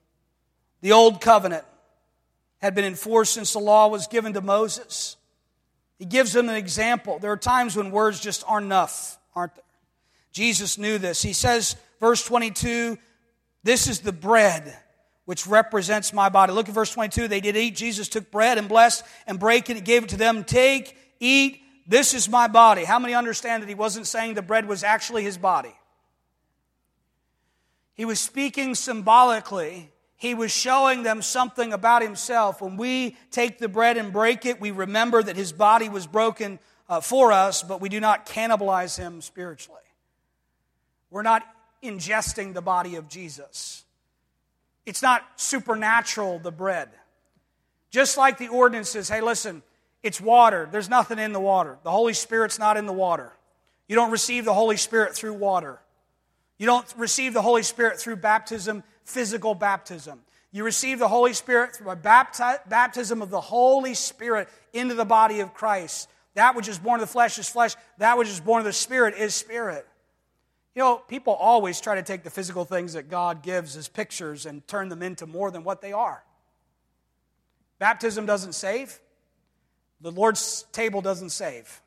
The 0.80 0.90
old 0.90 1.20
covenant 1.20 1.64
had 2.59 2.74
been 2.74 2.84
enforced 2.84 3.34
since 3.34 3.52
the 3.52 3.61
law 3.61 3.86
was 3.86 4.09
given 4.09 4.32
to 4.32 4.40
Moses. 4.40 5.16
He 5.96 6.07
gives 6.07 6.32
them 6.32 6.48
an 6.48 6.57
example. 6.57 7.20
There 7.20 7.30
are 7.30 7.36
times 7.36 7.76
when 7.76 7.92
words 7.92 8.18
just 8.18 8.42
aren't 8.48 8.66
enough, 8.66 9.16
aren't 9.32 9.55
there? 9.55 9.64
Jesus 10.32 10.76
knew 10.76 10.98
this. 10.98 11.22
He 11.22 11.32
says, 11.32 11.76
verse 12.00 12.24
22, 12.24 12.98
this 13.65 13.89
is 13.89 14.01
the 14.01 14.12
bread 14.12 14.77
which 15.25 15.47
represents 15.47 16.12
my 16.12 16.29
body. 16.29 16.53
Look 16.53 16.69
at 16.69 16.75
verse 16.75 16.93
22. 16.93 17.29
They 17.29 17.41
did 17.41 17.57
eat. 17.57 17.75
Jesus 17.75 18.09
took 18.09 18.31
bread 18.31 18.59
and 18.59 18.69
blessed 18.69 19.03
and 19.27 19.41
break 19.41 19.71
it 19.71 19.79
and 19.79 19.85
gave 19.85 20.05
it 20.05 20.11
to 20.11 20.17
them. 20.17 20.45
Take, 20.45 20.97
eat. 21.19 21.62
This 21.87 22.15
is 22.15 22.29
my 22.29 22.47
body. 22.47 22.85
How 22.85 22.99
many 22.99 23.15
understand 23.15 23.62
that 23.62 23.69
he 23.69 23.75
wasn't 23.75 24.07
saying 24.07 24.35
the 24.35 24.43
bread 24.43 24.69
was 24.69 24.85
actually 24.85 25.25
his 25.25 25.39
body? 25.39 25.75
He 27.95 28.05
was 28.05 28.21
speaking 28.21 28.75
symbolically. 28.75 29.91
He 30.17 30.35
was 30.35 30.51
showing 30.51 31.03
them 31.03 31.23
something 31.23 31.73
about 31.73 32.03
himself. 32.03 32.61
When 32.61 32.77
we 32.77 33.17
take 33.31 33.59
the 33.59 33.69
bread 33.69 33.97
and 33.97 34.12
break 34.12 34.47
it, 34.47 34.61
we 34.61 34.71
remember 34.71 35.23
that 35.23 35.37
his 35.37 35.53
body 35.53 35.89
was 35.89 36.07
broken 36.07 36.59
uh, 36.89 37.01
for 37.01 37.33
us, 37.33 37.62
but 37.62 37.81
we 37.81 37.89
do 37.89 38.01
not 38.01 38.27
cannibalize 38.27 38.99
him 38.99 39.21
spiritually. 39.21 39.81
We're 41.11 41.23
not 41.23 41.43
ingesting 41.85 42.55
the 42.55 42.62
body 42.62 42.97
of 42.97 43.09
Jesus. 43.09 43.85
It's 44.87 45.03
not 45.03 45.22
supernatural, 45.37 46.39
the 46.39 46.51
bread. 46.51 46.89
Just 47.91 48.16
like 48.16 48.39
the 48.39 48.49
ordinances, 48.49 49.09
hey, 49.09 49.20
listen, 49.20 49.62
it's 50.03 50.20
water. 50.20 50.68
There's 50.70 50.91
nothing 50.91 51.18
in 51.18 51.32
the 51.32 51.41
water. 51.41 51.78
The 51.82 51.91
Holy 51.91 52.12
Spirit's 52.12 52.59
not 52.59 52.76
in 52.76 52.87
the 52.87 52.93
water. 52.93 53.32
You 53.89 53.97
don't 53.97 54.11
receive 54.11 54.45
the 54.45 54.55
Holy 54.55 54.76
Spirit 54.76 55.14
through 55.14 55.35
water. 55.35 55.80
You 56.59 56.66
don't 56.66 56.87
receive 56.97 57.35
the 57.35 57.43
Holy 57.43 57.62
Spirit 57.62 57.99
through 57.99 58.16
baptism, 58.16 58.82
physical 59.05 59.55
baptism. 59.55 60.20
You 60.53 60.64
receive 60.64 60.99
the 60.99 61.09
Holy 61.09 61.32
Spirit 61.32 61.74
through 61.74 61.91
a 61.91 61.97
bapti- 61.97 62.59
baptism 62.68 63.22
of 63.22 63.30
the 63.30 63.41
Holy 63.41 63.95
Spirit 63.95 64.49
into 64.72 64.95
the 64.95 65.05
body 65.05 65.41
of 65.41 65.53
Christ. 65.53 66.09
That 66.35 66.55
which 66.55 66.68
is 66.68 66.78
born 66.78 67.01
of 67.01 67.07
the 67.07 67.12
flesh 67.12 67.39
is 67.39 67.49
flesh. 67.49 67.74
That 67.99 68.18
which 68.18 68.28
is 68.28 68.41
born 68.41 68.61
of 68.61 68.64
the 68.64 68.72
Spirit 68.72 69.14
is 69.14 69.35
spirit. 69.35 69.87
You 70.75 70.83
know, 70.83 70.97
people 70.97 71.35
always 71.35 71.81
try 71.81 71.95
to 71.95 72.03
take 72.03 72.25
the 72.25 72.31
physical 72.31 72.64
things 72.64 72.95
that 72.95 73.09
God 73.09 73.43
gives 73.43 73.77
as 73.77 73.89
pictures 73.89 74.45
and 74.45 74.66
turn 74.66 74.89
them 74.89 75.03
into 75.03 75.27
more 75.27 75.51
than 75.51 75.62
what 75.62 75.81
they 75.81 75.93
are. 75.93 76.25
Baptism 77.79 78.27
doesn't 78.27 78.55
save, 78.55 78.99
the 80.01 80.11
Lord's 80.11 80.64
table 80.72 81.01
doesn't 81.01 81.31
save. 81.31 81.81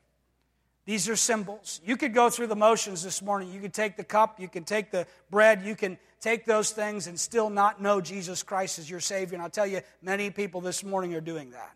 These 0.88 1.06
are 1.10 1.16
symbols. 1.16 1.82
You 1.84 1.98
could 1.98 2.14
go 2.14 2.30
through 2.30 2.46
the 2.46 2.56
motions 2.56 3.02
this 3.02 3.20
morning. 3.20 3.52
You 3.52 3.60
could 3.60 3.74
take 3.74 3.98
the 3.98 4.04
cup, 4.04 4.40
you 4.40 4.48
can 4.48 4.64
take 4.64 4.90
the 4.90 5.06
bread, 5.30 5.62
you 5.62 5.76
can 5.76 5.98
take 6.18 6.46
those 6.46 6.70
things 6.70 7.06
and 7.06 7.20
still 7.20 7.50
not 7.50 7.82
know 7.82 8.00
Jesus 8.00 8.42
Christ 8.42 8.78
as 8.78 8.88
your 8.88 9.00
Savior. 9.00 9.34
And 9.34 9.42
I'll 9.42 9.50
tell 9.50 9.66
you, 9.66 9.82
many 10.00 10.30
people 10.30 10.62
this 10.62 10.82
morning 10.82 11.14
are 11.14 11.20
doing 11.20 11.50
that. 11.50 11.74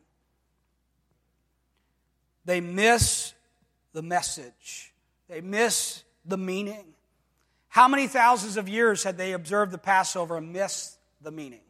They 2.46 2.62
miss 2.62 3.34
the 3.92 4.00
message, 4.00 4.94
they 5.28 5.42
miss 5.42 6.04
the 6.24 6.38
meaning. 6.38 6.91
How 7.72 7.88
many 7.88 8.06
thousands 8.06 8.58
of 8.58 8.68
years 8.68 9.02
had 9.02 9.16
they 9.16 9.32
observed 9.32 9.72
the 9.72 9.78
Passover 9.78 10.36
and 10.36 10.52
missed 10.52 10.98
the 11.22 11.30
meaning? 11.30 11.62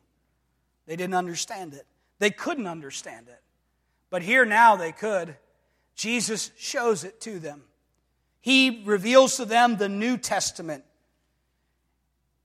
They 0.85 0.97
didn't 0.97 1.15
understand 1.15 1.75
it. 1.75 1.87
They 2.19 2.31
couldn't 2.31 2.67
understand 2.67 3.29
it. 3.29 3.41
But 4.11 4.23
here 4.23 4.45
now 4.45 4.75
they 4.75 4.91
could. 4.91 5.37
Jesus 5.95 6.51
shows 6.59 7.05
it 7.05 7.21
to 7.21 7.39
them. 7.39 7.63
He 8.41 8.83
reveals 8.85 9.37
to 9.37 9.45
them 9.45 9.77
the 9.77 9.89
New 9.89 10.17
Testament. 10.17 10.83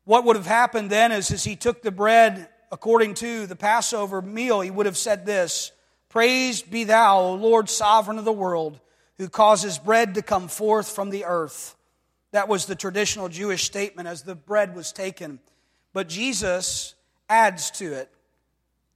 What 0.04 0.24
would 0.26 0.36
have 0.36 0.46
happened 0.46 0.92
then 0.92 1.12
is 1.12 1.32
as 1.32 1.44
he 1.44 1.56
took 1.56 1.82
the 1.82 1.90
bread 1.90 2.50
according 2.72 3.16
to 3.16 3.48
the 3.48 3.56
Passover 3.56 4.22
meal, 4.22 4.62
he 4.62 4.70
would 4.70 4.86
have 4.86 4.98
said 4.98 5.26
this 5.26 5.72
Praised 6.10 6.70
be 6.70 6.84
thou, 6.84 7.22
O 7.22 7.34
Lord, 7.34 7.72
sovereign 7.72 8.20
of 8.20 8.26
the 8.26 8.32
world, 8.32 8.80
who 9.18 9.28
causes 9.30 9.80
bread 9.80 10.14
to 10.14 10.22
come 10.22 10.48
forth 10.48 10.92
from 10.92 11.10
the 11.10 11.26
earth. 11.26 11.74
That 12.38 12.48
was 12.48 12.68
the 12.68 12.76
traditional 12.76 13.30
Jewish 13.30 13.64
statement 13.64 14.08
as 14.08 14.22
the 14.22 14.36
bread 14.36 14.76
was 14.76 14.92
taken. 14.92 15.40
But 15.92 16.08
Jesus 16.08 16.94
adds 17.28 17.72
to 17.72 17.94
it 17.94 18.12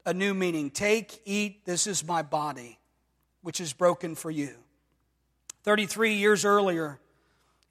a 0.05 0.13
new 0.13 0.35
meaning. 0.35 0.69
Take, 0.69 1.19
eat, 1.25 1.65
this 1.65 1.87
is 1.87 2.05
my 2.05 2.21
body, 2.21 2.77
which 3.41 3.59
is 3.59 3.73
broken 3.73 4.13
for 4.13 4.29
you. 4.29 4.51
33 5.63 6.13
years 6.13 6.45
earlier, 6.45 6.99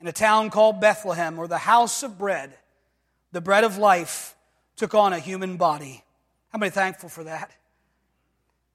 in 0.01 0.09
a 0.09 0.13
town 0.13 0.51
called 0.51 0.81
Bethlehem, 0.81 1.39
or 1.39 1.47
the 1.47 1.57
house 1.57 2.03
of 2.03 2.19
bread, 2.19 2.53
the 3.31 3.41
bread 3.41 3.63
of 3.63 3.79
life 3.79 4.35
took 4.75 4.93
on 4.97 5.13
a 5.13 5.21
human 5.21 5.57
body. 5.57 6.03
How 6.49 6.59
many 6.59 6.71
thankful 6.71 7.11
for 7.11 7.23
that? 7.23 7.53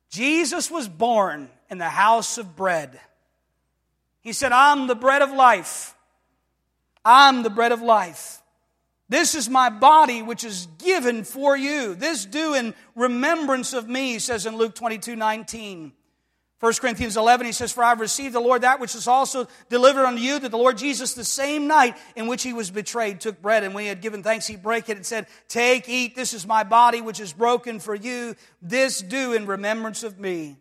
Jesus 0.10 0.72
was 0.72 0.88
born 0.88 1.50
in 1.70 1.78
the 1.78 1.90
house 1.90 2.38
of 2.38 2.56
bread. 2.56 3.02
He 4.22 4.32
said, 4.32 4.54
I'm 4.54 4.88
the 4.88 4.96
bread 4.96 5.22
of 5.22 5.32
life. 5.34 5.92
I'm 7.06 7.44
the 7.44 7.50
bread 7.50 7.72
of 7.72 7.82
life. 7.82 8.42
This 9.08 9.36
is 9.36 9.48
my 9.48 9.70
body 9.70 10.24
which 10.24 10.44
is 10.44 10.68
given 10.80 11.24
for 11.24 11.56
you. 11.56 11.94
This 11.94 12.26
do 12.26 12.56
in 12.56 12.74
remembrance 12.96 13.74
of 13.74 13.88
me, 13.88 14.18
says 14.18 14.48
in 14.48 14.58
Luke 14.58 14.74
22 14.74 15.16
19. 15.16 15.94
1 16.62 16.74
Corinthians 16.76 17.18
11, 17.18 17.46
he 17.46 17.52
says, 17.52 17.72
For 17.72 17.84
I 17.84 17.90
have 17.90 18.00
received 18.00 18.34
the 18.34 18.40
Lord 18.40 18.62
that 18.62 18.80
which 18.80 18.96
is 18.96 19.08
also 19.08 19.48
delivered 19.70 20.06
unto 20.06 20.22
you, 20.22 20.40
that 20.40 20.50
the 20.50 20.58
Lord 20.58 20.78
Jesus, 20.78 21.14
the 21.14 21.24
same 21.24 21.68
night 21.68 21.98
in 22.16 22.28
which 22.28 22.44
he 22.44 22.54
was 22.54 22.72
betrayed, 22.72 23.20
took 23.20 23.42
bread, 23.42 23.64
and 23.64 23.76
when 23.76 23.84
he 23.84 23.90
had 23.90 24.02
given 24.02 24.24
thanks, 24.24 24.48
he 24.48 24.56
brake 24.56 24.90
it 24.90 24.96
and 24.96 25.06
said, 25.06 25.28
Take, 25.48 25.88
eat, 25.90 26.16
this 26.16 26.34
is 26.34 26.48
my 26.48 26.64
body 26.64 27.02
which 27.02 27.20
is 27.20 27.34
broken 27.34 27.80
for 27.80 27.94
you. 27.94 28.36
This 28.62 29.02
do 29.02 29.34
in 29.34 29.46
remembrance 29.46 30.04
of 30.04 30.18
me. 30.18 30.58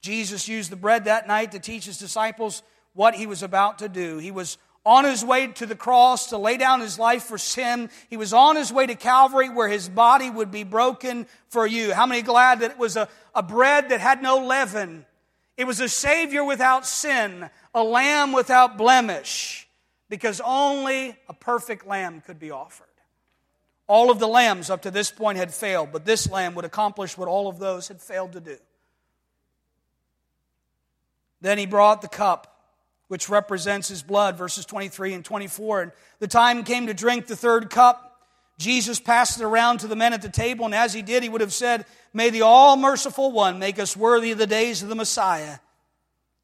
Jesus 0.00 0.46
used 0.46 0.70
the 0.70 0.76
bread 0.76 1.06
that 1.06 1.26
night 1.26 1.52
to 1.52 1.58
teach 1.58 1.86
his 1.86 1.98
disciples 1.98 2.62
what 2.92 3.14
he 3.14 3.26
was 3.26 3.42
about 3.42 3.78
to 3.78 3.88
do. 3.88 4.18
He 4.18 4.30
was 4.30 4.58
on 4.88 5.04
his 5.04 5.22
way 5.22 5.48
to 5.48 5.66
the 5.66 5.74
cross 5.74 6.30
to 6.30 6.38
lay 6.38 6.56
down 6.56 6.80
his 6.80 6.98
life 6.98 7.24
for 7.24 7.36
sin. 7.36 7.90
He 8.08 8.16
was 8.16 8.32
on 8.32 8.56
his 8.56 8.72
way 8.72 8.86
to 8.86 8.94
Calvary 8.94 9.50
where 9.50 9.68
his 9.68 9.86
body 9.86 10.30
would 10.30 10.50
be 10.50 10.64
broken 10.64 11.26
for 11.48 11.66
you. 11.66 11.92
How 11.92 12.06
many 12.06 12.22
glad 12.22 12.60
that 12.60 12.70
it 12.70 12.78
was 12.78 12.96
a, 12.96 13.06
a 13.34 13.42
bread 13.42 13.90
that 13.90 14.00
had 14.00 14.22
no 14.22 14.38
leaven? 14.38 15.04
It 15.58 15.66
was 15.66 15.78
a 15.80 15.90
Savior 15.90 16.42
without 16.42 16.86
sin, 16.86 17.50
a 17.74 17.82
lamb 17.82 18.32
without 18.32 18.78
blemish, 18.78 19.68
because 20.08 20.40
only 20.42 21.14
a 21.28 21.34
perfect 21.34 21.86
lamb 21.86 22.22
could 22.22 22.38
be 22.38 22.50
offered. 22.50 22.86
All 23.88 24.10
of 24.10 24.18
the 24.18 24.28
lambs 24.28 24.70
up 24.70 24.80
to 24.82 24.90
this 24.90 25.10
point 25.10 25.36
had 25.36 25.52
failed, 25.52 25.90
but 25.92 26.06
this 26.06 26.30
lamb 26.30 26.54
would 26.54 26.64
accomplish 26.64 27.18
what 27.18 27.28
all 27.28 27.46
of 27.46 27.58
those 27.58 27.88
had 27.88 28.00
failed 28.00 28.32
to 28.32 28.40
do. 28.40 28.56
Then 31.42 31.58
he 31.58 31.66
brought 31.66 32.00
the 32.00 32.08
cup 32.08 32.57
which 33.08 33.28
represents 33.28 33.88
his 33.88 34.02
blood, 34.02 34.36
verses 34.36 34.64
23 34.66 35.14
and 35.14 35.24
24. 35.24 35.82
And 35.82 35.92
the 36.20 36.28
time 36.28 36.62
came 36.62 36.86
to 36.86 36.94
drink 36.94 37.26
the 37.26 37.36
third 37.36 37.70
cup. 37.70 38.04
Jesus 38.58 39.00
passed 39.00 39.40
it 39.40 39.44
around 39.44 39.78
to 39.78 39.86
the 39.86 39.96
men 39.96 40.12
at 40.12 40.22
the 40.22 40.28
table, 40.28 40.64
and 40.64 40.74
as 40.74 40.92
he 40.92 41.02
did, 41.02 41.22
he 41.22 41.28
would 41.28 41.40
have 41.40 41.52
said, 41.52 41.86
May 42.12 42.30
the 42.30 42.42
all 42.42 42.76
merciful 42.76 43.32
one 43.32 43.58
make 43.58 43.78
us 43.78 43.96
worthy 43.96 44.32
of 44.32 44.38
the 44.38 44.46
days 44.46 44.82
of 44.82 44.88
the 44.88 44.94
Messiah 44.94 45.58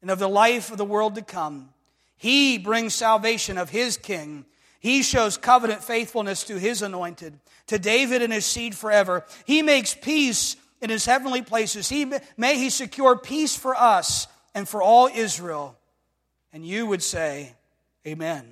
and 0.01 0.09
of 0.09 0.19
the 0.19 0.29
life 0.29 0.71
of 0.71 0.77
the 0.77 0.85
world 0.85 1.15
to 1.15 1.21
come. 1.21 1.69
He 2.17 2.57
brings 2.57 2.93
salvation 2.93 3.57
of 3.57 3.69
his 3.69 3.97
king. 3.97 4.45
He 4.79 5.03
shows 5.03 5.37
covenant 5.37 5.83
faithfulness 5.83 6.43
to 6.45 6.57
his 6.57 6.81
anointed, 6.81 7.37
to 7.67 7.79
David 7.79 8.21
and 8.21 8.31
his 8.31 8.45
seed 8.45 8.75
forever. 8.75 9.25
He 9.45 9.61
makes 9.61 9.93
peace 9.93 10.55
in 10.81 10.89
his 10.89 11.05
heavenly 11.05 11.41
places. 11.41 11.89
He, 11.89 12.11
may 12.37 12.57
he 12.57 12.69
secure 12.69 13.17
peace 13.17 13.55
for 13.55 13.75
us 13.75 14.27
and 14.53 14.69
for 14.69 14.81
all 14.81 15.07
Israel 15.07 15.77
and 16.55 16.65
you 16.65 16.85
would 16.85 17.03
say, 17.03 17.53
Amen. 18.07 18.45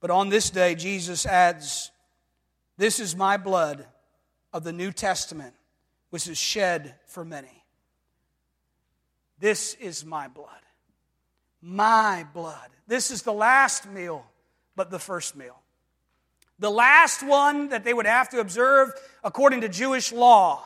But 0.00 0.12
on 0.12 0.28
this 0.28 0.50
day, 0.50 0.76
Jesus 0.76 1.26
adds, 1.26 1.90
This 2.78 3.00
is 3.00 3.16
my 3.16 3.36
blood 3.36 3.84
of 4.52 4.62
the 4.62 4.72
New 4.72 4.92
Testament, 4.92 5.52
which 6.10 6.28
is 6.28 6.38
shed 6.38 6.94
for 7.06 7.24
many. 7.24 7.64
This 9.40 9.74
is 9.74 10.04
my 10.04 10.28
blood. 10.28 10.48
My 11.60 12.24
blood. 12.32 12.70
This 12.86 13.10
is 13.10 13.22
the 13.22 13.32
last 13.32 13.90
meal, 13.90 14.24
but 14.76 14.88
the 14.88 15.00
first 15.00 15.34
meal. 15.34 15.58
The 16.60 16.70
last 16.70 17.20
one 17.26 17.70
that 17.70 17.82
they 17.82 17.94
would 17.94 18.06
have 18.06 18.28
to 18.28 18.38
observe 18.38 18.92
according 19.24 19.62
to 19.62 19.68
Jewish 19.68 20.12
law. 20.12 20.64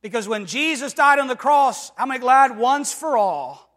Because 0.00 0.26
when 0.26 0.46
Jesus 0.46 0.94
died 0.94 1.18
on 1.18 1.26
the 1.26 1.36
cross, 1.36 1.92
how 1.96 2.06
many 2.06 2.18
glad 2.18 2.56
once 2.56 2.94
for 2.94 3.18
all? 3.18 3.67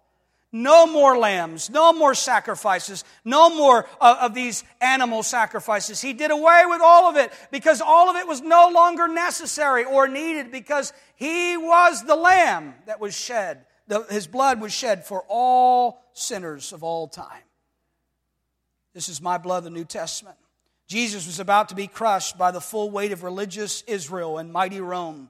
No 0.51 0.85
more 0.85 1.17
lambs, 1.17 1.69
no 1.69 1.93
more 1.93 2.13
sacrifices, 2.13 3.05
no 3.23 3.49
more 3.55 3.87
of, 4.01 4.17
of, 4.17 4.33
these 4.33 4.65
animal 4.81 5.23
sacrifices. 5.23 6.01
He 6.01 6.11
did 6.11 6.29
away 6.29 6.63
with 6.67 6.81
all 6.81 7.09
of 7.09 7.15
it 7.15 7.31
because 7.51 7.79
all 7.79 8.09
of 8.09 8.17
it 8.17 8.27
was 8.27 8.41
no 8.41 8.69
longer 8.73 9.07
necessary 9.07 9.85
or 9.85 10.09
needed 10.09 10.51
because 10.51 10.91
He 11.15 11.55
was 11.55 12.03
the 12.03 12.17
lamb 12.17 12.73
that 12.85 12.99
was 12.99 13.15
shed. 13.15 13.65
The, 13.87 14.03
his 14.09 14.27
blood 14.27 14.59
was 14.59 14.73
shed 14.73 15.05
for 15.05 15.23
all 15.29 16.01
sinners 16.13 16.73
of 16.73 16.83
all 16.83 17.07
time. 17.07 17.43
This 18.93 19.07
is 19.07 19.21
my 19.21 19.37
blood, 19.37 19.63
the 19.63 19.69
New 19.69 19.85
Testament. 19.85 20.37
Jesus 20.87 21.25
was 21.25 21.39
about 21.39 21.69
to 21.69 21.75
be 21.75 21.87
crushed 21.87 22.37
by 22.37 22.51
the 22.51 22.59
full 22.59 22.89
weight 22.89 23.13
of 23.13 23.23
religious 23.23 23.81
Israel 23.83 24.37
and 24.37 24.51
mighty 24.51 24.81
Rome. 24.81 25.29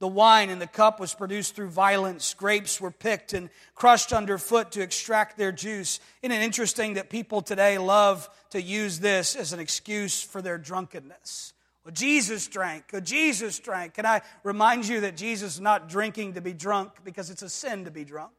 The 0.00 0.08
wine 0.08 0.50
in 0.50 0.58
the 0.58 0.66
cup 0.66 0.98
was 0.98 1.14
produced 1.14 1.54
through 1.54 1.68
violence. 1.68 2.34
Grapes 2.34 2.80
were 2.80 2.90
picked 2.90 3.32
and 3.32 3.48
crushed 3.74 4.12
underfoot 4.12 4.72
to 4.72 4.82
extract 4.82 5.38
their 5.38 5.52
juice. 5.52 6.00
Isn't 6.22 6.32
it 6.32 6.42
interesting 6.42 6.94
that 6.94 7.10
people 7.10 7.40
today 7.40 7.78
love 7.78 8.28
to 8.50 8.60
use 8.60 8.98
this 8.98 9.36
as 9.36 9.52
an 9.52 9.60
excuse 9.60 10.22
for 10.22 10.42
their 10.42 10.58
drunkenness? 10.58 11.52
Well, 11.84 11.92
Jesus 11.92 12.46
drank. 12.48 12.84
Jesus 13.04 13.58
drank. 13.58 13.94
Can 13.94 14.06
I 14.06 14.22
remind 14.42 14.88
you 14.88 15.00
that 15.00 15.16
Jesus 15.16 15.54
is 15.54 15.60
not 15.60 15.88
drinking 15.88 16.34
to 16.34 16.40
be 16.40 16.52
drunk 16.52 16.92
because 17.04 17.30
it's 17.30 17.42
a 17.42 17.48
sin 17.48 17.84
to 17.84 17.90
be 17.90 18.04
drunk? 18.04 18.32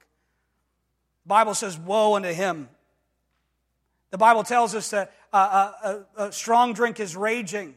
The 1.24 1.30
Bible 1.30 1.54
says, 1.54 1.78
Woe 1.78 2.16
unto 2.16 2.34
him. 2.34 2.70
The 4.12 4.18
Bible 4.18 4.44
tells 4.44 4.76
us 4.76 4.90
that 4.92 5.14
a 5.34 6.32
strong 6.32 6.74
drink 6.74 7.00
is 7.00 7.16
raging, 7.16 7.76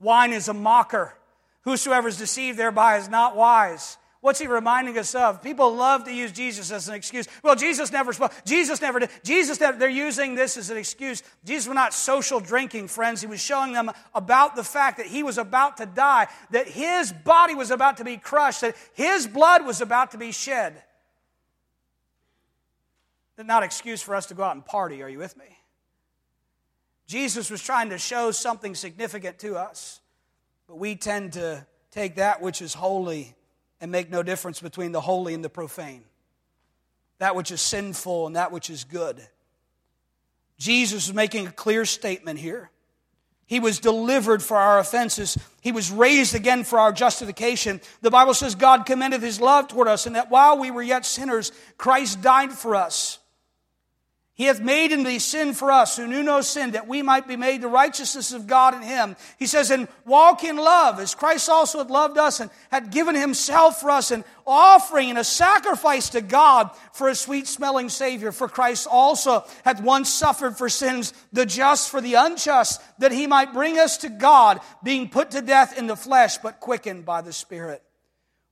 wine 0.00 0.32
is 0.32 0.48
a 0.48 0.54
mocker. 0.54 1.14
Whosoever 1.62 2.08
is 2.08 2.16
deceived 2.16 2.58
thereby 2.58 2.96
is 2.98 3.08
not 3.08 3.36
wise. 3.36 3.98
What's 4.22 4.38
he 4.38 4.46
reminding 4.46 4.98
us 4.98 5.14
of? 5.14 5.42
People 5.42 5.74
love 5.74 6.04
to 6.04 6.12
use 6.12 6.30
Jesus 6.30 6.70
as 6.70 6.88
an 6.88 6.94
excuse. 6.94 7.26
Well, 7.42 7.56
Jesus 7.56 7.90
never 7.90 8.12
spoke. 8.12 8.32
Jesus 8.44 8.82
never 8.82 9.00
did. 9.00 9.10
Jesus 9.24 9.58
never, 9.58 9.78
they're 9.78 9.88
using 9.88 10.34
this 10.34 10.58
as 10.58 10.68
an 10.68 10.76
excuse. 10.76 11.22
Jesus 11.42 11.66
was 11.66 11.74
not 11.74 11.94
social 11.94 12.38
drinking, 12.38 12.88
friends. 12.88 13.22
He 13.22 13.26
was 13.26 13.40
showing 13.40 13.72
them 13.72 13.90
about 14.14 14.56
the 14.56 14.64
fact 14.64 14.98
that 14.98 15.06
he 15.06 15.22
was 15.22 15.38
about 15.38 15.78
to 15.78 15.86
die, 15.86 16.28
that 16.50 16.68
his 16.68 17.12
body 17.12 17.54
was 17.54 17.70
about 17.70 17.96
to 17.96 18.04
be 18.04 18.18
crushed, 18.18 18.60
that 18.60 18.76
his 18.92 19.26
blood 19.26 19.64
was 19.64 19.80
about 19.80 20.10
to 20.10 20.18
be 20.18 20.32
shed. 20.32 20.82
Not 23.38 23.62
excuse 23.62 24.02
for 24.02 24.14
us 24.14 24.26
to 24.26 24.34
go 24.34 24.42
out 24.42 24.54
and 24.54 24.66
party. 24.66 25.02
Are 25.02 25.08
you 25.08 25.18
with 25.18 25.34
me? 25.38 25.46
Jesus 27.06 27.50
was 27.50 27.62
trying 27.62 27.88
to 27.88 27.96
show 27.96 28.32
something 28.32 28.74
significant 28.74 29.38
to 29.38 29.56
us. 29.56 29.99
But 30.70 30.78
we 30.78 30.94
tend 30.94 31.32
to 31.32 31.66
take 31.90 32.14
that 32.14 32.40
which 32.40 32.62
is 32.62 32.74
holy 32.74 33.34
and 33.80 33.90
make 33.90 34.08
no 34.08 34.22
difference 34.22 34.60
between 34.60 34.92
the 34.92 35.00
holy 35.00 35.34
and 35.34 35.44
the 35.44 35.48
profane, 35.48 36.04
that 37.18 37.34
which 37.34 37.50
is 37.50 37.60
sinful 37.60 38.28
and 38.28 38.36
that 38.36 38.52
which 38.52 38.70
is 38.70 38.84
good. 38.84 39.20
Jesus 40.58 41.08
is 41.08 41.12
making 41.12 41.48
a 41.48 41.50
clear 41.50 41.84
statement 41.84 42.38
here. 42.38 42.70
He 43.48 43.58
was 43.58 43.80
delivered 43.80 44.44
for 44.44 44.56
our 44.56 44.78
offenses. 44.78 45.36
He 45.60 45.72
was 45.72 45.90
raised 45.90 46.36
again 46.36 46.62
for 46.62 46.78
our 46.78 46.92
justification. 46.92 47.80
The 48.00 48.12
Bible 48.12 48.34
says 48.34 48.54
God 48.54 48.86
commended 48.86 49.22
his 49.22 49.40
love 49.40 49.66
toward 49.66 49.88
us, 49.88 50.06
and 50.06 50.14
that 50.14 50.30
while 50.30 50.56
we 50.56 50.70
were 50.70 50.82
yet 50.82 51.04
sinners, 51.04 51.50
Christ 51.78 52.22
died 52.22 52.52
for 52.52 52.76
us. 52.76 53.18
He 54.40 54.46
hath 54.46 54.62
made 54.62 54.90
him 54.90 55.04
to 55.04 55.10
be 55.10 55.18
sin 55.18 55.52
for 55.52 55.70
us 55.70 55.98
who 55.98 56.06
knew 56.06 56.22
no 56.22 56.40
sin, 56.40 56.70
that 56.70 56.88
we 56.88 57.02
might 57.02 57.28
be 57.28 57.36
made 57.36 57.60
the 57.60 57.68
righteousness 57.68 58.32
of 58.32 58.46
God 58.46 58.72
in 58.72 58.80
him. 58.80 59.16
He 59.38 59.46
says, 59.46 59.70
and 59.70 59.86
walk 60.06 60.44
in 60.44 60.56
love, 60.56 60.98
as 60.98 61.14
Christ 61.14 61.50
also 61.50 61.76
had 61.76 61.90
loved 61.90 62.16
us 62.16 62.40
and 62.40 62.50
had 62.70 62.90
given 62.90 63.14
himself 63.14 63.82
for 63.82 63.90
us, 63.90 64.10
an 64.10 64.24
offering 64.46 65.10
and 65.10 65.18
a 65.18 65.24
sacrifice 65.24 66.08
to 66.08 66.22
God 66.22 66.70
for 66.94 67.10
a 67.10 67.14
sweet 67.14 67.48
smelling 67.48 67.90
Savior. 67.90 68.32
For 68.32 68.48
Christ 68.48 68.88
also 68.90 69.44
hath 69.62 69.82
once 69.82 70.08
suffered 70.08 70.56
for 70.56 70.70
sins, 70.70 71.12
the 71.34 71.44
just 71.44 71.90
for 71.90 72.00
the 72.00 72.14
unjust, 72.14 72.80
that 72.98 73.12
he 73.12 73.26
might 73.26 73.52
bring 73.52 73.78
us 73.78 73.98
to 73.98 74.08
God, 74.08 74.60
being 74.82 75.10
put 75.10 75.32
to 75.32 75.42
death 75.42 75.76
in 75.76 75.86
the 75.86 75.96
flesh, 75.96 76.38
but 76.38 76.60
quickened 76.60 77.04
by 77.04 77.20
the 77.20 77.34
Spirit. 77.34 77.82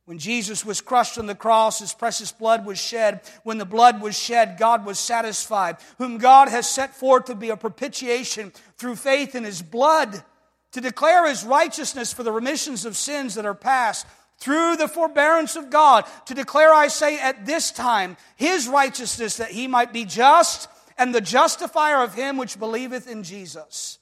When 0.09 0.19
Jesus 0.19 0.65
was 0.65 0.81
crushed 0.81 1.19
on 1.19 1.27
the 1.27 1.35
cross, 1.35 1.81
his 1.81 1.93
precious 1.93 2.33
blood 2.33 2.65
was 2.65 2.79
shed. 2.79 3.21
When 3.43 3.59
the 3.59 3.67
blood 3.67 4.01
was 4.01 4.19
shed, 4.19 4.57
God 4.59 4.87
was 4.87 4.99
satisfied, 4.99 5.77
whom 5.99 6.17
God 6.17 6.49
has 6.49 6.67
set 6.67 6.97
forth 6.97 7.27
to 7.27 7.35
be 7.35 7.51
a 7.51 7.59
propitiation 7.59 8.55
through 8.79 8.97
faith 8.97 9.35
in 9.35 9.45
his 9.45 9.61
blood, 9.61 10.25
to 10.73 10.81
declare 10.81 11.29
his 11.29 11.45
righteousness 11.45 12.11
for 12.11 12.23
the 12.23 12.33
remissions 12.33 12.87
of 12.87 12.97
sins 12.97 13.35
that 13.35 13.45
are 13.45 13.53
past, 13.53 14.07
through 14.39 14.77
the 14.77 14.89
forbearance 14.89 15.57
of 15.57 15.69
God, 15.69 16.07
to 16.25 16.33
declare, 16.33 16.73
I 16.73 16.89
say, 16.89 17.21
at 17.21 17.45
this 17.45 17.71
time, 17.71 18.17
his 18.37 18.67
righteousness, 18.67 19.37
that 19.37 19.51
he 19.51 19.67
might 19.67 19.93
be 19.93 20.07
just 20.07 20.71
and 20.97 21.15
the 21.15 21.21
justifier 21.21 22.03
of 22.03 22.15
him 22.15 22.39
which 22.39 22.59
believeth 22.59 23.11
in 23.11 23.25
Jesus. 23.25 23.99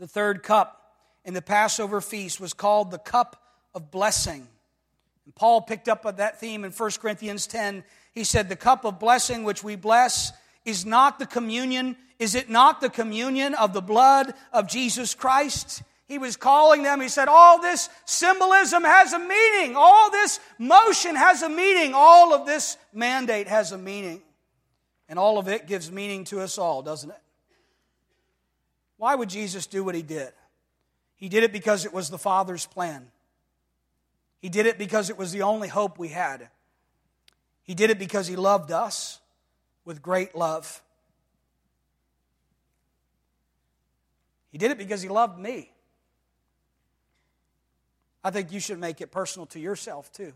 The 0.00 0.08
third 0.08 0.42
cup 0.42 0.92
in 1.24 1.34
the 1.34 1.40
Passover 1.40 2.00
feast 2.00 2.40
was 2.40 2.52
called 2.52 2.90
the 2.90 2.98
cup 2.98 3.40
of 3.76 3.92
blessing. 3.92 4.48
And 5.24 5.34
Paul 5.34 5.62
picked 5.62 5.88
up 5.88 6.16
that 6.16 6.40
theme 6.40 6.64
in 6.64 6.72
1 6.72 6.90
Corinthians 7.00 7.46
10. 7.46 7.84
He 8.12 8.24
said, 8.24 8.48
The 8.48 8.56
cup 8.56 8.84
of 8.84 8.98
blessing 8.98 9.44
which 9.44 9.62
we 9.62 9.76
bless 9.76 10.32
is 10.64 10.86
not 10.86 11.18
the 11.18 11.26
communion, 11.26 11.96
is 12.18 12.34
it 12.34 12.48
not 12.48 12.80
the 12.80 12.90
communion 12.90 13.54
of 13.54 13.72
the 13.72 13.82
blood 13.82 14.32
of 14.52 14.68
Jesus 14.68 15.14
Christ? 15.14 15.82
He 16.06 16.18
was 16.18 16.36
calling 16.36 16.82
them, 16.82 17.00
he 17.00 17.08
said, 17.08 17.28
All 17.28 17.60
this 17.60 17.88
symbolism 18.04 18.84
has 18.84 19.12
a 19.12 19.18
meaning. 19.18 19.76
All 19.76 20.10
this 20.10 20.40
motion 20.58 21.16
has 21.16 21.42
a 21.42 21.48
meaning. 21.48 21.94
All 21.94 22.34
of 22.34 22.46
this 22.46 22.76
mandate 22.92 23.48
has 23.48 23.72
a 23.72 23.78
meaning. 23.78 24.22
And 25.08 25.18
all 25.18 25.38
of 25.38 25.48
it 25.48 25.66
gives 25.66 25.90
meaning 25.90 26.24
to 26.24 26.40
us 26.40 26.58
all, 26.58 26.82
doesn't 26.82 27.10
it? 27.10 27.20
Why 28.98 29.14
would 29.14 29.30
Jesus 29.30 29.66
do 29.66 29.82
what 29.82 29.94
he 29.94 30.02
did? 30.02 30.32
He 31.16 31.28
did 31.28 31.44
it 31.44 31.52
because 31.52 31.84
it 31.84 31.92
was 31.92 32.10
the 32.10 32.18
Father's 32.18 32.66
plan. 32.66 33.10
He 34.42 34.48
did 34.48 34.66
it 34.66 34.76
because 34.76 35.08
it 35.08 35.16
was 35.16 35.30
the 35.30 35.42
only 35.42 35.68
hope 35.68 36.00
we 36.00 36.08
had. 36.08 36.48
He 37.62 37.74
did 37.74 37.90
it 37.90 37.98
because 37.98 38.26
He 38.26 38.34
loved 38.34 38.72
us 38.72 39.20
with 39.84 40.02
great 40.02 40.34
love. 40.34 40.82
He 44.50 44.58
did 44.58 44.72
it 44.72 44.78
because 44.78 45.00
He 45.00 45.08
loved 45.08 45.38
me. 45.38 45.70
I 48.24 48.30
think 48.30 48.50
you 48.50 48.58
should 48.58 48.80
make 48.80 49.00
it 49.00 49.12
personal 49.12 49.46
to 49.46 49.60
yourself 49.60 50.12
too. 50.12 50.32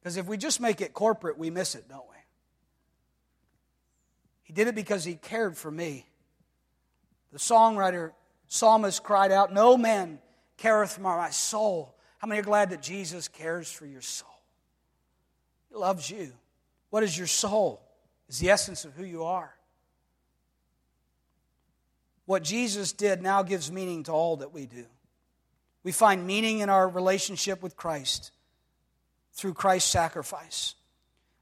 Because 0.00 0.16
if 0.16 0.26
we 0.26 0.36
just 0.36 0.60
make 0.60 0.80
it 0.80 0.92
corporate, 0.92 1.38
we 1.38 1.48
miss 1.48 1.76
it, 1.76 1.88
don't 1.88 2.08
we? 2.10 2.16
He 4.42 4.52
did 4.52 4.66
it 4.66 4.74
because 4.74 5.04
He 5.04 5.14
cared 5.14 5.56
for 5.56 5.70
me. 5.70 6.06
The 7.30 7.38
songwriter, 7.38 8.10
psalmist 8.48 9.04
cried 9.04 9.30
out, 9.30 9.52
No 9.52 9.76
man 9.76 10.18
careth 10.56 10.94
for 10.94 11.02
my 11.02 11.30
soul. 11.30 11.94
How 12.22 12.28
many 12.28 12.40
are 12.40 12.44
glad 12.44 12.70
that 12.70 12.80
Jesus 12.80 13.26
cares 13.26 13.70
for 13.70 13.84
your 13.84 14.00
soul? 14.00 14.30
He 15.68 15.74
loves 15.74 16.08
you. 16.08 16.32
What 16.90 17.02
is 17.02 17.18
your 17.18 17.26
soul? 17.26 17.82
Is 18.28 18.38
the 18.38 18.50
essence 18.50 18.84
of 18.84 18.94
who 18.94 19.04
you 19.04 19.24
are. 19.24 19.52
What 22.24 22.44
Jesus 22.44 22.92
did 22.92 23.22
now 23.22 23.42
gives 23.42 23.72
meaning 23.72 24.04
to 24.04 24.12
all 24.12 24.36
that 24.36 24.54
we 24.54 24.66
do. 24.66 24.86
We 25.82 25.90
find 25.90 26.24
meaning 26.24 26.60
in 26.60 26.70
our 26.70 26.88
relationship 26.88 27.60
with 27.60 27.76
Christ 27.76 28.30
through 29.32 29.54
Christ's 29.54 29.90
sacrifice. 29.90 30.76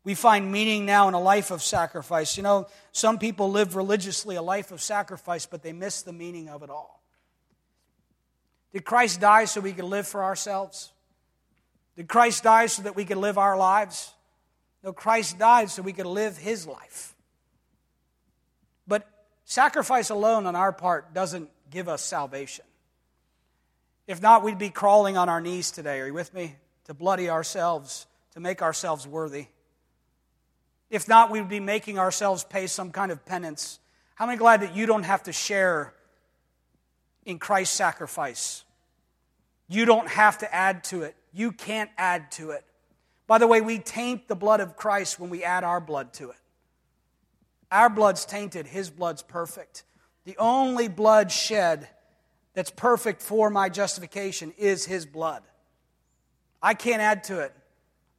We 0.03 0.15
find 0.15 0.51
meaning 0.51 0.87
now 0.87 1.09
in 1.09 1.15
a 1.15 1.21
life 1.21 1.51
of 1.51 1.63
sacrifice. 1.63 2.39
You 2.39 2.43
know, 2.43 2.69
some 2.93 3.19
people 3.19 3.51
live 3.51 3.77
religiously 3.77 4.37
a 4.37 4.43
life 4.43 4.73
of 4.73 4.81
sacrifice, 4.81 5.45
but 5.45 5.63
they 5.63 5.75
miss 5.75 6.01
the 6.01 6.13
meaning 6.15 6.49
of 6.49 6.63
it 6.63 6.71
all. 6.71 7.00
Did 8.73 8.85
Christ 8.85 9.21
die 9.21 9.47
so 9.47 9.61
we 9.61 9.73
could 9.73 9.85
live 9.85 10.07
for 10.07 10.23
ourselves? 10.23 10.93
Did 11.97 12.09
Christ 12.09 12.45
die 12.45 12.67
so 12.67 12.83
that 12.83 12.97
we 12.97 13.05
could 13.05 13.17
live 13.17 13.37
our 13.37 13.57
lives? 13.57 14.15
No, 14.83 14.93
Christ 14.93 15.39
died 15.39 15.71
so 15.71 15.83
we 15.83 15.93
could 15.93 16.07
live 16.07 16.39
his 16.39 16.67
life. 16.67 17.15
But 18.87 19.07
sacrifice 19.45 20.11
alone 20.11 20.47
on 20.47 20.57
our 20.57 20.73
part 20.73 21.13
doesn't 21.13 21.51
give 21.71 21.89
us 21.89 22.03
salvation. 22.03 22.65
If 24.07 24.23
not, 24.23 24.43
we'd 24.43 24.59
be 24.59 24.71
crawling 24.71 25.17
on 25.17 25.29
our 25.29 25.41
knees 25.41 25.71
today. 25.71 26.01
Are 26.01 26.07
you 26.07 26.15
with 26.15 26.33
me? 26.33 26.57
To 26.85 26.95
bloody 26.95 27.29
ourselves, 27.29 28.07
to 28.33 28.41
make 28.41 28.63
ourselves 28.63 29.07
worthy. 29.07 29.47
If 30.89 31.07
not, 31.07 31.31
we'd 31.31 31.49
be 31.49 31.61
making 31.61 31.99
ourselves 31.99 32.43
pay 32.43 32.67
some 32.67 32.91
kind 32.91 33.13
of 33.13 33.25
penance. 33.25 33.79
How 34.15 34.27
many 34.27 34.39
glad 34.39 34.63
that 34.63 34.75
you 34.75 34.87
don't 34.87 35.05
have 35.05 35.25
to 35.25 35.33
share 35.33 35.95
in 37.25 37.39
Christ's 37.39 37.77
sacrifice. 37.77 38.65
You 39.69 39.85
don't 39.85 40.09
have 40.09 40.39
to 40.39 40.53
add 40.55 40.85
to 40.85 41.03
it. 41.03 41.15
You 41.33 41.53
can't 41.53 41.91
add 41.97 42.33
to 42.33 42.51
it. 42.51 42.65
By 43.27 43.39
the 43.39 43.47
way, 43.47 43.61
we 43.61 43.79
taint 43.79 44.27
the 44.27 44.35
blood 44.35 44.61
of 44.61 44.77
Christ 44.77 45.21
when 45.21 45.31
we 45.31 45.45
add 45.45 45.63
our 45.63 45.81
blood 45.81 46.13
to 46.15 46.31
it. 46.31 46.37
Our 47.71 47.89
blood's 47.89 48.25
tainted, 48.25 48.67
His 48.67 48.91
blood's 48.91 49.23
perfect. 49.23 49.85
The 50.25 50.37
only 50.39 50.89
blood 50.89 51.31
shed 51.31 51.89
that's 52.55 52.71
perfect 52.71 53.23
for 53.23 53.49
my 53.49 53.69
justification 53.69 54.53
is 54.59 54.85
His 54.85 55.07
blood. 55.07 55.43
I 56.61 56.75
can't 56.75 57.01
add 57.01 57.25
to 57.25 57.41
it, 57.41 57.55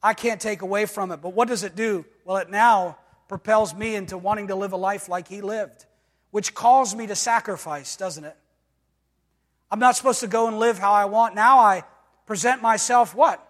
I 0.02 0.14
can't 0.14 0.40
take 0.40 0.62
away 0.62 0.86
from 0.86 1.12
it. 1.12 1.18
But 1.18 1.34
what 1.34 1.48
does 1.48 1.62
it 1.62 1.76
do? 1.76 2.06
Well, 2.24 2.38
it 2.38 2.50
now 2.50 2.96
propels 3.28 3.74
me 3.74 3.94
into 3.94 4.16
wanting 4.16 4.48
to 4.48 4.54
live 4.54 4.72
a 4.72 4.78
life 4.78 5.08
like 5.08 5.28
He 5.28 5.42
lived, 5.42 5.84
which 6.30 6.54
calls 6.54 6.94
me 6.94 7.06
to 7.06 7.14
sacrifice, 7.14 7.96
doesn't 7.96 8.24
it? 8.24 8.36
I'm 9.72 9.78
not 9.78 9.96
supposed 9.96 10.20
to 10.20 10.26
go 10.26 10.48
and 10.48 10.58
live 10.58 10.78
how 10.78 10.92
I 10.92 11.06
want. 11.06 11.34
Now 11.34 11.58
I 11.58 11.84
present 12.26 12.60
myself 12.60 13.14
what? 13.14 13.42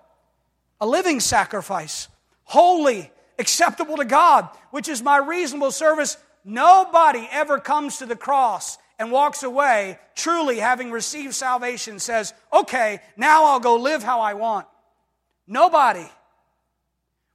A 0.80 0.86
living 0.86 1.18
sacrifice, 1.18 2.06
holy, 2.44 3.10
acceptable 3.40 3.96
to 3.96 4.04
God, 4.04 4.48
which 4.70 4.88
is 4.88 5.02
my 5.02 5.16
reasonable 5.16 5.72
service. 5.72 6.16
Nobody 6.44 7.28
ever 7.32 7.58
comes 7.58 7.98
to 7.98 8.06
the 8.06 8.14
cross 8.14 8.78
and 9.00 9.10
walks 9.10 9.42
away 9.42 9.98
truly 10.14 10.60
having 10.60 10.92
received 10.92 11.34
salvation 11.34 11.98
says, 11.98 12.32
okay, 12.52 13.00
now 13.16 13.46
I'll 13.46 13.60
go 13.60 13.76
live 13.76 14.04
how 14.04 14.20
I 14.20 14.34
want. 14.34 14.68
Nobody. 15.48 16.06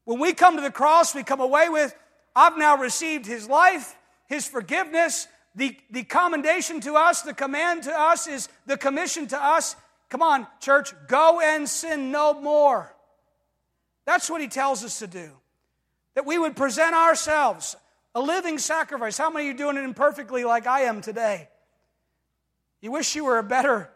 When 0.06 0.20
we 0.20 0.32
come 0.32 0.56
to 0.56 0.62
the 0.62 0.72
cross, 0.72 1.14
we 1.14 1.24
come 1.24 1.42
away 1.42 1.68
with, 1.68 1.94
I've 2.34 2.58
now 2.58 2.78
received 2.78 3.26
His 3.26 3.50
life, 3.50 3.98
His 4.28 4.48
forgiveness, 4.48 5.28
the, 5.58 5.76
the 5.89 6.03
commendation 6.03 6.80
to 6.82 6.93
us, 6.93 7.24
the 7.24 7.34
command 7.34 7.84
to 7.84 7.91
us 7.91 8.28
is 8.28 8.47
the 8.68 8.78
commission 8.78 9.26
to 9.28 9.43
us. 9.43 9.76
Come 10.10 10.22
on, 10.22 10.45
church, 10.62 10.93
go 11.08 11.41
and 11.41 11.68
sin 11.68 12.12
no 12.12 12.39
more. 12.39 12.95
That's 14.05 14.30
what 14.30 14.39
he 14.39 14.47
tells 14.47 14.86
us 14.86 14.99
to 14.99 15.08
do. 15.08 15.32
That 16.14 16.28
we 16.28 16.38
would 16.38 16.55
present 16.55 16.93
ourselves 16.93 17.76
a 18.14 18.22
living 18.22 18.60
sacrifice. 18.60 19.18
How 19.18 19.32
many 19.32 19.47
you 19.47 19.55
doing 19.55 19.78
it 19.78 19.84
imperfectly 19.84 20.43
like 20.43 20.68
I 20.68 20.82
am 20.82 21.01
today? 21.01 21.49
You 22.80 22.91
wish 22.91 23.16
you 23.16 23.26
were 23.26 23.39
a 23.39 23.43
better 23.43 23.89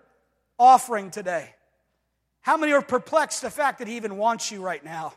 offering 0.57 1.12
today. 1.12 1.53
How 2.41 2.57
many 2.57 2.74
are 2.74 2.82
perplexed 2.82 3.43
the 3.43 3.51
fact 3.51 3.78
that 3.80 3.88
he 3.88 3.97
even 3.97 4.18
wants 4.18 4.51
you 4.51 4.64
right 4.64 4.84
now? 4.84 5.14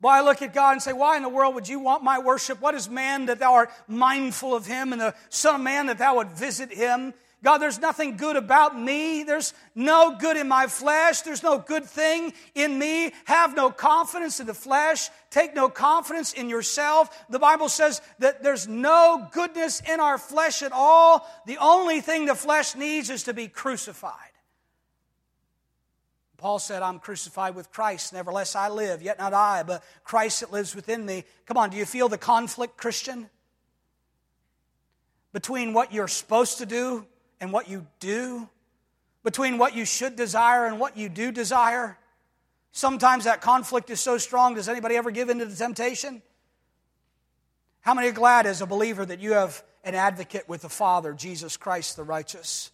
Why 0.00 0.20
look 0.20 0.42
at 0.42 0.54
God 0.54 0.72
and 0.72 0.82
say, 0.82 0.92
Why 0.92 1.16
in 1.16 1.22
the 1.22 1.28
world 1.28 1.54
would 1.54 1.68
you 1.68 1.80
want 1.80 2.04
my 2.04 2.18
worship? 2.18 2.60
What 2.60 2.74
is 2.74 2.88
man 2.88 3.26
that 3.26 3.40
thou 3.40 3.54
art 3.54 3.70
mindful 3.88 4.54
of 4.54 4.66
him, 4.66 4.92
and 4.92 5.00
the 5.00 5.14
Son 5.28 5.56
of 5.56 5.60
Man 5.60 5.86
that 5.86 5.98
thou 5.98 6.16
would 6.16 6.30
visit 6.30 6.72
him? 6.72 7.14
God, 7.42 7.58
there's 7.58 7.78
nothing 7.78 8.16
good 8.16 8.34
about 8.34 8.78
me. 8.78 9.22
There's 9.22 9.54
no 9.76 10.16
good 10.18 10.36
in 10.36 10.48
my 10.48 10.66
flesh. 10.66 11.20
There's 11.22 11.44
no 11.44 11.58
good 11.58 11.84
thing 11.84 12.32
in 12.56 12.76
me. 12.76 13.12
Have 13.26 13.54
no 13.54 13.70
confidence 13.70 14.40
in 14.40 14.46
the 14.46 14.54
flesh. 14.54 15.08
Take 15.30 15.54
no 15.54 15.68
confidence 15.68 16.32
in 16.32 16.48
yourself. 16.48 17.26
The 17.30 17.38
Bible 17.38 17.68
says 17.68 18.02
that 18.18 18.42
there's 18.42 18.66
no 18.66 19.28
goodness 19.30 19.80
in 19.88 20.00
our 20.00 20.18
flesh 20.18 20.62
at 20.62 20.72
all. 20.72 21.28
The 21.46 21.58
only 21.58 22.00
thing 22.00 22.26
the 22.26 22.34
flesh 22.34 22.74
needs 22.74 23.08
is 23.08 23.24
to 23.24 23.34
be 23.34 23.46
crucified. 23.46 24.14
Paul 26.38 26.60
said, 26.60 26.82
I'm 26.82 27.00
crucified 27.00 27.56
with 27.56 27.72
Christ. 27.72 28.12
Nevertheless, 28.12 28.54
I 28.54 28.68
live, 28.68 29.02
yet 29.02 29.18
not 29.18 29.34
I, 29.34 29.64
but 29.64 29.82
Christ 30.04 30.40
that 30.40 30.52
lives 30.52 30.74
within 30.74 31.04
me. 31.04 31.24
Come 31.46 31.56
on, 31.56 31.68
do 31.68 31.76
you 31.76 31.84
feel 31.84 32.08
the 32.08 32.16
conflict, 32.16 32.76
Christian? 32.76 33.28
Between 35.32 35.72
what 35.72 35.92
you're 35.92 36.08
supposed 36.08 36.58
to 36.58 36.66
do 36.66 37.04
and 37.40 37.52
what 37.52 37.68
you 37.68 37.86
do? 37.98 38.48
Between 39.24 39.58
what 39.58 39.74
you 39.74 39.84
should 39.84 40.14
desire 40.14 40.64
and 40.64 40.78
what 40.78 40.96
you 40.96 41.08
do 41.08 41.32
desire? 41.32 41.98
Sometimes 42.70 43.24
that 43.24 43.40
conflict 43.40 43.90
is 43.90 43.98
so 43.98 44.16
strong. 44.16 44.54
Does 44.54 44.68
anybody 44.68 44.94
ever 44.94 45.10
give 45.10 45.30
in 45.30 45.40
to 45.40 45.44
the 45.44 45.56
temptation? 45.56 46.22
How 47.80 47.94
many 47.94 48.08
are 48.08 48.12
glad 48.12 48.46
as 48.46 48.62
a 48.62 48.66
believer 48.66 49.04
that 49.04 49.18
you 49.18 49.32
have 49.32 49.64
an 49.82 49.96
advocate 49.96 50.48
with 50.48 50.62
the 50.62 50.68
Father, 50.68 51.14
Jesus 51.14 51.56
Christ 51.56 51.96
the 51.96 52.04
righteous? 52.04 52.70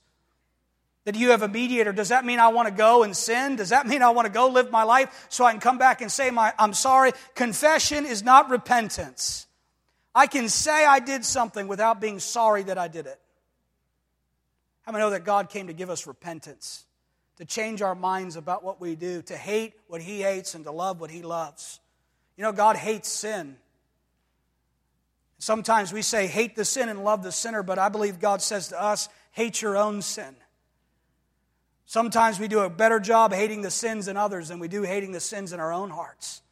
That 1.04 1.16
you 1.16 1.30
have 1.30 1.42
a 1.42 1.48
mediator. 1.48 1.92
Does 1.92 2.08
that 2.08 2.24
mean 2.24 2.38
I 2.38 2.48
want 2.48 2.68
to 2.68 2.74
go 2.74 3.02
and 3.02 3.14
sin? 3.14 3.56
Does 3.56 3.68
that 3.68 3.86
mean 3.86 4.02
I 4.02 4.10
want 4.10 4.26
to 4.26 4.32
go 4.32 4.48
live 4.48 4.70
my 4.70 4.84
life 4.84 5.26
so 5.28 5.44
I 5.44 5.50
can 5.50 5.60
come 5.60 5.76
back 5.76 6.00
and 6.00 6.10
say, 6.10 6.30
my, 6.30 6.54
I'm 6.58 6.72
sorry? 6.72 7.12
Confession 7.34 8.06
is 8.06 8.22
not 8.22 8.48
repentance. 8.48 9.46
I 10.14 10.26
can 10.26 10.48
say 10.48 10.86
I 10.86 11.00
did 11.00 11.24
something 11.24 11.68
without 11.68 12.00
being 12.00 12.20
sorry 12.20 12.62
that 12.64 12.78
I 12.78 12.88
did 12.88 13.06
it. 13.06 13.20
How 14.82 14.92
many 14.92 15.02
know 15.02 15.10
that 15.10 15.24
God 15.24 15.50
came 15.50 15.66
to 15.66 15.72
give 15.72 15.90
us 15.90 16.06
repentance, 16.06 16.84
to 17.36 17.44
change 17.44 17.82
our 17.82 17.94
minds 17.94 18.36
about 18.36 18.62
what 18.62 18.80
we 18.80 18.94
do, 18.94 19.22
to 19.22 19.36
hate 19.36 19.74
what 19.88 20.00
He 20.00 20.20
hates 20.22 20.54
and 20.54 20.64
to 20.64 20.70
love 20.70 21.00
what 21.00 21.10
He 21.10 21.22
loves? 21.22 21.80
You 22.36 22.42
know, 22.42 22.52
God 22.52 22.76
hates 22.76 23.08
sin. 23.08 23.56
Sometimes 25.38 25.92
we 25.92 26.02
say, 26.02 26.26
hate 26.26 26.56
the 26.56 26.64
sin 26.64 26.88
and 26.88 27.04
love 27.04 27.22
the 27.22 27.32
sinner, 27.32 27.62
but 27.62 27.78
I 27.78 27.88
believe 27.88 28.20
God 28.20 28.40
says 28.40 28.68
to 28.68 28.80
us, 28.80 29.08
hate 29.32 29.60
your 29.60 29.76
own 29.76 30.00
sin. 30.00 30.36
Sometimes 31.86 32.40
we 32.40 32.48
do 32.48 32.60
a 32.60 32.70
better 32.70 32.98
job 32.98 33.32
hating 33.32 33.62
the 33.62 33.70
sins 33.70 34.08
in 34.08 34.16
others 34.16 34.48
than 34.48 34.58
we 34.58 34.68
do 34.68 34.82
hating 34.82 35.12
the 35.12 35.20
sins 35.20 35.52
in 35.52 35.60
our 35.60 35.72
own 35.72 35.90
hearts. 35.90 36.42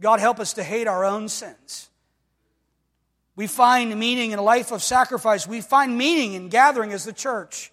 God, 0.00 0.20
help 0.20 0.40
us 0.40 0.54
to 0.54 0.62
hate 0.62 0.86
our 0.86 1.04
own 1.04 1.28
sins. 1.28 1.90
We 3.36 3.46
find 3.46 3.98
meaning 3.98 4.32
in 4.32 4.38
a 4.38 4.42
life 4.42 4.70
of 4.70 4.82
sacrifice. 4.82 5.46
We 5.46 5.60
find 5.60 5.96
meaning 5.96 6.34
in 6.34 6.48
gathering 6.48 6.92
as 6.92 7.04
the 7.04 7.12
church. 7.12 7.72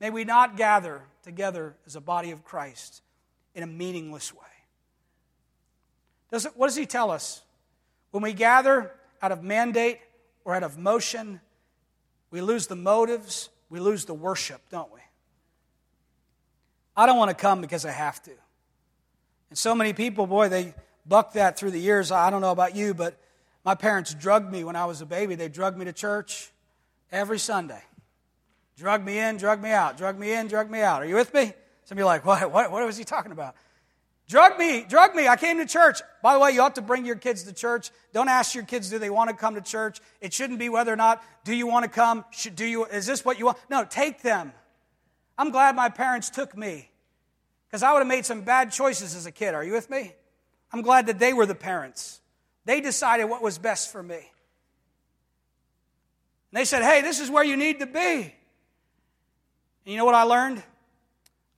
May 0.00 0.10
we 0.10 0.24
not 0.24 0.56
gather 0.56 1.02
together 1.22 1.74
as 1.86 1.96
a 1.96 2.00
body 2.00 2.30
of 2.30 2.44
Christ 2.44 3.02
in 3.54 3.62
a 3.62 3.66
meaningless 3.66 4.32
way. 4.32 4.40
Does 6.30 6.46
it, 6.46 6.52
what 6.56 6.66
does 6.66 6.76
he 6.76 6.86
tell 6.86 7.10
us? 7.10 7.42
When 8.10 8.22
we 8.22 8.32
gather 8.32 8.92
out 9.22 9.32
of 9.32 9.42
mandate 9.42 10.00
or 10.44 10.54
out 10.54 10.62
of 10.62 10.78
motion, 10.78 11.40
we 12.30 12.40
lose 12.40 12.66
the 12.66 12.76
motives, 12.76 13.50
we 13.70 13.80
lose 13.80 14.04
the 14.04 14.14
worship, 14.14 14.60
don't 14.70 14.92
we? 14.92 15.00
I 16.96 17.06
don't 17.06 17.16
want 17.16 17.30
to 17.30 17.36
come 17.36 17.60
because 17.60 17.84
I 17.84 17.90
have 17.90 18.22
to. 18.24 18.32
And 19.50 19.58
so 19.58 19.74
many 19.74 19.92
people, 19.92 20.26
boy, 20.26 20.48
they 20.48 20.74
buck 21.06 21.34
that 21.34 21.58
through 21.58 21.72
the 21.72 21.80
years. 21.80 22.10
I 22.10 22.30
don't 22.30 22.40
know 22.40 22.52
about 22.52 22.74
you, 22.74 22.94
but 22.94 23.18
my 23.64 23.74
parents 23.74 24.14
drugged 24.14 24.50
me 24.50 24.64
when 24.64 24.76
I 24.76 24.84
was 24.84 25.00
a 25.00 25.06
baby. 25.06 25.34
They 25.34 25.48
drugged 25.48 25.76
me 25.76 25.84
to 25.86 25.92
church 25.92 26.50
every 27.10 27.38
Sunday. 27.38 27.82
Drug 28.76 29.04
me 29.04 29.18
in, 29.18 29.36
drug 29.36 29.62
me 29.62 29.70
out, 29.70 29.96
drug 29.96 30.18
me 30.18 30.32
in, 30.32 30.48
drug 30.48 30.70
me 30.70 30.80
out. 30.80 31.02
Are 31.02 31.06
you 31.06 31.14
with 31.14 31.32
me? 31.32 31.52
Some 31.84 31.96
of 31.96 32.00
you 32.00 32.04
are 32.04 32.06
like, 32.06 32.24
what, 32.24 32.50
what, 32.50 32.72
what 32.72 32.84
was 32.84 32.96
he 32.96 33.04
talking 33.04 33.32
about? 33.32 33.54
Drug 34.26 34.58
me, 34.58 34.84
drug 34.88 35.14
me. 35.14 35.28
I 35.28 35.36
came 35.36 35.58
to 35.58 35.66
church. 35.66 36.00
By 36.22 36.32
the 36.32 36.40
way, 36.40 36.52
you 36.52 36.62
ought 36.62 36.74
to 36.76 36.82
bring 36.82 37.04
your 37.04 37.16
kids 37.16 37.44
to 37.44 37.52
church. 37.52 37.90
Don't 38.12 38.28
ask 38.28 38.54
your 38.54 38.64
kids, 38.64 38.88
do 38.88 38.98
they 38.98 39.10
want 39.10 39.30
to 39.30 39.36
come 39.36 39.54
to 39.54 39.60
church? 39.60 40.00
It 40.20 40.32
shouldn't 40.32 40.58
be 40.58 40.70
whether 40.70 40.92
or 40.92 40.96
not, 40.96 41.22
do 41.44 41.54
you 41.54 41.66
want 41.66 41.84
to 41.84 41.90
come? 41.90 42.24
Should, 42.30 42.56
do 42.56 42.64
you, 42.64 42.86
is 42.86 43.06
this 43.06 43.24
what 43.24 43.38
you 43.38 43.46
want? 43.46 43.58
No, 43.68 43.84
take 43.84 44.22
them. 44.22 44.52
I'm 45.36 45.50
glad 45.50 45.74
my 45.74 45.88
parents 45.88 46.30
took 46.30 46.56
me 46.56 46.90
because 47.66 47.82
I 47.82 47.92
would 47.92 47.98
have 47.98 48.06
made 48.06 48.24
some 48.24 48.42
bad 48.42 48.72
choices 48.72 49.14
as 49.14 49.26
a 49.26 49.32
kid. 49.32 49.54
Are 49.54 49.64
you 49.64 49.72
with 49.72 49.90
me? 49.90 50.12
I'm 50.72 50.82
glad 50.82 51.06
that 51.06 51.18
they 51.18 51.32
were 51.32 51.46
the 51.46 51.54
parents. 51.54 52.20
They 52.64 52.80
decided 52.80 53.24
what 53.24 53.42
was 53.42 53.58
best 53.58 53.92
for 53.92 54.02
me. 54.02 54.14
And 54.14 54.22
they 56.52 56.64
said, 56.64 56.82
hey, 56.82 57.02
this 57.02 57.20
is 57.20 57.30
where 57.30 57.44
you 57.44 57.56
need 57.56 57.80
to 57.80 57.86
be. 57.86 58.00
And 58.00 58.32
you 59.92 59.96
know 59.96 60.04
what 60.04 60.14
I 60.14 60.22
learned? 60.22 60.62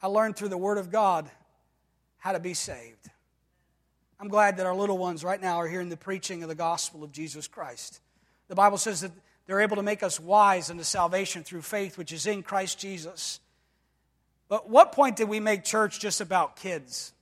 I 0.02 0.06
learned 0.08 0.36
through 0.36 0.48
the 0.48 0.58
Word 0.58 0.78
of 0.78 0.90
God 0.90 1.30
how 2.18 2.32
to 2.32 2.40
be 2.40 2.54
saved. 2.54 3.10
I'm 4.18 4.28
glad 4.28 4.56
that 4.56 4.66
our 4.66 4.74
little 4.74 4.98
ones 4.98 5.22
right 5.22 5.40
now 5.40 5.56
are 5.56 5.68
hearing 5.68 5.90
the 5.90 5.96
preaching 5.96 6.42
of 6.42 6.48
the 6.48 6.54
gospel 6.54 7.04
of 7.04 7.12
Jesus 7.12 7.46
Christ. 7.46 8.00
The 8.48 8.54
Bible 8.54 8.78
says 8.78 9.02
that 9.02 9.12
they're 9.46 9.60
able 9.60 9.76
to 9.76 9.82
make 9.82 10.02
us 10.02 10.18
wise 10.18 10.70
unto 10.70 10.82
salvation 10.82 11.44
through 11.44 11.62
faith, 11.62 11.98
which 11.98 12.12
is 12.12 12.26
in 12.26 12.42
Christ 12.42 12.78
Jesus. 12.78 13.40
But 14.48 14.68
what 14.68 14.92
point 14.92 15.16
did 15.16 15.28
we 15.28 15.40
make 15.40 15.64
church 15.64 15.98
just 15.98 16.20
about 16.20 16.56
kids? 16.56 17.12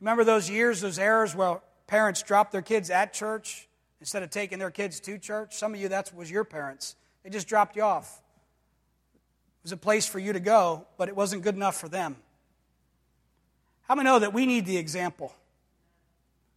Remember 0.00 0.24
those 0.24 0.48
years, 0.50 0.80
those 0.80 0.98
eras 0.98 1.34
where 1.34 1.60
parents 1.86 2.22
dropped 2.22 2.52
their 2.52 2.62
kids 2.62 2.90
at 2.90 3.12
church 3.12 3.68
instead 4.00 4.22
of 4.22 4.30
taking 4.30 4.58
their 4.58 4.70
kids 4.70 5.00
to 5.00 5.18
church? 5.18 5.56
Some 5.56 5.74
of 5.74 5.80
you, 5.80 5.88
that 5.88 6.12
was 6.14 6.30
your 6.30 6.44
parents. 6.44 6.96
They 7.22 7.30
just 7.30 7.48
dropped 7.48 7.76
you 7.76 7.82
off. 7.82 8.20
It 9.14 9.64
was 9.64 9.72
a 9.72 9.76
place 9.76 10.06
for 10.06 10.18
you 10.18 10.32
to 10.32 10.40
go, 10.40 10.86
but 10.96 11.08
it 11.08 11.16
wasn't 11.16 11.42
good 11.42 11.54
enough 11.54 11.76
for 11.76 11.88
them. 11.88 12.16
How 13.88 13.94
many 13.94 14.06
know 14.06 14.18
that 14.18 14.32
we 14.32 14.46
need 14.46 14.66
the 14.66 14.76
example? 14.76 15.34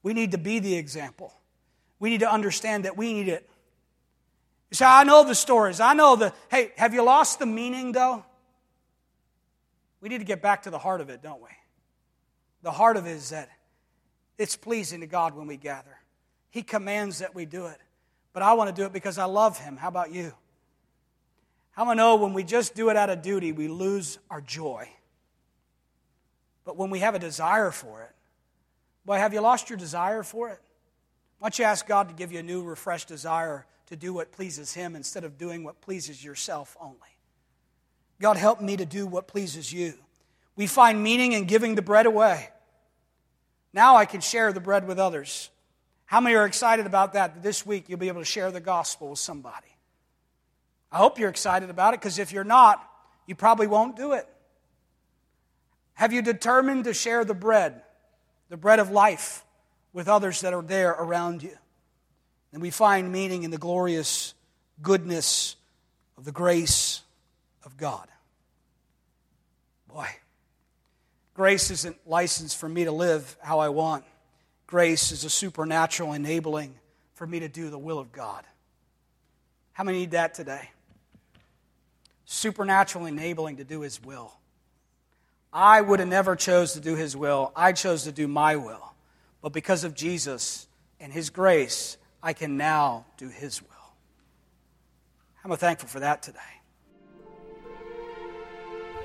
We 0.04 0.14
need 0.14 0.32
to 0.32 0.38
be 0.38 0.60
the 0.60 0.76
example. 0.76 1.34
We 2.00 2.10
need 2.10 2.22
to 2.22 2.32
understand 2.32 2.86
that 2.86 2.98
we 2.98 3.14
need 3.14 3.28
it. 3.28 3.48
Say, 4.72 4.86
I 4.86 5.04
know 5.04 5.24
the 5.24 5.36
stories. 5.36 5.80
I 5.80 5.94
know 5.94 6.16
the, 6.16 6.34
hey, 6.50 6.72
have 6.78 6.94
you 6.94 7.04
lost 7.04 7.40
the 7.40 7.46
meaning 7.46 7.92
though? 7.92 8.24
We 10.02 10.10
need 10.10 10.18
to 10.18 10.26
get 10.26 10.42
back 10.42 10.64
to 10.64 10.70
the 10.70 10.80
heart 10.80 11.00
of 11.00 11.10
it, 11.10 11.22
don't 11.22 11.42
we? 11.42 11.50
The 12.64 12.72
heart 12.72 12.98
of 12.98 13.06
it 13.06 13.12
is 13.12 13.30
that 13.30 13.50
it's 14.38 14.56
pleasing 14.56 15.02
to 15.02 15.08
God 15.08 15.36
when 15.36 15.48
we 15.48 15.58
gather. 15.58 15.98
He 16.50 16.64
commands 16.64 17.20
that 17.20 17.34
we 17.34 17.46
do 17.46 17.68
it. 17.68 17.78
But 18.34 18.44
I 18.44 18.54
want 18.54 18.74
to 18.74 18.82
do 18.82 18.86
it 18.86 18.94
because 18.94 19.18
I 19.18 19.26
love 19.26 19.60
Him. 19.60 19.78
How 19.78 19.88
about 19.88 20.12
you? 20.12 20.34
How 21.72 21.86
I 21.90 21.94
know 21.94 22.16
when 22.16 22.34
we 22.34 22.44
just 22.44 22.76
do 22.76 22.90
it 22.90 22.98
out 22.98 23.10
of 23.10 23.22
duty, 23.22 23.52
we 23.52 23.68
lose 23.68 24.20
our 24.30 24.42
joy? 24.42 24.90
But 26.66 26.78
when 26.78 26.90
we 26.90 27.00
have 27.00 27.16
a 27.16 27.20
desire 27.20 27.72
for 27.72 28.02
it, 28.04 28.12
boy, 29.06 29.16
have 29.16 29.34
you 29.34 29.42
lost 29.42 29.70
your 29.70 29.78
desire 29.78 30.24
for 30.24 30.50
it? 30.50 30.60
Why 31.40 31.48
don't 31.48 31.60
you 31.60 31.66
ask 31.66 31.88
God 31.88 32.08
to 32.10 32.14
give 32.14 32.32
you 32.32 32.40
a 32.40 32.44
new, 32.44 32.62
refreshed 32.62 33.08
desire 33.08 33.66
to 33.88 33.96
do 33.96 34.14
what 34.14 34.32
pleases 34.32 34.74
Him 34.74 34.96
instead 34.96 35.24
of 35.24 35.38
doing 35.38 35.64
what 35.64 35.82
pleases 35.82 36.24
yourself 36.24 36.78
only? 36.80 36.98
God, 38.22 38.38
help 38.38 38.62
me 38.62 38.78
to 38.78 38.86
do 38.86 39.08
what 39.08 39.28
pleases 39.28 39.74
you. 39.74 39.96
We 40.56 40.68
find 40.68 41.02
meaning 41.02 41.34
in 41.34 41.46
giving 41.46 41.74
the 41.74 41.82
bread 41.82 42.06
away. 42.06 42.50
Now 43.74 43.98
I 43.98 44.06
can 44.06 44.22
share 44.22 44.54
the 44.54 44.60
bread 44.60 44.88
with 44.88 45.00
others. 45.00 45.50
How 46.06 46.22
many 46.22 46.36
are 46.36 46.46
excited 46.46 46.86
about 46.86 47.14
that? 47.14 47.42
This 47.42 47.66
week 47.66 47.86
you'll 47.88 47.98
be 47.98 48.10
able 48.10 48.22
to 48.22 48.26
share 48.26 48.52
the 48.52 48.60
gospel 48.60 49.10
with 49.10 49.20
somebody. 49.20 49.76
I 50.92 50.98
hope 50.98 51.18
you're 51.18 51.30
excited 51.30 51.72
about 51.72 51.96
it 51.96 52.00
because 52.00 52.20
if 52.20 52.32
you're 52.32 52.44
not, 52.44 52.88
you 53.26 53.34
probably 53.34 53.66
won't 53.66 53.96
do 53.96 54.14
it. 54.14 54.28
Have 55.94 56.14
you 56.14 56.22
determined 56.22 56.84
to 56.84 56.94
share 56.94 57.26
the 57.26 57.34
bread, 57.34 57.82
the 58.50 58.58
bread 58.58 58.80
of 58.80 58.92
life, 58.92 59.44
with 59.94 60.08
others 60.08 60.42
that 60.42 60.54
are 60.54 60.62
there 60.62 60.92
around 60.92 61.42
you? 61.42 61.58
And 62.54 62.62
we 62.62 62.70
find 62.70 63.12
meaning 63.12 63.44
in 63.44 63.52
the 63.52 63.58
glorious 63.58 64.36
goodness 64.82 65.56
of 66.18 66.26
the 66.26 66.32
grace 66.32 67.02
of 67.64 67.78
God. 67.78 68.11
Boy, 69.94 70.08
grace 71.34 71.70
isn't 71.72 71.98
license 72.08 72.54
for 72.54 72.70
me 72.70 72.86
to 72.86 72.92
live 72.92 73.36
how 73.42 73.60
I 73.60 73.70
want. 73.70 74.06
Grace 74.68 75.12
is 75.12 75.26
a 75.26 75.30
supernatural 75.30 76.14
enabling 76.14 76.76
for 77.14 77.28
me 77.28 77.42
to 77.42 77.50
do 77.50 77.70
the 77.70 77.78
will 77.78 78.00
of 78.00 78.12
God. 78.12 78.46
How 79.74 79.84
many 79.84 80.00
need 80.00 80.12
that 80.12 80.34
today? 80.34 80.70
Supernatural 82.26 83.06
enabling 83.06 83.58
to 83.58 83.64
do 83.64 83.82
His 83.82 84.02
will. 84.02 84.32
I 85.52 85.82
would 85.82 86.00
have 86.00 86.08
never 86.08 86.38
chose 86.38 86.74
to 86.74 86.80
do 86.80 86.96
His 86.96 87.18
will. 87.18 87.52
I 87.56 87.74
chose 87.74 88.04
to 88.04 88.14
do 88.14 88.28
my 88.28 88.56
will. 88.56 88.94
But 89.42 89.52
because 89.52 89.84
of 89.84 89.94
Jesus 89.94 90.68
and 91.02 91.12
His 91.12 91.30
grace, 91.30 91.98
I 92.24 92.32
can 92.32 92.56
now 92.56 93.06
do 93.18 93.28
His 93.28 93.62
will. 93.62 93.68
I'm 95.44 95.56
thankful 95.58 95.90
for 95.90 96.00
that 96.00 96.24
today. 96.24 96.40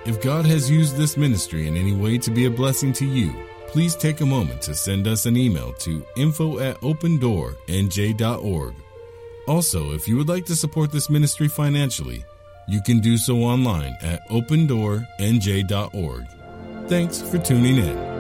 If 0.07 0.23
God 0.23 0.47
has 0.47 0.71
used 0.71 0.97
this 0.97 1.17
ministry 1.17 1.67
in 1.67 1.77
any 1.77 1.93
way 1.93 2.17
to 2.19 2.31
be 2.31 2.45
a 2.45 2.51
blessing 2.51 2.93
to 2.93 3.05
you, 3.05 3.35
please 3.67 3.97
take 3.97 4.21
a 4.21 4.27
moment 4.27 4.63
to 4.63 4.73
send 4.73 5.09
us 5.09 5.27
an 5.27 5.37
email 5.37 5.73
to 5.81 6.07
info 6.17 6.61
at 6.61 6.81
opendoornj.org. 6.81 8.75
Also, 9.49 9.93
if 9.95 10.07
you 10.07 10.17
would 10.17 10.29
like 10.29 10.45
to 10.47 10.55
support 10.55 10.93
this 10.93 11.11
ministry 11.11 11.49
financially, 11.49 12.25
you 12.69 12.81
can 12.83 13.01
do 13.01 13.19
so 13.19 13.39
online 13.39 13.97
at 14.01 14.25
opendoornj.org. 14.29 16.27
Thanks 16.89 17.21
for 17.21 17.39
tuning 17.39 17.79
in. 17.79 18.16